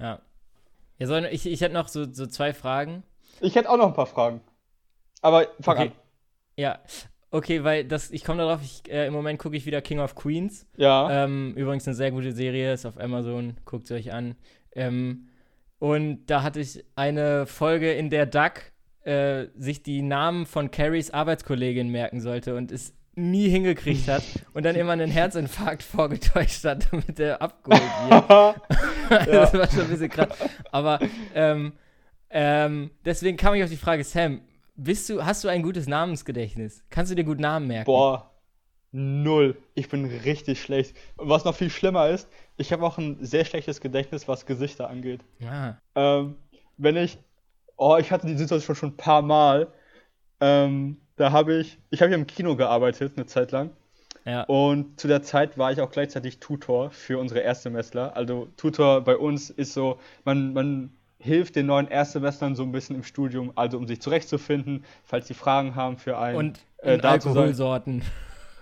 Ja. 0.00 0.20
ja 0.98 1.06
soll, 1.06 1.26
ich, 1.32 1.46
ich 1.46 1.60
hätte 1.62 1.74
noch 1.74 1.88
so, 1.88 2.12
so 2.12 2.26
zwei 2.26 2.54
Fragen. 2.54 3.04
Ich 3.40 3.54
hätte 3.54 3.68
auch 3.70 3.76
noch 3.76 3.86
ein 3.86 3.94
paar 3.94 4.06
Fragen. 4.06 4.40
Aber 5.22 5.46
fang 5.60 5.76
Okay. 5.76 5.88
an. 5.88 5.92
Ja. 6.60 6.78
Okay, 7.30 7.64
weil 7.64 7.84
das, 7.84 8.10
ich 8.10 8.24
komme 8.24 8.42
darauf, 8.42 8.60
ich, 8.62 8.90
äh, 8.90 9.06
im 9.06 9.12
Moment 9.12 9.38
gucke 9.38 9.56
ich 9.56 9.64
wieder 9.64 9.80
King 9.80 10.00
of 10.00 10.14
Queens. 10.14 10.66
Ja. 10.76 11.24
Ähm, 11.24 11.54
übrigens 11.56 11.86
eine 11.86 11.94
sehr 11.94 12.10
gute 12.10 12.32
Serie, 12.32 12.72
ist 12.72 12.84
auf 12.86 13.00
Amazon, 13.00 13.56
guckt 13.64 13.86
sie 13.86 13.94
euch 13.94 14.12
an. 14.12 14.34
Ähm, 14.74 15.28
und 15.78 16.26
da 16.26 16.42
hatte 16.42 16.60
ich 16.60 16.84
eine 16.96 17.46
Folge, 17.46 17.92
in 17.92 18.10
der 18.10 18.26
Duck 18.26 18.72
äh, 19.04 19.46
sich 19.56 19.82
die 19.82 20.02
Namen 20.02 20.44
von 20.44 20.70
Carries 20.70 21.10
Arbeitskollegin 21.10 21.88
merken 21.88 22.20
sollte 22.20 22.56
und 22.56 22.72
es 22.72 22.94
nie 23.14 23.48
hingekriegt 23.48 24.08
hat 24.08 24.22
und 24.52 24.64
dann 24.64 24.76
immer 24.76 24.92
einen 24.92 25.10
Herzinfarkt 25.10 25.82
vorgetäuscht 25.82 26.64
hat, 26.64 26.88
damit 26.90 27.18
er 27.20 27.40
abgeholt 27.40 27.80
wird. 27.80 28.56
das 29.28 29.54
war 29.54 29.70
schon 29.70 29.82
ein 29.82 29.88
bisschen 29.88 30.10
krass. 30.10 30.28
Aber 30.72 30.98
ähm, 31.34 31.72
ähm, 32.28 32.90
deswegen 33.04 33.36
kam 33.36 33.54
ich 33.54 33.62
auf 33.62 33.70
die 33.70 33.76
Frage, 33.76 34.04
Sam, 34.04 34.40
bist 34.82 35.08
du, 35.08 35.24
hast 35.24 35.44
du 35.44 35.48
ein 35.48 35.62
gutes 35.62 35.86
Namensgedächtnis? 35.86 36.84
Kannst 36.90 37.10
du 37.10 37.16
dir 37.16 37.24
gut 37.24 37.38
Namen 37.38 37.66
merken? 37.66 37.86
Boah, 37.86 38.30
null. 38.92 39.56
Ich 39.74 39.88
bin 39.88 40.06
richtig 40.06 40.60
schlecht. 40.62 40.96
Und 41.16 41.28
was 41.28 41.44
noch 41.44 41.54
viel 41.54 41.70
schlimmer 41.70 42.08
ist, 42.08 42.28
ich 42.56 42.72
habe 42.72 42.84
auch 42.84 42.98
ein 42.98 43.24
sehr 43.24 43.44
schlechtes 43.44 43.80
Gedächtnis, 43.80 44.26
was 44.26 44.46
Gesichter 44.46 44.88
angeht. 44.88 45.20
Ah, 45.46 45.74
Ähm, 45.94 46.36
wenn 46.76 46.96
ich, 46.96 47.18
oh, 47.76 47.96
ich 47.98 48.10
hatte 48.10 48.26
die 48.26 48.36
Situation 48.36 48.74
schon 48.76 48.90
ein 48.90 48.96
paar 48.96 49.22
Mal. 49.22 49.68
Ähm, 50.40 50.96
da 51.16 51.32
habe 51.32 51.54
ich, 51.56 51.78
ich 51.90 52.00
habe 52.00 52.08
hier 52.08 52.18
im 52.18 52.26
Kino 52.26 52.56
gearbeitet 52.56 53.12
eine 53.16 53.26
Zeit 53.26 53.52
lang. 53.52 53.70
Ja. 54.24 54.44
Und 54.44 55.00
zu 55.00 55.08
der 55.08 55.22
Zeit 55.22 55.58
war 55.58 55.72
ich 55.72 55.80
auch 55.80 55.90
gleichzeitig 55.90 56.40
Tutor 56.40 56.90
für 56.90 57.18
unsere 57.18 57.40
Erstsemestler. 57.40 58.16
Also 58.16 58.48
Tutor 58.56 59.02
bei 59.02 59.16
uns 59.16 59.50
ist 59.50 59.72
so, 59.74 59.98
man, 60.24 60.52
man 60.52 60.90
hilft 61.20 61.56
den 61.56 61.66
neuen 61.66 61.86
Erstsemestern 61.86 62.56
so 62.56 62.62
ein 62.62 62.72
bisschen 62.72 62.96
im 62.96 63.04
Studium, 63.04 63.52
also 63.54 63.76
um 63.76 63.86
sich 63.86 64.00
zurechtzufinden, 64.00 64.84
falls 65.04 65.28
sie 65.28 65.34
Fragen 65.34 65.74
haben 65.74 65.98
für 65.98 66.18
einen. 66.18 66.36
Und 66.36 66.60
äh. 66.78 66.98
Alkoholsorten. 67.00 68.02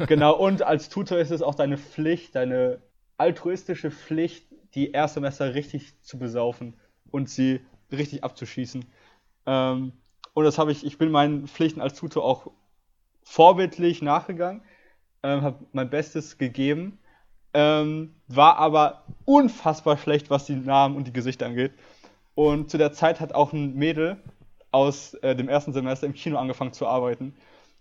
Genau, 0.06 0.32
und 0.38 0.62
als 0.62 0.88
Tutor 0.88 1.18
ist 1.18 1.32
es 1.32 1.42
auch 1.42 1.56
deine 1.56 1.76
Pflicht, 1.76 2.36
deine 2.36 2.80
altruistische 3.16 3.90
Pflicht, 3.90 4.46
die 4.74 4.92
Erstsemester 4.92 5.54
richtig 5.54 6.00
zu 6.02 6.20
besaufen 6.20 6.74
und 7.10 7.28
sie 7.28 7.60
richtig 7.90 8.22
abzuschießen. 8.22 8.84
Ähm, 9.46 9.92
und 10.34 10.44
das 10.44 10.58
habe 10.58 10.70
ich, 10.70 10.86
ich 10.86 10.98
bin 10.98 11.10
meinen 11.10 11.48
Pflichten 11.48 11.80
als 11.80 11.98
Tutor 11.98 12.24
auch 12.24 12.52
vorbildlich 13.24 14.02
nachgegangen, 14.02 14.62
ähm, 15.22 15.42
habe 15.42 15.64
mein 15.72 15.90
Bestes 15.90 16.38
gegeben, 16.38 16.98
ähm, 17.54 18.14
war 18.28 18.56
aber 18.58 19.04
unfassbar 19.24 19.98
schlecht, 19.98 20.30
was 20.30 20.44
die 20.44 20.54
Namen 20.54 20.96
und 20.96 21.08
die 21.08 21.12
Gesichter 21.12 21.46
angeht. 21.46 21.72
Und 22.38 22.70
zu 22.70 22.78
der 22.78 22.92
Zeit 22.92 23.18
hat 23.18 23.32
auch 23.34 23.52
ein 23.52 23.74
Mädel 23.74 24.16
aus 24.70 25.14
äh, 25.14 25.34
dem 25.34 25.48
ersten 25.48 25.72
Semester 25.72 26.06
im 26.06 26.14
Kino 26.14 26.38
angefangen 26.38 26.72
zu 26.72 26.86
arbeiten. 26.86 27.34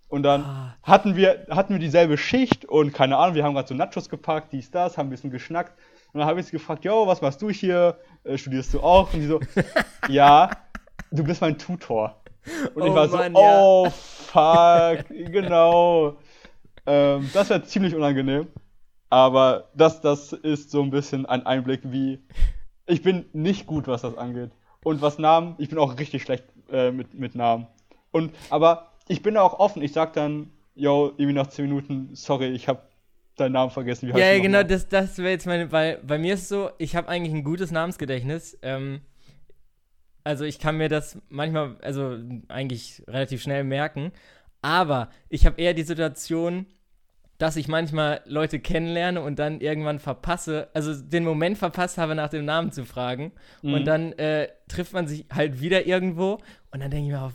Und 0.08 0.24
dann 0.24 0.42
Ah. 0.42 0.76
hatten 0.82 1.16
wir, 1.16 1.46
hatten 1.52 1.74
wir 1.74 1.80
dieselbe 1.80 2.18
Schicht 2.18 2.66
und 2.66 2.92
keine 2.92 3.18
Ahnung, 3.18 3.36
wir 3.36 3.44
haben 3.44 3.54
gerade 3.54 3.68
so 3.68 3.76
Nachos 3.76 4.10
gepackt, 4.10 4.52
dies, 4.54 4.72
das, 4.72 4.98
haben 4.98 5.08
ein 5.08 5.10
bisschen 5.12 5.30
geschnackt. 5.30 5.78
Und 6.12 6.22
dann 6.22 6.28
habe 6.28 6.40
ich 6.40 6.48
sie 6.48 6.54
gefragt, 6.54 6.86
yo, 6.86 7.06
was 7.06 7.22
machst 7.22 7.40
du 7.44 7.52
hier? 7.52 8.00
Äh, 8.24 8.36
studierst 8.40 8.74
du 8.74 8.80
auch? 8.80 9.14
Und 9.14 9.20
die 9.20 9.28
so, 9.28 9.40
ja, 10.10 10.50
du 11.12 11.24
bist 11.24 11.40
mein 11.42 11.60
Tutor. 11.60 12.16
Und 12.74 12.84
ich 12.84 12.92
Oh 12.92 12.96
war 12.96 13.08
so, 13.10 13.18
Mann, 13.18 13.36
ja. 13.36 13.60
oh, 13.62 13.90
fuck, 13.92 15.06
genau. 15.10 16.18
Ähm, 16.88 17.30
das 17.32 17.52
wäre 17.52 17.62
ziemlich 17.62 17.94
unangenehm. 17.94 18.48
Aber 19.12 19.66
das, 19.76 20.02
das 20.02 20.34
ist 20.34 20.72
so 20.72 20.82
ein 20.82 20.90
bisschen 20.90 21.28
ein 21.28 21.46
Einblick, 21.46 21.82
wie 21.84 22.20
ich 22.88 23.02
bin 23.02 23.26
nicht 23.34 23.68
gut, 23.68 23.88
was 23.88 24.02
das 24.02 24.18
angeht. 24.18 24.52
Und 24.84 25.02
was 25.02 25.20
Namen, 25.20 25.56
ich 25.58 25.70
bin 25.70 25.78
auch 25.78 26.00
richtig 26.00 26.24
schlecht 26.24 26.46
äh, 26.72 26.92
mit, 26.92 27.14
mit 27.14 27.36
Namen. 27.36 27.68
Und, 28.12 28.34
aber 28.50 28.94
ich 29.08 29.22
bin 29.22 29.36
da 29.36 29.42
auch 29.42 29.60
offen. 29.60 29.82
Ich 29.82 29.92
sag 29.92 30.14
dann, 30.14 30.50
yo, 30.76 31.12
irgendwie 31.18 31.34
nach 31.34 31.48
10 31.48 31.66
Minuten, 31.66 32.10
sorry, 32.14 32.48
ich 32.48 32.68
habe 32.68 32.82
deinen 33.36 33.52
Namen 33.54 33.72
vergessen. 33.72 34.10
Ja, 34.10 34.18
ja, 34.18 34.40
genau, 34.40 34.64
das, 34.64 34.88
das 34.88 35.18
wäre 35.18 35.32
jetzt 35.32 35.46
meine, 35.46 35.72
weil 35.72 36.00
bei 36.06 36.18
mir 36.18 36.34
ist 36.34 36.44
es 36.44 36.50
so, 36.50 36.70
ich 36.78 36.96
habe 36.96 37.10
eigentlich 37.10 37.34
ein 37.34 37.44
gutes 37.44 37.72
Namensgedächtnis. 37.72 38.58
Ähm, 38.62 39.02
also 40.24 40.44
ich 40.44 40.60
kann 40.60 40.78
mir 40.78 40.90
das 40.90 41.18
manchmal, 41.30 41.78
also 41.82 42.18
eigentlich 42.48 43.04
relativ 43.08 43.42
schnell 43.42 43.64
merken, 43.64 44.12
aber 44.62 45.10
ich 45.30 45.46
habe 45.46 45.62
eher 45.62 45.74
die 45.74 45.84
Situation, 45.84 46.66
dass 47.38 47.56
ich 47.56 47.68
manchmal 47.68 48.22
Leute 48.26 48.60
kennenlerne 48.60 49.22
und 49.22 49.38
dann 49.40 49.62
irgendwann 49.62 50.00
verpasse, 50.00 50.70
also 50.74 50.94
den 50.94 51.24
Moment 51.24 51.58
verpasst 51.58 51.98
habe, 51.98 52.16
nach 52.16 52.30
dem 52.30 52.46
Namen 52.46 52.72
zu 52.72 52.86
fragen. 52.86 53.32
Mhm. 53.62 53.74
Und 53.74 53.86
dann 53.86 54.14
äh, 54.14 54.50
trifft 54.68 54.94
man 54.94 55.08
sich 55.08 55.26
halt 55.32 55.62
wieder 55.62 55.86
irgendwo 55.86 56.40
und 56.72 56.82
dann 56.82 56.92
denke 56.92 57.08
ich 57.08 57.12
mir, 57.14 57.22
auch, 57.22 57.32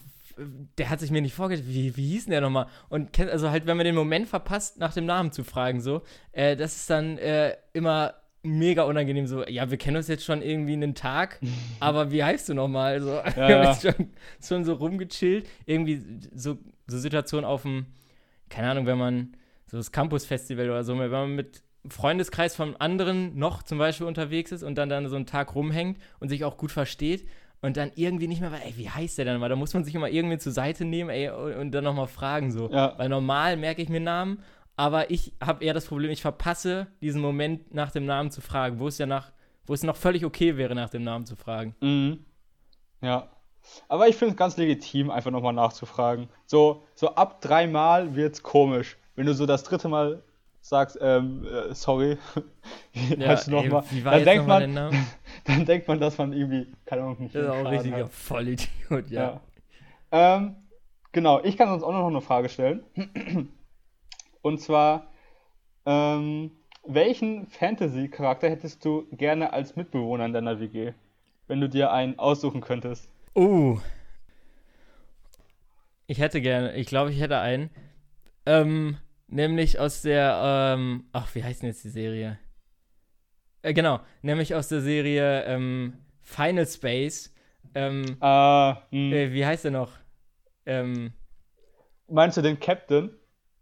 der 0.79 0.91
hat 0.91 1.01
sich 1.01 1.11
mir 1.11 1.23
nicht 1.23 1.35
vorgestellt, 1.35 1.73
wie, 1.73 1.97
wie 1.97 2.09
hieß 2.11 2.25
denn 2.25 2.33
der 2.33 2.41
nochmal? 2.41 2.67
Und 2.89 3.13
kennt, 3.13 3.31
also 3.31 3.51
halt, 3.51 3.67
wenn 3.67 3.77
man 3.77 3.85
den 3.85 3.95
Moment 3.95 4.29
verpasst, 4.29 4.79
nach 4.79 4.95
dem 4.95 5.07
Namen 5.07 5.31
zu 5.31 5.45
fragen, 5.45 5.81
so, 5.81 6.03
äh, 6.33 6.57
das 6.57 6.77
ist 6.77 6.91
dann 6.91 7.19
äh, 7.19 7.57
immer 7.73 8.15
mega 8.43 8.83
unangenehm, 8.83 9.27
so, 9.27 9.47
ja, 9.47 9.71
wir 9.71 9.79
kennen 9.79 9.97
uns 9.97 10.09
jetzt 10.09 10.25
schon 10.25 10.43
irgendwie 10.43 10.73
einen 10.73 10.95
Tag, 10.95 11.39
aber 11.81 12.11
wie 12.11 12.25
heißt 12.25 12.49
du 12.49 12.55
nochmal? 12.55 13.01
So, 13.01 13.23
haben 13.23 13.37
ja. 13.37 13.71
jetzt 13.71 13.83
schon, 13.83 14.11
schon 14.45 14.65
so 14.65 14.75
rumgechillt, 14.75 15.49
irgendwie 15.65 16.03
so, 16.35 16.59
so 16.87 16.99
Situationen 16.99 17.45
auf 17.45 17.63
dem, 17.63 17.87
keine 18.49 18.71
Ahnung, 18.71 18.87
wenn 18.87 18.99
man 18.99 19.37
so 19.73 19.79
das 19.79 19.91
Campus-Festival 19.91 20.70
oder 20.70 20.85
so, 20.85 20.97
wenn 20.99 21.11
man 21.11 21.35
mit 21.35 21.62
Freundeskreis 21.89 22.55
von 22.55 22.77
anderen 22.77 23.37
noch 23.39 23.62
zum 23.62 23.79
Beispiel 23.79 24.07
unterwegs 24.07 24.53
ist 24.53 24.62
und 24.62 24.77
dann, 24.77 24.89
dann 24.89 25.09
so 25.09 25.16
einen 25.16 25.27
Tag 25.27 25.55
rumhängt 25.57 25.99
und 26.20 26.29
sich 26.29 26.45
auch 26.45 26.57
gut 26.57 26.70
versteht 26.70 27.27
und 27.62 27.77
dann 27.77 27.91
irgendwie 27.97 28.29
nicht 28.29 28.41
mehr, 28.41 28.53
weiß, 28.53 28.61
ey, 28.64 28.75
wie 28.77 28.91
heißt 28.91 29.18
der 29.18 29.25
denn 29.25 29.41
mal? 29.41 29.49
Da 29.49 29.57
muss 29.57 29.73
man 29.75 29.83
sich 29.83 29.95
immer 29.95 30.11
irgendwie 30.11 30.39
zur 30.39 30.53
Seite 30.53 30.85
nehmen, 30.85 31.11
ey, 31.11 31.31
und, 31.31 31.55
und 31.55 31.70
dann 31.73 31.85
nochmal 31.85 32.07
fragen, 32.07 32.53
so. 32.53 32.70
Ja. 32.70 32.97
Weil 32.99 33.09
normal 33.09 33.57
merke 33.57 33.83
ich 33.83 33.89
mir 33.89 34.01
Namen, 34.01 34.43
aber 34.77 35.11
ich 35.11 35.33
habe 35.43 35.64
eher 35.64 35.75
das 35.75 35.87
Problem, 35.87 36.11
ich 36.11 36.23
verpasse 36.23 36.87
diesen 37.01 37.23
Moment 37.23 37.75
nach 37.75 37.91
dem 37.91 38.05
Namen 38.05 38.31
zu 38.31 38.43
fragen, 38.43 38.79
wo 38.79 38.89
es 38.89 38.99
ja 38.99 39.07
nach, 39.07 39.33
wo 39.66 39.73
es 39.75 39.83
noch 39.83 39.97
völlig 39.97 40.25
okay 40.25 40.57
wäre, 40.57 40.75
nach 40.75 40.91
dem 40.91 41.03
Namen 41.03 41.25
zu 41.25 41.35
fragen. 41.35 41.75
Mhm. 41.81 42.25
Ja. 43.01 43.31
Aber 43.89 44.09
ich 44.09 44.16
finde 44.16 44.33
es 44.33 44.37
ganz 44.37 44.57
legitim, 44.57 45.11
einfach 45.11 45.31
nochmal 45.31 45.53
nachzufragen. 45.53 46.29
So, 46.47 46.83
so 46.95 47.14
ab 47.14 47.41
dreimal 47.41 48.14
wird's 48.14 48.43
komisch. 48.43 48.99
Wenn 49.15 49.27
du 49.27 49.35
so 49.35 49.47
das 49.47 49.63
dritte 49.63 49.89
Mal 49.89 50.23
sagst, 50.61 50.99
ähm, 51.01 51.47
äh, 51.47 51.75
sorry, 51.75 52.19
Ja, 52.93 53.35
ey, 53.35 53.51
nochmal? 53.51 53.85
wie 53.91 54.05
war 54.05 54.13
Dann 54.13 54.25
denkt 54.25 54.47
man, 54.47 54.75
dann 55.45 55.65
denkt 55.65 55.89
man, 55.89 55.99
dass 56.01 56.19
man 56.19 56.33
irgendwie, 56.33 56.73
keine 56.85 57.03
Ahnung, 57.03 57.17
nicht 57.21 57.35
Das 57.35 57.45
ist 57.45 57.51
auch 57.51 57.57
ein 57.57 57.67
richtiger 57.67 58.05
hat. 58.05 58.13
Vollidiot, 58.13 59.11
ja. 59.11 59.41
Ja. 60.13 60.37
Ähm, 60.37 60.57
genau, 61.13 61.43
ich 61.43 61.57
kann 61.57 61.71
uns 61.71 61.83
auch 61.83 61.93
noch 61.93 62.07
eine 62.07 62.21
Frage 62.21 62.49
stellen. 62.49 62.83
Und 64.43 64.61
zwar, 64.61 65.11
ähm, 65.87 66.51
welchen 66.85 67.47
Fantasy-Charakter 67.47 68.51
hättest 68.51 68.85
du 68.85 69.07
gerne 69.13 69.53
als 69.53 69.77
Mitbewohner 69.77 70.27
in 70.27 70.33
deiner 70.33 70.61
WG? 70.61 70.93
Wenn 71.47 71.61
du 71.61 71.69
dir 71.69 71.93
einen 71.93 72.19
aussuchen 72.19 72.61
könntest. 72.61 73.09
Uh. 73.35 73.79
Ich 76.07 76.19
hätte 76.19 76.41
gerne, 76.41 76.75
ich 76.75 76.87
glaube, 76.87 77.11
ich 77.11 77.21
hätte 77.21 77.39
einen. 77.39 77.71
Ähm, 78.47 78.97
nämlich 79.28 79.78
aus 79.78 80.03
der, 80.03 80.74
ähm, 80.76 81.05
ach, 81.12 81.34
wie 81.34 81.45
heißt 81.45 81.62
denn 81.62 81.68
jetzt 81.68 81.84
die 81.84 81.88
Serie? 81.90 82.38
Äh, 83.62 83.74
genau, 83.74 84.01
nämlich 84.22 84.55
aus 84.55 84.68
der 84.68 84.80
Serie 84.80 85.45
ähm, 85.45 85.95
Final 86.20 86.66
Space. 86.66 87.34
Ähm, 87.74 88.16
Äh, 88.20 88.74
hm. 88.90 89.12
äh, 89.12 89.32
wie 89.32 89.47
heißt 89.47 89.64
der 89.64 89.70
noch? 89.70 89.93
Ähm, 90.66 91.12
Meinst 92.09 92.36
du 92.36 92.43
den 92.43 92.59
Captain? 92.61 93.11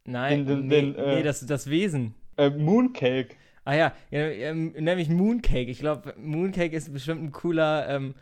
nein, 0.04 0.46
Den- 0.46 0.46
den- 0.46 0.66
nee, 0.66 0.92
den, 0.92 0.94
äh, 0.96 1.16
nee, 1.16 1.22
das, 1.22 1.44
das 1.46 1.68
Wesen. 1.68 2.14
Äh, 2.36 2.50
Mooncake. 2.50 3.36
Ah 3.64 3.74
ja, 3.74 3.92
ja 4.10 4.26
ähm, 4.26 4.72
nämlich 4.72 5.08
Mooncake. 5.10 5.70
Ich 5.70 5.78
glaube, 5.80 6.14
Mooncake 6.16 6.74
ist 6.74 6.92
bestimmt 6.92 7.22
ein 7.22 7.32
cooler, 7.32 7.88
ähm, 7.88 8.14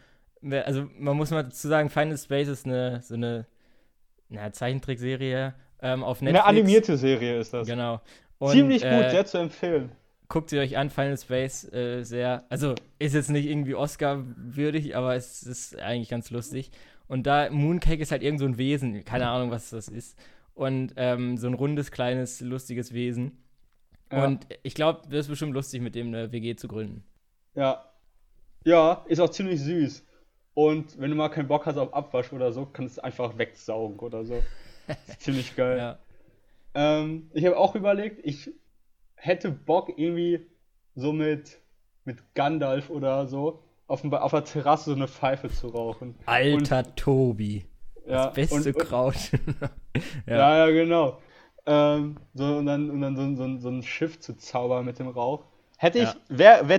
also 0.64 0.88
man 0.98 1.16
muss 1.16 1.30
mal 1.30 1.44
dazu 1.44 1.68
sagen, 1.68 1.88
Final 1.90 2.18
Space 2.18 2.48
ist 2.48 2.66
eine, 2.66 3.00
so 3.02 3.14
eine, 3.14 3.46
na, 4.28 4.52
Zeichentrickserie 4.52 5.54
ähm, 5.82 6.02
auf 6.02 6.20
Netflix. 6.20 6.44
Eine 6.44 6.58
animierte 6.58 6.96
Serie 6.96 7.38
ist 7.38 7.52
das. 7.52 7.66
Genau. 7.66 8.00
Und, 8.38 8.52
Ziemlich 8.52 8.82
gut, 8.82 8.90
äh, 8.90 9.10
sehr 9.10 9.26
zu 9.26 9.38
empfehlen. 9.38 9.92
Guckt 10.28 10.50
sie 10.50 10.58
euch 10.58 10.76
an, 10.76 10.90
Final 10.90 11.16
Space, 11.16 11.72
äh, 11.72 12.02
sehr, 12.02 12.44
also 12.50 12.74
ist 12.98 13.14
jetzt 13.14 13.30
nicht 13.30 13.46
irgendwie 13.46 13.74
Oscar-würdig, 13.74 14.94
aber 14.94 15.14
es 15.16 15.42
ist 15.42 15.78
eigentlich 15.78 16.10
ganz 16.10 16.30
lustig. 16.30 16.70
Und 17.06 17.26
da, 17.26 17.48
Mooncake 17.50 18.02
ist 18.02 18.12
halt 18.12 18.22
irgend 18.22 18.40
so 18.40 18.46
ein 18.46 18.58
Wesen, 18.58 19.04
keine 19.04 19.28
Ahnung, 19.28 19.50
was 19.50 19.70
das 19.70 19.88
ist. 19.88 20.18
Und 20.54 20.92
ähm, 20.96 21.38
so 21.38 21.46
ein 21.46 21.54
rundes, 21.54 21.90
kleines, 21.90 22.40
lustiges 22.40 22.92
Wesen. 22.92 23.42
Ja. 24.12 24.24
Und 24.24 24.46
ich 24.62 24.74
glaube, 24.74 25.02
das 25.08 25.20
ist 25.20 25.28
bestimmt 25.28 25.54
lustig, 25.54 25.80
mit 25.80 25.94
dem 25.94 26.08
eine 26.08 26.30
WG 26.32 26.56
zu 26.56 26.68
gründen. 26.68 27.04
Ja. 27.54 27.84
Ja, 28.64 29.04
ist 29.06 29.20
auch 29.20 29.30
ziemlich 29.30 29.60
süß. 29.60 30.04
Und 30.54 31.00
wenn 31.00 31.10
du 31.10 31.16
mal 31.16 31.28
keinen 31.28 31.48
Bock 31.48 31.66
hast 31.66 31.78
auf 31.78 31.94
Abwasch 31.94 32.32
oder 32.32 32.52
so, 32.52 32.66
kannst 32.66 32.96
du 32.96 33.00
es 33.00 33.04
einfach 33.04 33.38
wegsaugen 33.38 33.98
oder 34.00 34.24
so. 34.24 34.42
Ziemlich 35.18 35.54
geil. 35.56 35.78
Ja. 35.78 35.98
Ähm, 36.74 37.30
ich 37.32 37.44
habe 37.44 37.56
auch 37.56 37.74
überlegt, 37.74 38.20
ich 38.24 38.50
hätte 39.16 39.50
Bock 39.50 39.90
irgendwie 39.96 40.46
so 40.94 41.12
mit, 41.12 41.58
mit 42.04 42.34
Gandalf 42.34 42.90
oder 42.90 43.26
so 43.26 43.62
auf, 43.86 44.02
Ba- 44.02 44.20
auf 44.20 44.32
der 44.32 44.44
Terrasse 44.44 44.90
so 44.90 44.96
eine 44.96 45.08
Pfeife 45.08 45.48
zu 45.50 45.68
rauchen. 45.68 46.14
Alter 46.26 46.94
Tobi. 46.94 47.64
Ja, 48.06 48.26
Das 48.26 48.34
beste 48.34 48.54
und, 48.56 48.66
und, 48.66 48.78
Kraut. 48.78 49.16
ja. 50.26 50.36
Ja, 50.36 50.56
ja, 50.66 50.70
genau. 50.70 51.18
Ähm, 51.66 52.16
so, 52.34 52.44
und 52.56 52.66
dann, 52.66 52.90
und 52.90 53.00
dann 53.02 53.16
so, 53.16 53.34
so, 53.34 53.58
so 53.58 53.68
ein 53.68 53.82
Schiff 53.82 54.20
zu 54.20 54.34
zaubern 54.36 54.84
mit 54.86 54.98
dem 54.98 55.08
Rauch. 55.08 55.44
Hätte 55.76 55.98
ich, 55.98 56.04
Ja. 56.08 56.16
wer, 56.28 56.68
wer 56.68 56.78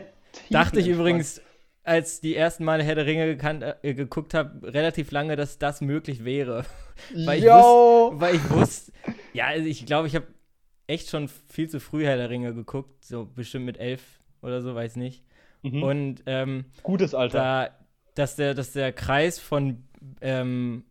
Dachte 0.49 0.79
ich 0.79 0.85
tiefenentspannt. 0.85 0.89
übrigens, 0.99 1.41
als 1.89 2.21
die 2.21 2.35
ersten 2.35 2.63
Male 2.65 2.83
Herr 2.83 2.93
der 2.93 3.07
Ringe 3.07 3.25
gekannt, 3.25 3.65
äh, 3.81 3.95
geguckt 3.95 4.35
habe, 4.35 4.71
relativ 4.71 5.09
lange, 5.09 5.35
dass 5.35 5.57
das 5.57 5.81
möglich 5.81 6.23
wäre. 6.23 6.63
Weil 7.25 7.39
ich, 7.39 7.45
wusste, 7.45 8.19
weil 8.19 8.35
ich 8.35 8.49
wusste, 8.49 8.91
ja, 9.33 9.45
also 9.47 9.65
ich 9.65 9.85
glaube, 9.85 10.07
ich 10.07 10.15
habe 10.15 10.27
echt 10.85 11.09
schon 11.09 11.29
viel 11.47 11.69
zu 11.69 11.79
früh 11.79 12.05
Herr 12.05 12.17
der 12.17 12.29
Ringe 12.29 12.53
geguckt, 12.53 13.05
so 13.05 13.25
bestimmt 13.25 13.65
mit 13.65 13.79
elf 13.79 14.19
oder 14.41 14.61
so, 14.61 14.75
weiß 14.75 14.97
nicht. 14.97 15.23
Mhm. 15.63 15.81
Und 15.81 16.23
ähm, 16.25 16.65
Gutes 16.83 17.15
Alter. 17.15 17.37
da, 17.37 17.69
dass 18.15 18.35
der, 18.35 18.53
dass 18.53 18.73
der 18.73 18.91
Kreis 18.91 19.39
von 19.39 19.83
ähm, 20.21 20.83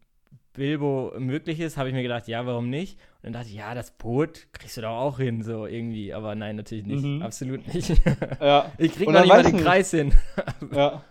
Bilbo 0.58 1.12
möglich 1.18 1.60
ist, 1.60 1.76
habe 1.76 1.88
ich 1.88 1.94
mir 1.94 2.02
gedacht, 2.02 2.28
ja, 2.28 2.44
warum 2.46 2.68
nicht? 2.68 2.98
Und 3.16 3.24
dann 3.24 3.32
dachte 3.32 3.48
ich, 3.48 3.54
ja, 3.54 3.74
das 3.74 3.90
Boot 3.92 4.46
kriegst 4.52 4.76
du 4.76 4.82
doch 4.82 4.96
auch 4.96 5.18
hin, 5.18 5.42
so 5.42 5.66
irgendwie. 5.66 6.12
Aber 6.12 6.34
nein, 6.34 6.56
natürlich 6.56 6.84
nicht. 6.84 7.02
Mhm. 7.04 7.22
Absolut 7.22 7.66
nicht. 7.72 7.90
Ja. 8.40 8.70
ich 8.78 8.94
krieg 8.94 9.08
noch 9.08 9.20
nicht 9.20 9.28
mal 9.28 9.42
den 9.42 9.56
ich 9.56 9.62
Kreis 9.62 9.90
hin. 9.90 10.12
Ja. 10.72 11.02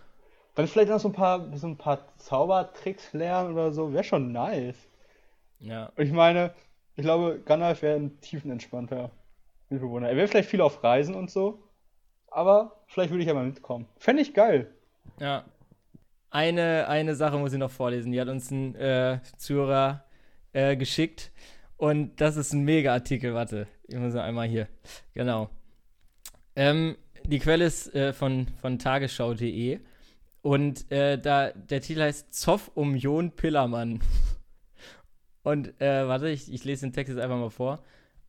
Dann 0.54 0.66
vielleicht 0.66 0.90
noch 0.90 0.98
so 1.00 1.08
ein 1.08 1.12
paar, 1.12 1.56
so 1.56 1.66
ein 1.68 1.76
paar 1.76 2.16
Zaubertricks 2.16 3.12
lernen 3.12 3.52
oder 3.52 3.72
so. 3.72 3.92
Wäre 3.92 4.04
schon 4.04 4.32
nice. 4.32 4.76
ja. 5.60 5.92
Ich 5.96 6.10
meine, 6.10 6.52
ich 6.96 7.02
glaube, 7.02 7.40
Gandalf 7.44 7.82
wäre 7.82 7.96
ein 7.96 8.20
tiefenentspannter. 8.20 9.10
Mitbewohner. 9.70 10.08
Er 10.08 10.16
wäre 10.16 10.28
vielleicht 10.28 10.48
viel 10.48 10.60
auf 10.60 10.82
Reisen 10.82 11.14
und 11.14 11.30
so, 11.30 11.62
aber 12.30 12.80
vielleicht 12.86 13.10
würde 13.10 13.22
ich 13.22 13.28
ja 13.28 13.34
mal 13.34 13.44
mitkommen. 13.44 13.86
Fände 13.98 14.22
ich 14.22 14.34
geil. 14.34 14.72
Ja. 15.20 15.44
Eine, 16.30 16.88
eine 16.88 17.14
Sache 17.14 17.38
muss 17.38 17.52
ich 17.52 17.58
noch 17.58 17.70
vorlesen. 17.70 18.12
Die 18.12 18.20
hat 18.20 18.28
uns 18.28 18.50
ein 18.50 18.74
äh, 18.74 19.20
Zuhörer 19.36 20.04
äh, 20.52 20.76
geschickt. 20.76 21.32
Und 21.76 22.20
das 22.20 22.36
ist 22.36 22.52
ein 22.52 22.64
Mega-Artikel. 22.64 23.34
Warte, 23.34 23.66
ich 23.86 23.96
muss 23.96 24.14
einmal 24.14 24.48
hier. 24.48 24.68
Genau. 25.14 25.48
Ähm, 26.56 26.96
die 27.24 27.38
Quelle 27.38 27.64
ist 27.64 27.94
äh, 27.94 28.12
von, 28.12 28.48
von 28.60 28.78
tagesschau.de. 28.78 29.80
Und 30.42 30.90
äh, 30.90 31.18
da, 31.18 31.50
der 31.50 31.80
Titel 31.80 32.02
heißt 32.02 32.34
Zoff 32.34 32.70
um 32.74 32.96
Jon 32.96 33.32
Pillermann. 33.32 34.00
Und 35.42 35.80
äh, 35.80 36.06
warte, 36.06 36.28
ich, 36.28 36.52
ich 36.52 36.64
lese 36.64 36.86
den 36.86 36.92
Text 36.92 37.10
jetzt 37.10 37.22
einfach 37.22 37.38
mal 37.38 37.50
vor. 37.50 37.82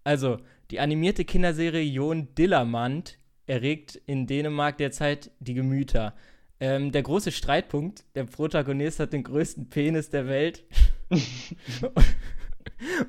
Also, 0.03 0.37
die 0.71 0.79
animierte 0.79 1.25
Kinderserie 1.25 1.81
Jon 1.81 2.33
Dillermand 2.35 3.17
erregt 3.45 3.99
in 4.05 4.27
Dänemark 4.27 4.77
derzeit 4.77 5.31
die 5.39 5.53
Gemüter. 5.53 6.13
Ähm, 6.61 6.91
der 6.91 7.03
große 7.03 7.31
Streitpunkt, 7.31 8.03
der 8.15 8.25
Protagonist 8.25 8.99
hat 8.99 9.13
den 9.13 9.23
größten 9.23 9.69
Penis 9.69 10.09
der 10.09 10.27
Welt 10.27 10.65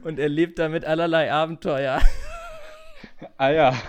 und 0.03 0.21
erlebt 0.21 0.59
damit 0.59 0.85
allerlei 0.85 1.33
Abenteuer. 1.33 2.01
Ah 3.37 3.51
ja. 3.51 3.83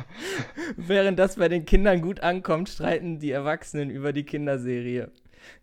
Während 0.78 1.20
das 1.20 1.36
bei 1.36 1.48
den 1.48 1.66
Kindern 1.66 2.02
gut 2.02 2.22
ankommt, 2.22 2.70
streiten 2.70 3.20
die 3.20 3.32
Erwachsenen 3.32 3.90
über 3.90 4.14
die 4.14 4.24
Kinderserie. 4.24 5.12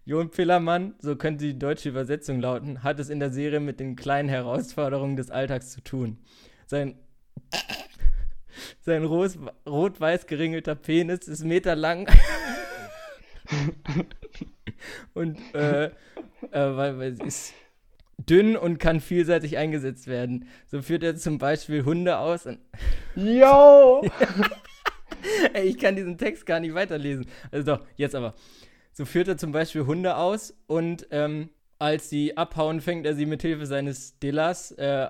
Jon 0.04 0.30
Pillermann, 0.30 0.94
so 1.00 1.16
könnte 1.16 1.44
die 1.44 1.58
deutsche 1.58 1.88
Übersetzung 1.88 2.40
lauten, 2.40 2.82
hat 2.82 2.98
es 3.00 3.10
in 3.10 3.20
der 3.20 3.30
Serie 3.30 3.60
mit 3.60 3.80
den 3.80 3.96
kleinen 3.96 4.28
Herausforderungen 4.28 5.16
des 5.16 5.30
Alltags 5.30 5.70
zu 5.70 5.82
tun. 5.82 6.18
Sein, 6.66 6.96
sein 8.80 9.04
rot-weiß 9.04 10.26
geringelter 10.26 10.74
Penis 10.74 11.28
ist 11.28 11.44
meterlang 11.44 12.08
und 15.14 15.38
äh, 15.54 15.86
äh, 15.86 15.90
weil, 16.52 16.98
weil 16.98 17.26
ist 17.26 17.54
dünn 18.18 18.56
und 18.56 18.78
kann 18.78 19.00
vielseitig 19.00 19.56
eingesetzt 19.56 20.06
werden. 20.06 20.48
So 20.66 20.82
führt 20.82 21.02
er 21.02 21.16
zum 21.16 21.38
Beispiel 21.38 21.84
Hunde 21.84 22.18
aus. 22.18 22.46
Und 22.46 22.58
Yo! 23.14 24.02
Ey, 25.52 25.68
ich 25.68 25.78
kann 25.78 25.96
diesen 25.96 26.18
Text 26.18 26.46
gar 26.46 26.60
nicht 26.60 26.74
weiterlesen. 26.74 27.26
Also 27.50 27.76
doch, 27.76 27.86
jetzt 27.96 28.14
aber. 28.14 28.34
So 28.92 29.04
führt 29.04 29.28
er 29.28 29.36
zum 29.36 29.52
Beispiel 29.52 29.86
Hunde 29.86 30.16
aus 30.16 30.54
und 30.66 31.06
ähm, 31.10 31.50
als 31.78 32.10
sie 32.10 32.36
abhauen, 32.36 32.80
fängt 32.80 33.06
er 33.06 33.14
sie 33.14 33.26
mit 33.26 33.42
Hilfe 33.42 33.66
seines 33.66 34.18
Dillers 34.18 34.72
äh, 34.72 35.08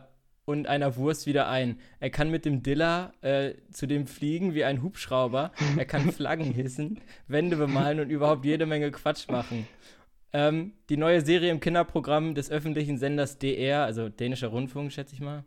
und 0.49 0.67
einer 0.67 0.97
Wurst 0.97 1.27
wieder 1.27 1.49
ein. 1.49 1.79
Er 2.01 2.09
kann 2.09 2.31
mit 2.31 2.47
dem 2.47 2.63
Diller 2.63 3.13
äh, 3.21 3.53
zudem 3.71 4.07
fliegen 4.07 4.55
wie 4.55 4.65
ein 4.65 4.83
Hubschrauber. 4.83 5.53
Er 5.77 5.85
kann 5.85 6.11
Flaggen 6.13 6.53
hissen, 6.53 7.03
Wände 7.27 7.57
bemalen 7.57 8.01
und 8.01 8.09
überhaupt 8.09 8.47
jede 8.47 8.65
Menge 8.65 8.91
Quatsch 8.91 9.29
machen. 9.29 9.69
Ähm, 10.33 10.73
die 10.89 10.97
neue 10.97 11.21
Serie 11.21 11.51
im 11.51 11.61
Kinderprogramm 11.61 12.35
des 12.35 12.51
öffentlichen 12.51 12.97
Senders 12.97 13.37
DR, 13.39 13.85
also 13.85 14.09
dänischer 14.09 14.49
Rundfunk, 14.49 14.91
schätze 14.91 15.15
ich 15.15 15.21
mal, 15.21 15.45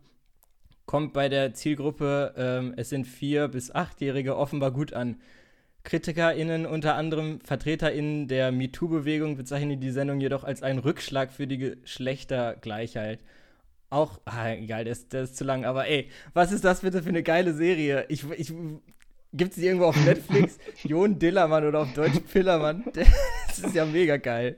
kommt 0.86 1.14
bei 1.14 1.30
der 1.30 1.56
Zielgruppe, 1.56 2.36
ähm, 2.38 2.74
es 2.78 2.90
sind 2.90 3.06
vier- 3.06 3.48
bis 3.48 3.74
achtjährige, 3.74 4.38
offenbar 4.38 4.70
gut 4.70 4.94
an. 4.94 5.20
KritikerInnen, 5.84 6.68
unter 6.68 6.94
anderem 6.94 7.40
VertreterInnen 7.42 8.28
der 8.28 8.52
MeToo-Bewegung, 8.52 9.36
bezeichnen 9.36 9.80
die 9.80 9.90
Sendung 9.90 10.22
jedoch 10.22 10.44
als 10.44 10.62
einen 10.62 10.78
Rückschlag 10.78 11.32
für 11.32 11.48
die 11.48 11.58
Geschlechtergleichheit. 11.58 13.20
Auch, 13.92 14.22
ah, 14.24 14.52
egal, 14.52 14.86
das, 14.86 15.10
das 15.10 15.32
ist 15.32 15.38
zu 15.38 15.44
lang, 15.44 15.66
aber 15.66 15.86
ey, 15.86 16.10
was 16.34 16.54
ist 16.54 16.64
das 16.64 16.80
bitte 16.80 17.04
für 17.04 17.10
eine 17.10 17.24
geile 17.24 17.54
Serie? 17.54 18.06
Ich, 18.08 18.24
ich, 18.32 18.54
Gibt 19.34 19.52
es 19.52 19.58
die 19.58 19.66
irgendwo 19.66 19.86
auf 19.86 20.06
Netflix? 20.06 20.58
Jon 20.84 21.20
Dillermann 21.20 21.66
oder 21.66 21.82
auf 21.82 21.94
Deutsch 21.94 22.20
Pillermann? 22.32 22.86
Das 23.48 23.60
ist 23.60 23.76
ja 23.76 23.86
mega 23.86 24.16
geil. 24.16 24.56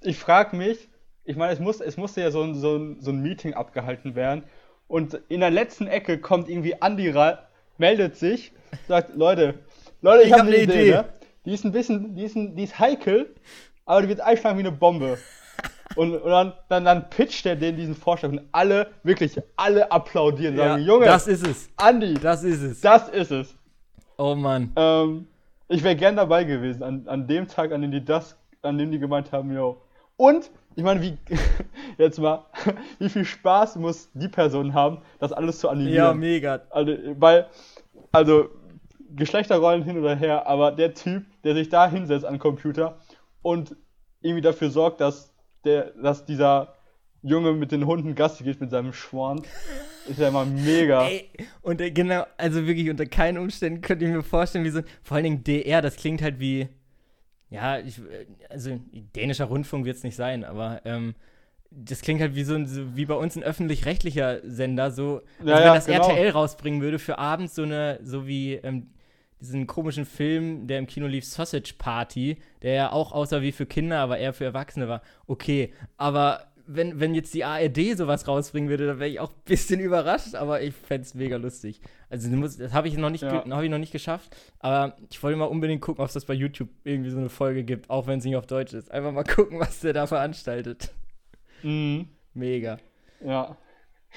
Ich 0.00 0.16
frage 0.16 0.56
mich, 0.56 0.88
ich 1.24 1.34
meine, 1.34 1.52
es, 1.52 1.58
muss, 1.58 1.80
es 1.80 1.96
musste 1.96 2.20
ja 2.20 2.30
so 2.30 2.42
ein, 2.42 2.54
so, 2.54 2.76
ein, 2.76 3.00
so 3.00 3.10
ein 3.10 3.20
Meeting 3.20 3.54
abgehalten 3.54 4.14
werden. 4.14 4.44
Und 4.86 5.20
in 5.28 5.40
der 5.40 5.50
letzten 5.50 5.88
Ecke 5.88 6.18
kommt 6.18 6.48
irgendwie 6.48 6.80
Andi 6.80 7.10
rein, 7.10 7.36
meldet 7.78 8.16
sich, 8.16 8.52
sagt, 8.86 9.16
Leute, 9.16 9.58
Leute, 10.02 10.22
ich, 10.22 10.28
ich 10.28 10.32
habe 10.34 10.42
hab 10.42 10.48
eine 10.48 10.62
Idee. 10.62 10.82
Idee. 10.82 10.90
Ne? 10.92 11.08
Die 11.46 11.52
ist 11.52 11.64
ein 11.64 11.72
bisschen, 11.72 12.14
die 12.14 12.22
ist, 12.22 12.36
ein, 12.36 12.54
die 12.54 12.62
ist 12.62 12.78
heikel, 12.78 13.34
aber 13.84 14.02
die 14.02 14.08
wird 14.08 14.20
einschlagen 14.20 14.56
wie 14.56 14.62
eine 14.62 14.72
Bombe. 14.72 15.18
Und, 15.96 16.14
und 16.16 16.30
dann, 16.30 16.52
dann, 16.68 16.84
dann 16.84 17.10
pitcht 17.10 17.46
er 17.46 17.56
denen 17.56 17.76
diesen 17.76 17.94
Vorschlag 17.94 18.30
und 18.30 18.40
alle, 18.52 18.88
wirklich 19.02 19.40
alle 19.56 19.90
applaudieren, 19.90 20.56
sagen, 20.56 20.82
ja, 20.82 20.86
Junge, 20.86 21.06
das 21.06 21.26
ist 21.26 21.46
es. 21.46 21.68
Andi, 21.76 22.14
das 22.14 22.42
ist 22.42 22.62
es. 22.62 22.80
Das 22.80 23.08
ist 23.08 23.30
es. 23.30 23.56
Oh 24.16 24.34
Mann. 24.34 24.72
Ähm, 24.76 25.28
ich 25.68 25.82
wäre 25.82 25.96
gern 25.96 26.16
dabei 26.16 26.44
gewesen, 26.44 26.82
an, 26.82 27.06
an 27.06 27.26
dem 27.26 27.48
Tag, 27.48 27.72
an 27.72 27.82
dem 27.82 27.90
die 27.90 28.04
das, 28.04 28.36
an 28.62 28.78
dem 28.78 28.90
die 28.90 28.98
gemeint 28.98 29.32
haben, 29.32 29.52
yo. 29.52 29.80
Und, 30.16 30.50
ich 30.76 30.84
meine, 30.84 31.00
wie, 31.02 31.16
jetzt 31.98 32.18
mal, 32.18 32.44
wie 32.98 33.08
viel 33.08 33.24
Spaß 33.24 33.76
muss 33.76 34.10
die 34.14 34.28
Person 34.28 34.74
haben, 34.74 34.98
das 35.18 35.32
alles 35.32 35.58
zu 35.58 35.68
animieren? 35.68 35.96
Ja, 35.96 36.14
mega. 36.14 36.60
Also, 36.70 36.92
weil, 37.18 37.46
also, 38.12 38.48
Geschlechterrollen 39.16 39.84
hin 39.84 39.98
oder 39.98 40.16
her, 40.16 40.46
aber 40.48 40.72
der 40.72 40.94
Typ, 40.94 41.24
der 41.44 41.54
sich 41.54 41.68
da 41.68 41.88
hinsetzt 41.88 42.24
an 42.24 42.34
den 42.34 42.40
Computer 42.40 42.98
und 43.42 43.76
irgendwie 44.22 44.40
dafür 44.40 44.70
sorgt, 44.70 45.00
dass 45.00 45.33
der, 45.64 45.90
dass 46.00 46.24
dieser 46.24 46.74
Junge 47.22 47.52
mit 47.52 47.72
den 47.72 47.86
Hunden 47.86 48.14
Gassi 48.14 48.44
geht 48.44 48.60
mit 48.60 48.70
seinem 48.70 48.92
Schwan. 48.92 49.42
Ist 50.06 50.18
ja 50.18 50.28
immer 50.28 50.44
mega. 50.44 51.08
Ey, 51.08 51.30
und 51.62 51.80
äh, 51.80 51.90
genau, 51.90 52.26
also 52.36 52.66
wirklich 52.66 52.90
unter 52.90 53.06
keinen 53.06 53.38
Umständen 53.38 53.80
könnte 53.80 54.04
ich 54.04 54.10
mir 54.10 54.22
vorstellen, 54.22 54.64
wie 54.64 54.70
so, 54.70 54.82
vor 55.02 55.16
allen 55.16 55.24
Dingen 55.24 55.44
DR, 55.44 55.80
das 55.80 55.96
klingt 55.96 56.20
halt 56.20 56.38
wie, 56.38 56.68
ja, 57.48 57.78
ich, 57.78 57.98
äh, 57.98 58.26
also 58.50 58.78
dänischer 59.16 59.46
Rundfunk 59.46 59.86
wird 59.86 59.96
es 59.96 60.02
nicht 60.02 60.16
sein, 60.16 60.44
aber 60.44 60.82
ähm, 60.84 61.14
das 61.70 62.02
klingt 62.02 62.20
halt 62.20 62.34
wie 62.34 62.44
so, 62.44 62.62
so 62.66 62.94
wie 62.94 63.06
bei 63.06 63.14
uns 63.14 63.36
ein 63.36 63.42
öffentlich-rechtlicher 63.42 64.40
Sender, 64.44 64.90
so, 64.90 65.22
also 65.38 65.50
ja, 65.50 65.58
wenn 65.60 65.74
das 65.74 65.86
genau. 65.86 66.08
RTL 66.08 66.30
rausbringen 66.30 66.82
würde 66.82 66.98
für 66.98 67.18
abends 67.18 67.54
so 67.54 67.62
eine, 67.62 67.98
so 68.02 68.26
wie 68.26 68.54
ähm, 68.54 68.90
diesen 69.44 69.66
komischen 69.66 70.04
Film, 70.04 70.66
der 70.66 70.78
im 70.78 70.86
Kino 70.86 71.06
lief, 71.06 71.24
Sausage 71.24 71.74
Party, 71.78 72.36
der 72.62 72.74
ja 72.74 72.92
auch 72.92 73.12
aussah 73.12 73.42
wie 73.42 73.52
für 73.52 73.66
Kinder, 73.66 73.98
aber 73.98 74.18
eher 74.18 74.32
für 74.32 74.44
Erwachsene 74.44 74.88
war. 74.88 75.02
Okay, 75.26 75.72
aber 75.96 76.46
wenn, 76.66 76.98
wenn 76.98 77.14
jetzt 77.14 77.34
die 77.34 77.44
ARD 77.44 77.96
sowas 77.96 78.26
rausbringen 78.26 78.70
würde, 78.70 78.86
dann 78.86 78.98
wäre 78.98 79.10
ich 79.10 79.20
auch 79.20 79.30
ein 79.30 79.42
bisschen 79.44 79.80
überrascht, 79.80 80.34
aber 80.34 80.62
ich 80.62 80.74
fände 80.74 81.02
es 81.02 81.14
mega 81.14 81.36
lustig. 81.36 81.80
Also 82.08 82.28
das 82.28 82.72
habe 82.72 82.88
ich, 82.88 82.96
noch 82.96 83.10
nicht 83.10 83.22
ja. 83.22 83.44
hab 83.44 83.62
ich 83.62 83.70
noch 83.70 83.78
nicht 83.78 83.92
geschafft, 83.92 84.36
aber 84.60 84.96
ich 85.10 85.22
wollte 85.22 85.36
mal 85.36 85.46
unbedingt 85.46 85.82
gucken, 85.82 86.02
ob 86.02 86.08
es 86.08 86.14
das 86.14 86.24
bei 86.24 86.34
YouTube 86.34 86.68
irgendwie 86.84 87.10
so 87.10 87.18
eine 87.18 87.28
Folge 87.28 87.64
gibt, 87.64 87.90
auch 87.90 88.06
wenn 88.06 88.18
es 88.18 88.24
nicht 88.24 88.36
auf 88.36 88.46
Deutsch 88.46 88.72
ist. 88.72 88.90
Einfach 88.90 89.12
mal 89.12 89.24
gucken, 89.24 89.60
was 89.60 89.80
der 89.80 89.92
da 89.92 90.06
veranstaltet. 90.06 90.92
Mhm. 91.62 92.08
Mega. 92.34 92.78
Ja. 93.24 93.56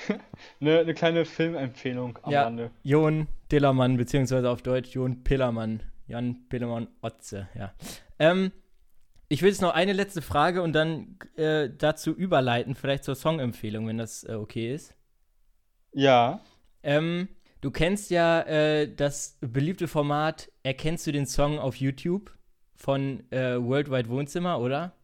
eine, 0.62 0.80
eine 0.80 0.94
kleine 0.94 1.26
Filmempfehlung 1.26 2.20
am 2.22 2.32
ja, 2.32 2.44
Rande. 2.44 2.72
Jon 2.84 3.28
Dillermann, 3.52 3.98
beziehungsweise 3.98 4.50
auf 4.50 4.62
Deutsch 4.62 4.90
Jon 4.94 5.24
Pillermann. 5.24 5.84
Jan 6.08 6.48
Pillermann 6.50 6.88
Otze, 7.02 7.50
ja. 7.58 7.74
Ähm, 8.20 8.52
ich 9.30 9.42
will 9.42 9.50
jetzt 9.50 9.62
noch 9.62 9.74
eine 9.74 9.94
letzte 9.94 10.22
Frage 10.22 10.62
und 10.62 10.74
dann 10.74 11.18
äh, 11.36 11.70
dazu 11.76 12.12
überleiten, 12.12 12.76
vielleicht 12.76 13.04
zur 13.04 13.16
Songempfehlung, 13.16 13.88
wenn 13.88 13.98
das 13.98 14.24
äh, 14.24 14.34
okay 14.34 14.74
ist. 14.74 14.96
Ja. 15.92 16.42
Ähm, 16.84 17.28
du 17.60 17.72
kennst 17.72 18.10
ja 18.10 18.42
äh, 18.42 18.94
das 18.94 19.38
beliebte 19.42 19.88
Format 19.88 20.50
Erkennst 20.64 21.08
du 21.08 21.14
den 21.14 21.26
Song 21.26 21.60
auf 21.60 21.78
YouTube 21.78 22.38
von 22.76 23.24
äh, 23.32 23.56
Worldwide 23.56 24.10
Wohnzimmer, 24.10 24.60
oder? 24.60 24.97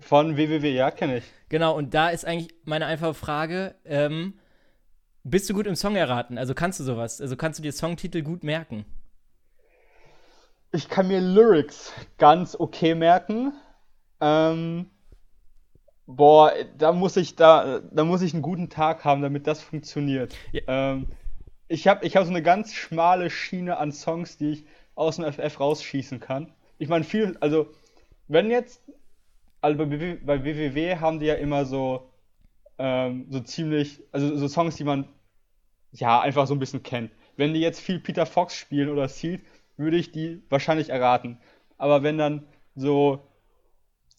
Von 0.00 0.36
www, 0.36 0.70
ja, 0.70 0.90
kenne 0.90 1.18
ich. 1.18 1.24
Genau, 1.48 1.76
und 1.76 1.94
da 1.94 2.10
ist 2.10 2.24
eigentlich 2.24 2.54
meine 2.64 2.86
einfache 2.86 3.14
Frage, 3.14 3.74
ähm, 3.84 4.38
bist 5.24 5.50
du 5.50 5.54
gut 5.54 5.66
im 5.66 5.76
Song 5.76 5.96
erraten? 5.96 6.38
Also 6.38 6.54
kannst 6.54 6.80
du 6.80 6.84
sowas? 6.84 7.20
Also 7.20 7.36
kannst 7.36 7.58
du 7.58 7.62
dir 7.62 7.72
Songtitel 7.72 8.22
gut 8.22 8.44
merken? 8.44 8.84
Ich 10.72 10.88
kann 10.88 11.08
mir 11.08 11.20
Lyrics 11.20 11.92
ganz 12.18 12.54
okay 12.58 12.94
merken. 12.94 13.52
Ähm, 14.20 14.90
boah, 16.06 16.52
da 16.76 16.92
muss 16.92 17.16
ich 17.16 17.36
da, 17.36 17.80
da 17.80 18.04
muss 18.04 18.22
ich 18.22 18.34
einen 18.34 18.42
guten 18.42 18.68
Tag 18.70 19.04
haben, 19.04 19.22
damit 19.22 19.46
das 19.46 19.62
funktioniert. 19.62 20.34
Ja. 20.52 20.62
Ähm, 20.66 21.08
ich 21.68 21.86
habe 21.86 22.06
ich 22.06 22.16
hab 22.16 22.24
so 22.24 22.30
eine 22.30 22.42
ganz 22.42 22.72
schmale 22.72 23.30
Schiene 23.30 23.76
an 23.78 23.92
Songs, 23.92 24.36
die 24.38 24.50
ich 24.50 24.64
aus 24.94 25.16
dem 25.16 25.30
FF 25.30 25.60
rausschießen 25.60 26.20
kann. 26.20 26.52
Ich 26.78 26.88
meine, 26.88 27.04
viel, 27.04 27.36
also 27.40 27.68
wenn 28.26 28.50
jetzt 28.50 28.82
also 29.68 29.86
bei, 29.86 30.18
bei 30.24 30.44
WWW 30.44 30.96
haben 30.96 31.18
die 31.18 31.26
ja 31.26 31.34
immer 31.34 31.64
so, 31.64 32.10
ähm, 32.78 33.26
so 33.30 33.40
ziemlich, 33.40 34.02
also 34.12 34.36
so 34.36 34.48
Songs, 34.48 34.76
die 34.76 34.84
man 34.84 35.08
ja 35.92 36.20
einfach 36.20 36.46
so 36.46 36.54
ein 36.54 36.58
bisschen 36.58 36.82
kennt. 36.82 37.10
Wenn 37.36 37.54
die 37.54 37.60
jetzt 37.60 37.80
viel 37.80 38.00
Peter 38.00 38.26
Fox 38.26 38.54
spielen 38.56 38.88
oder 38.88 39.08
Seed, 39.08 39.42
würde 39.76 39.96
ich 39.96 40.10
die 40.12 40.42
wahrscheinlich 40.48 40.90
erraten. 40.90 41.38
Aber 41.76 42.02
wenn 42.02 42.18
dann 42.18 42.46
so, 42.74 43.20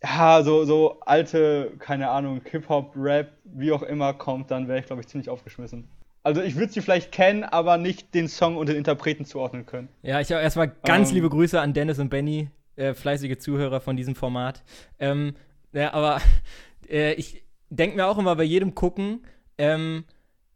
ja, 0.03 0.41
so, 0.43 0.63
so 0.65 0.99
alte, 1.01 1.73
keine 1.79 2.09
Ahnung, 2.09 2.41
Hip-Hop, 2.49 2.93
Rap, 2.95 3.33
wie 3.43 3.71
auch 3.71 3.83
immer 3.83 4.13
kommt, 4.13 4.51
dann 4.51 4.67
wäre 4.67 4.79
ich, 4.79 4.85
glaube 4.85 5.01
ich, 5.01 5.07
ziemlich 5.07 5.29
aufgeschmissen. 5.29 5.89
Also 6.23 6.41
ich 6.41 6.55
würde 6.55 6.71
sie 6.71 6.81
vielleicht 6.81 7.11
kennen, 7.11 7.43
aber 7.43 7.77
nicht 7.77 8.13
den 8.13 8.27
Song 8.27 8.57
und 8.57 8.69
den 8.69 8.75
Interpreten 8.75 9.25
zuordnen 9.25 9.65
können. 9.65 9.89
Ja, 10.01 10.19
ich 10.19 10.31
habe 10.31 10.41
erstmal 10.41 10.69
ganz 10.83 11.09
Ähm. 11.09 11.15
liebe 11.15 11.29
Grüße 11.29 11.59
an 11.59 11.73
Dennis 11.73 11.99
und 11.99 12.09
Benny, 12.09 12.49
äh, 12.79 12.93
fleißige 12.93 13.37
Zuhörer 13.37 13.81
von 13.81 13.97
diesem 13.97 14.15
Format. 14.15 14.63
Ähm, 14.97 15.35
ja, 15.73 15.93
aber 15.93 16.21
äh, 16.89 17.13
ich 17.13 17.43
denke 17.69 17.97
mir 17.97 18.07
auch 18.07 18.17
immer 18.17 18.35
bei 18.35 18.43
jedem 18.43 18.73
Gucken, 18.75 19.21
ähm, 19.57 20.05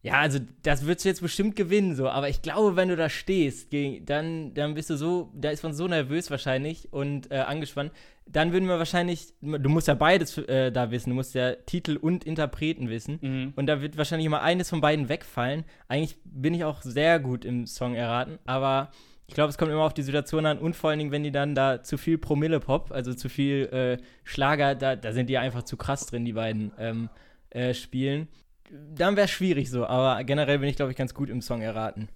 ja, 0.02 0.20
also 0.20 0.40
das 0.64 0.86
würdest 0.86 1.06
du 1.06 1.10
jetzt 1.10 1.22
bestimmt 1.22 1.56
gewinnen, 1.56 1.96
so, 1.96 2.10
aber 2.10 2.28
ich 2.28 2.42
glaube, 2.42 2.76
wenn 2.76 2.90
du 2.90 2.98
da 2.98 3.08
stehst, 3.08 3.70
dann, 4.02 4.54
dann 4.54 4.74
bist 4.74 4.90
du 4.90 4.98
so, 4.98 5.32
da 5.34 5.50
ist 5.50 5.64
man 5.64 5.74
so 5.74 5.88
nervös 5.88 6.30
wahrscheinlich 6.30 6.92
und 6.92 7.32
äh, 7.32 7.38
angespannt, 7.38 7.94
dann 8.26 8.52
würden 8.52 8.68
wir 8.68 8.78
wahrscheinlich, 8.78 9.34
du 9.42 9.70
musst 9.70 9.88
ja 9.88 9.94
beides 9.94 10.38
äh, 10.38 10.74
da 10.74 10.92
wissen, 10.92 11.10
du 11.12 11.16
musst 11.16 11.36
ja 11.36 11.54
Titel 11.54 11.96
und 11.96 12.26
Interpreten 12.26 12.90
wissen. 12.90 13.20
Mhm. 13.22 13.54
Und 13.56 13.68
da 13.68 13.82
wird 13.82 13.98
wahrscheinlich 13.98 14.26
immer 14.26 14.42
eines 14.42 14.70
von 14.70 14.82
beiden 14.82 15.08
wegfallen. 15.08 15.64
Eigentlich 15.88 16.18
bin 16.24 16.54
ich 16.54 16.64
auch 16.64 16.82
sehr 16.82 17.20
gut 17.20 17.46
im 17.46 17.66
Song 17.66 17.96
erraten, 17.96 18.40
aber 18.46 18.92
ich 19.34 19.36
glaube, 19.36 19.50
es 19.50 19.58
kommt 19.58 19.72
immer 19.72 19.82
auf 19.82 19.96
die 19.96 20.04
Situation 20.04 20.46
an 20.46 20.60
und 20.60 20.76
vor 20.76 20.92
allen 20.92 21.00
Dingen, 21.00 21.12
wenn 21.12 21.24
die 21.24 21.32
dann 21.32 21.56
da 21.56 21.82
zu 21.82 21.98
viel 21.98 22.20
Promille-Pop, 22.20 22.92
also 22.92 23.16
zu 23.16 23.30
viel 23.30 23.66
äh, 23.74 23.98
Schlager, 24.24 24.76
da, 24.76 24.96
da 24.96 25.12
sind 25.12 25.28
die 25.28 25.40
einfach 25.40 25.64
zu 25.64 25.76
krass 25.76 26.06
drin, 26.06 26.24
die 26.24 26.34
beiden 26.34 26.72
ähm, 26.78 27.10
äh, 27.50 27.74
spielen. 27.74 28.28
Dann 28.70 29.16
wäre 29.16 29.26
es 29.26 29.32
schwierig 29.32 29.72
so, 29.72 29.88
aber 29.88 30.24
generell 30.24 30.60
bin 30.60 30.70
ich, 30.70 30.76
glaube 30.76 30.92
ich, 30.92 30.98
ganz 31.00 31.16
gut 31.16 31.32
im 31.32 31.42
Song 31.42 31.64
erraten. 31.64 32.10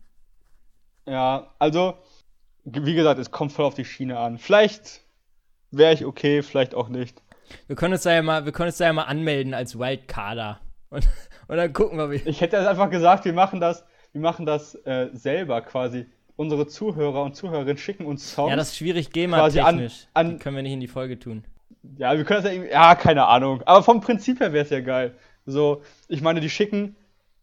Ja, 1.07 1.55
also, 1.57 1.95
wie 2.65 2.93
gesagt, 2.93 3.19
es 3.19 3.31
kommt 3.31 3.51
voll 3.51 3.65
auf 3.65 3.73
die 3.73 3.85
Schiene 3.85 4.19
an. 4.19 4.37
Vielleicht 4.37 5.01
wäre 5.71 5.95
ich 5.95 6.05
okay, 6.05 6.43
vielleicht 6.43 6.75
auch 6.75 6.87
nicht. 6.87 7.23
Wir 7.65 7.75
können 7.75 7.93
uns 7.93 8.03
da 8.03 8.13
ja 8.13 8.21
mal, 8.21 8.45
wir 8.45 8.51
können 8.51 8.67
uns 8.67 8.77
da 8.77 8.85
ja 8.85 8.93
mal 8.93 9.05
anmelden 9.05 9.55
als 9.55 9.79
Wildcarder. 9.79 10.59
Und, 10.91 11.05
und 11.47 11.57
dann 11.57 11.73
gucken 11.73 11.97
wir, 11.97 12.11
wie. 12.11 12.21
Ich 12.29 12.39
hätte 12.41 12.55
jetzt 12.55 12.67
einfach 12.67 12.89
gesagt, 12.89 13.25
wir 13.25 13.33
machen 13.33 13.59
das, 13.59 13.83
wir 14.13 14.21
machen 14.21 14.45
das 14.45 14.75
äh, 14.85 15.09
selber 15.11 15.61
quasi. 15.61 16.05
Unsere 16.37 16.67
Zuhörer 16.67 17.23
und 17.23 17.35
Zuhörerinnen 17.35 17.77
schicken 17.77 18.05
uns 18.05 18.33
Songs. 18.33 18.51
Ja, 18.51 18.55
das 18.55 18.69
ist 18.69 18.77
schwierig 18.77 19.11
GEMA-technisch. 19.11 20.07
können 20.13 20.55
wir 20.55 20.61
nicht 20.63 20.73
in 20.73 20.79
die 20.79 20.87
Folge 20.87 21.19
tun. 21.19 21.43
Ja, 21.97 22.15
wir 22.15 22.23
können 22.25 22.43
das 22.43 22.51
ja 22.51 22.55
irgendwie. 22.55 22.71
Ja, 22.71 22.95
keine 22.95 23.25
Ahnung. 23.25 23.61
Aber 23.65 23.83
vom 23.83 24.01
Prinzip 24.01 24.39
her 24.39 24.53
wäre 24.53 24.63
es 24.63 24.69
ja 24.69 24.79
geil. 24.81 25.15
So, 25.45 25.81
ich 26.07 26.21
meine, 26.21 26.39
die 26.39 26.49
schicken 26.49 26.95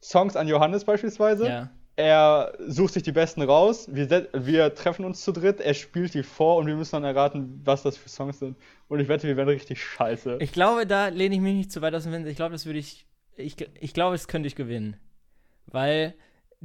Songs 0.03 0.37
an 0.37 0.47
Johannes 0.47 0.85
beispielsweise. 0.85 1.49
Ja. 1.49 1.71
Er 1.97 2.53
sucht 2.67 2.95
sich 2.95 3.03
die 3.03 3.13
besten 3.13 3.43
raus. 3.43 3.89
Wir, 3.91 4.29
wir 4.33 4.75
treffen 4.75 5.05
uns 5.05 5.23
zu 5.23 5.33
dritt. 5.33 5.61
Er 5.61 5.75
spielt 5.75 6.13
die 6.15 6.23
vor 6.23 6.57
und 6.57 6.67
wir 6.67 6.75
müssen 6.75 6.93
dann 6.93 7.05
erraten, 7.05 7.61
was 7.65 7.83
das 7.83 7.97
für 7.97 8.09
Songs 8.09 8.41
sind. 8.41 8.57
Und 8.89 9.01
ich 9.01 9.09
wette, 9.09 9.27
wir 9.27 9.37
werden 9.37 9.49
richtig 9.49 9.83
scheiße. 9.83 10.39
Ich 10.41 10.53
glaube, 10.53 10.87
da 10.87 11.09
lehne 11.09 11.37
ich 11.37 11.41
mich 11.41 11.55
nicht 11.55 11.73
zu 11.73 11.83
weit 11.83 11.95
aus 11.95 12.03
dem 12.03 12.13
Fenster. 12.13 12.31
Ich 12.31 12.37
glaube, 12.37 12.53
das 12.53 12.67
würde 12.67 12.81
ich, 12.81 13.07
ich. 13.37 13.57
Ich 13.81 13.95
glaube, 13.95 14.15
das 14.15 14.29
könnte 14.29 14.47
ich 14.47 14.57
gewinnen. 14.57 14.97
Weil 15.67 16.15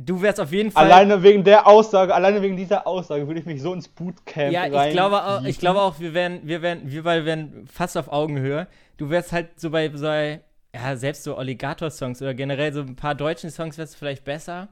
du 0.06 0.22
wärst 0.22 0.40
auf 0.40 0.52
jeden 0.52 0.72
Fall. 0.72 0.86
alleine 0.86 1.22
wegen 1.22 1.44
der 1.44 1.68
Aussage, 1.68 2.16
alleine 2.16 2.42
wegen 2.42 2.56
dieser 2.56 2.88
Aussage 2.88 3.28
würde 3.28 3.40
ich 3.42 3.46
mich 3.46 3.62
so 3.62 3.74
ins 3.74 3.88
Bootcamp 3.88 4.52
ja, 4.52 4.66
ich 4.86 4.92
glaube 4.94 5.24
auch, 5.24 5.44
ich 5.44 5.60
glaube 5.60 5.82
auch, 5.82 6.00
wir 6.00 6.14
wären, 6.14 6.40
wir 6.44 6.62
wären, 6.62 6.90
wir 6.90 7.04
beide 7.04 7.26
wären 7.26 7.68
fast 7.72 7.98
auf 7.98 8.12
Augenhöhe. 8.12 8.68
Du 8.98 9.10
wärst 9.10 9.32
halt 9.32 9.60
so 9.60 9.70
bei, 9.70 9.90
so 9.94 10.06
bei 10.06 10.42
ja, 10.74 10.96
selbst 10.96 11.24
so 11.24 11.36
Alligator-Songs 11.36 12.22
oder 12.22 12.34
generell 12.34 12.72
so 12.74 12.82
ein 12.82 12.96
paar 12.96 13.16
deutschen 13.16 13.50
Songs 13.50 13.78
wärst 13.78 13.96
du 13.96 13.98
vielleicht 14.00 14.24
besser. 14.24 14.70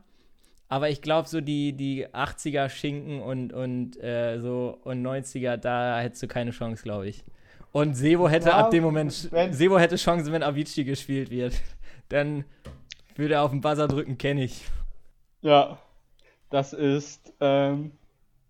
Aber 0.69 0.89
ich 0.89 1.01
glaube, 1.01 1.27
so 1.27 1.39
die, 1.41 1.73
die 1.73 2.07
80er 2.07 2.69
Schinken 2.69 3.21
und, 3.21 3.53
und 3.53 4.01
äh, 4.03 4.39
so 4.39 4.77
und 4.83 5.01
90er, 5.01 5.57
da 5.57 5.99
hättest 5.99 6.23
du 6.23 6.27
keine 6.27 6.51
Chance, 6.51 6.83
glaube 6.83 7.07
ich. 7.07 7.23
Und 7.71 7.95
Sebo 7.95 8.27
hätte 8.29 8.49
Ja, 8.49 8.57
ab 8.57 8.71
dem 8.71 8.83
Moment, 8.83 9.29
wenn- 9.31 9.53
Sebo 9.53 9.79
hätte 9.79 9.95
Chancen, 9.95 10.31
wenn 10.33 10.43
Avicii 10.43 10.83
gespielt 10.83 11.29
wird. 11.31 11.53
Dann 12.09 12.43
würde 13.15 13.35
er 13.35 13.43
auf 13.43 13.51
den 13.51 13.61
Buzzer 13.61 13.87
drücken, 13.87 14.17
kenne 14.17 14.43
ich. 14.43 14.63
Ja, 15.47 15.77
das 16.49 16.73
ist 16.73 17.31
ähm, 17.39 17.93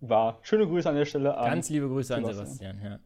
wahr. 0.00 0.40
Schöne 0.42 0.66
Grüße 0.66 0.90
an 0.90 0.96
der 0.96 1.04
Stelle 1.04 1.36
an. 1.36 1.48
Ganz 1.48 1.70
liebe 1.70 1.86
Grüße 1.86 2.12
an 2.16 2.24
Sebastian. 2.24 2.80
Ja. 2.82 2.98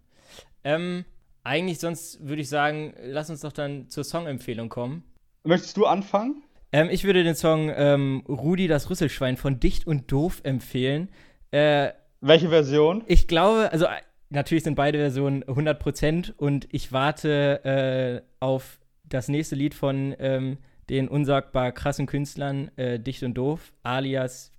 Ähm, 0.65 1.05
eigentlich 1.45 1.79
sonst 1.79 2.27
würde 2.27 2.41
ich 2.41 2.49
sagen, 2.49 2.95
lass 3.03 3.29
uns 3.29 3.43
doch 3.43 3.53
dann 3.53 3.91
zur 3.91 4.05
Songempfehlung 4.05 4.71
kommen. 4.71 5.05
Möchtest 5.45 5.77
du 5.77 5.85
anfangen? 5.85 6.43
Ähm, 6.73 6.89
ich 6.91 7.05
würde 7.05 7.23
den 7.23 7.35
Song 7.35 7.71
ähm, 7.75 8.25
Rudi 8.27 8.67
das 8.67 8.89
Rüsselschwein 8.89 9.37
von 9.37 9.61
Dicht 9.61 9.87
und 9.87 10.11
Doof 10.11 10.41
empfehlen. 10.43 11.11
Äh, 11.51 11.91
Welche 12.23 12.49
Version? 12.49 13.05
ich 13.09 13.29
glaube, 13.29 13.71
also 13.73 13.85
äh, 13.85 14.01
natürlich 14.31 14.65
sind 14.65 14.75
beide 14.75 14.97
Versionen 14.97 15.45
100% 15.45 16.33
und 16.39 16.67
ich 16.71 16.93
warte 16.93 18.23
äh, 18.23 18.23
auf 18.41 18.79
das 19.05 19.29
nächste 19.29 19.55
Lied 19.55 19.75
von 19.75 20.17
ähm, 20.19 20.57
den 20.93 21.09
unsagbar 21.09 21.73
krassen 21.73 22.05
Künstlern 22.05 22.71
äh, 22.77 23.01
Dicht 23.01 23.23
und 23.23 23.33
Doof, 23.33 23.73
alias 23.83 24.53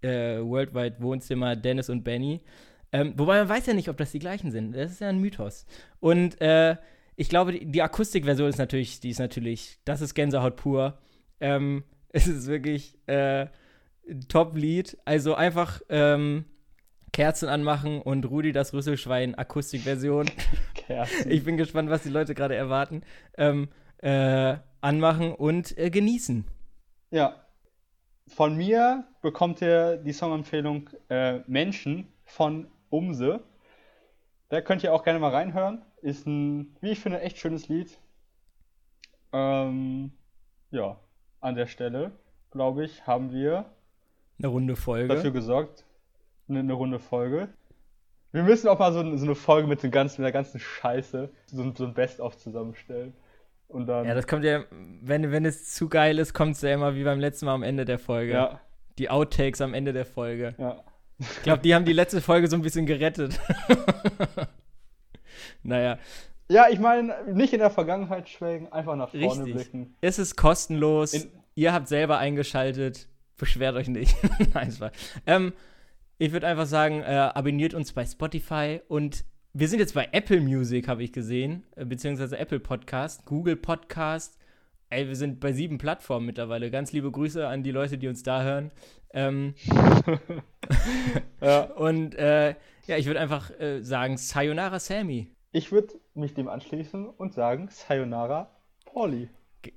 äh, 0.00 0.38
Worldwide 0.38 1.00
Wohnzimmer 1.00 1.56
Dennis 1.56 1.90
und 1.90 2.04
Benny. 2.04 2.40
Ähm, 2.92 3.14
wobei 3.16 3.40
man 3.40 3.48
weiß 3.48 3.66
ja 3.66 3.74
nicht, 3.74 3.88
ob 3.88 3.96
das 3.96 4.12
die 4.12 4.20
gleichen 4.20 4.52
sind. 4.52 4.76
Das 4.76 4.92
ist 4.92 5.00
ja 5.00 5.08
ein 5.08 5.18
Mythos. 5.18 5.66
Und 5.98 6.40
äh, 6.40 6.76
ich 7.16 7.28
glaube, 7.28 7.50
die, 7.50 7.66
die 7.66 7.82
Akustikversion 7.82 8.48
ist 8.48 8.58
natürlich, 8.58 9.00
die 9.00 9.10
ist 9.10 9.18
natürlich, 9.18 9.80
das 9.84 10.02
ist 10.02 10.14
Gänsehaut 10.14 10.54
pur. 10.54 10.98
Ähm, 11.40 11.82
es 12.10 12.28
ist 12.28 12.46
wirklich 12.46 12.96
äh, 13.08 13.48
ein 14.08 14.28
Top-Lied. 14.28 14.98
Also 15.04 15.34
einfach 15.34 15.80
ähm, 15.88 16.44
Kerzen 17.12 17.48
anmachen 17.48 18.00
und 18.00 18.24
Rudi 18.30 18.52
das 18.52 18.72
Rüsselschwein 18.72 19.34
Akustikversion. 19.34 20.30
Ich 21.28 21.42
bin 21.42 21.56
gespannt, 21.56 21.90
was 21.90 22.04
die 22.04 22.10
Leute 22.10 22.32
gerade 22.36 22.54
erwarten. 22.54 23.02
Ähm, 23.36 23.66
äh, 23.98 24.58
anmachen 24.80 25.32
und 25.34 25.76
äh, 25.78 25.90
genießen. 25.90 26.44
Ja. 27.10 27.42
Von 28.28 28.56
mir 28.56 29.04
bekommt 29.22 29.62
ihr 29.62 29.98
die 29.98 30.12
Songempfehlung 30.12 30.90
äh, 31.08 31.38
Menschen 31.46 32.12
von 32.24 32.68
Umse. 32.90 33.44
Da 34.48 34.60
könnt 34.60 34.82
ihr 34.82 34.92
auch 34.92 35.04
gerne 35.04 35.18
mal 35.20 35.30
reinhören. 35.30 35.84
Ist 36.02 36.26
ein, 36.26 36.76
wie 36.80 36.90
ich 36.90 36.98
finde, 37.00 37.20
echt 37.20 37.38
schönes 37.38 37.68
Lied. 37.68 37.98
Ähm, 39.32 40.12
ja, 40.70 40.98
an 41.40 41.54
der 41.54 41.66
Stelle, 41.66 42.12
glaube 42.50 42.84
ich, 42.84 43.06
haben 43.06 43.32
wir 43.32 43.66
Eine 44.38 44.48
runde 44.48 44.76
Folge. 44.76 45.08
dafür 45.14 45.30
gesorgt. 45.30 45.84
Eine, 46.48 46.60
eine 46.60 46.72
runde 46.72 46.98
Folge. 46.98 47.48
Wir 48.32 48.42
müssen 48.42 48.68
auch 48.68 48.78
mal 48.78 48.92
so, 48.92 49.16
so 49.16 49.24
eine 49.24 49.34
Folge 49.34 49.68
mit, 49.68 49.82
den 49.82 49.90
ganzen, 49.90 50.20
mit 50.22 50.26
der 50.26 50.32
ganzen 50.32 50.58
Scheiße, 50.60 51.30
so, 51.46 51.62
ein- 51.62 51.74
so 51.74 51.84
ein 51.84 51.94
Best-of 51.94 52.36
zusammenstellen. 52.36 53.14
Und 53.68 53.86
dann. 53.86 54.06
ja, 54.06 54.14
das 54.14 54.26
kommt 54.26 54.44
ja, 54.44 54.64
wenn, 55.02 55.32
wenn 55.32 55.44
es 55.44 55.74
zu 55.74 55.88
geil 55.88 56.18
ist, 56.18 56.32
kommt 56.34 56.54
es 56.56 56.62
ja 56.62 56.72
immer 56.72 56.94
wie 56.94 57.04
beim 57.04 57.18
letzten 57.20 57.46
Mal 57.46 57.54
am 57.54 57.62
Ende 57.62 57.84
der 57.84 57.98
Folge. 57.98 58.32
ja, 58.32 58.60
Die 58.98 59.10
Outtakes 59.10 59.60
am 59.60 59.74
Ende 59.74 59.92
der 59.92 60.06
Folge. 60.06 60.54
ja. 60.58 60.80
Ich 61.18 61.42
glaube, 61.44 61.62
die 61.62 61.74
haben 61.74 61.86
die 61.86 61.94
letzte 61.94 62.20
Folge 62.20 62.46
so 62.46 62.56
ein 62.56 62.62
bisschen 62.62 62.84
gerettet. 62.84 63.40
naja, 65.62 65.98
Ja, 66.48 66.66
ich 66.70 66.78
meine, 66.78 67.14
nicht 67.32 67.52
in 67.52 67.58
der 67.60 67.70
Vergangenheit 67.70 68.28
schwelgen, 68.28 68.70
einfach 68.72 68.96
nach 68.96 69.10
vorne 69.10 69.26
Richtig. 69.26 69.54
blicken. 69.54 69.96
es 70.00 70.18
ist 70.18 70.36
kostenlos. 70.36 71.14
In- 71.14 71.30
Ihr 71.54 71.72
habt 71.72 71.88
selber 71.88 72.18
eingeschaltet. 72.18 73.08
Beschwert 73.38 73.76
euch 73.76 73.88
nicht. 73.88 74.14
Nein, 74.54 74.68
es 74.68 74.78
war. 74.78 74.92
Ähm, 75.26 75.54
ich 76.18 76.32
würde 76.32 76.46
einfach 76.46 76.66
sagen, 76.66 77.00
äh, 77.00 77.06
abonniert 77.34 77.72
uns 77.72 77.92
bei 77.94 78.04
Spotify 78.04 78.82
und 78.88 79.24
wir 79.58 79.68
sind 79.68 79.78
jetzt 79.78 79.94
bei 79.94 80.08
Apple 80.12 80.42
Music, 80.42 80.86
habe 80.86 81.02
ich 81.02 81.12
gesehen, 81.12 81.64
äh, 81.76 81.86
beziehungsweise 81.86 82.38
Apple 82.38 82.60
Podcast, 82.60 83.24
Google 83.24 83.56
Podcast. 83.56 84.38
Ey, 84.90 85.08
wir 85.08 85.16
sind 85.16 85.40
bei 85.40 85.52
sieben 85.54 85.78
Plattformen 85.78 86.26
mittlerweile. 86.26 86.70
Ganz 86.70 86.92
liebe 86.92 87.10
Grüße 87.10 87.48
an 87.48 87.62
die 87.62 87.70
Leute, 87.70 87.96
die 87.96 88.06
uns 88.06 88.22
da 88.22 88.42
hören. 88.42 88.70
Ähm, 89.14 89.54
Ja. 91.40 91.62
und 91.76 92.16
äh, 92.16 92.54
ja, 92.86 92.96
ich 92.96 93.06
würde 93.06 93.20
einfach 93.20 93.50
äh, 93.58 93.80
sagen, 93.82 94.18
Sayonara 94.18 94.78
Sammy. 94.78 95.30
Ich 95.52 95.72
würde 95.72 95.94
mich 96.14 96.34
dem 96.34 96.48
anschließen 96.48 97.08
und 97.08 97.32
sagen, 97.32 97.68
Sayonara, 97.70 98.50
Pauli. 98.84 99.28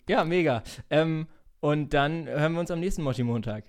Ja, 0.09 0.25
mega. 0.25 0.63
Ähm, 0.89 1.27
und 1.61 1.93
dann 1.93 2.27
hören 2.27 2.53
wir 2.53 2.59
uns 2.59 2.71
am 2.71 2.79
nächsten 2.79 3.03
Motti-Montag. 3.03 3.63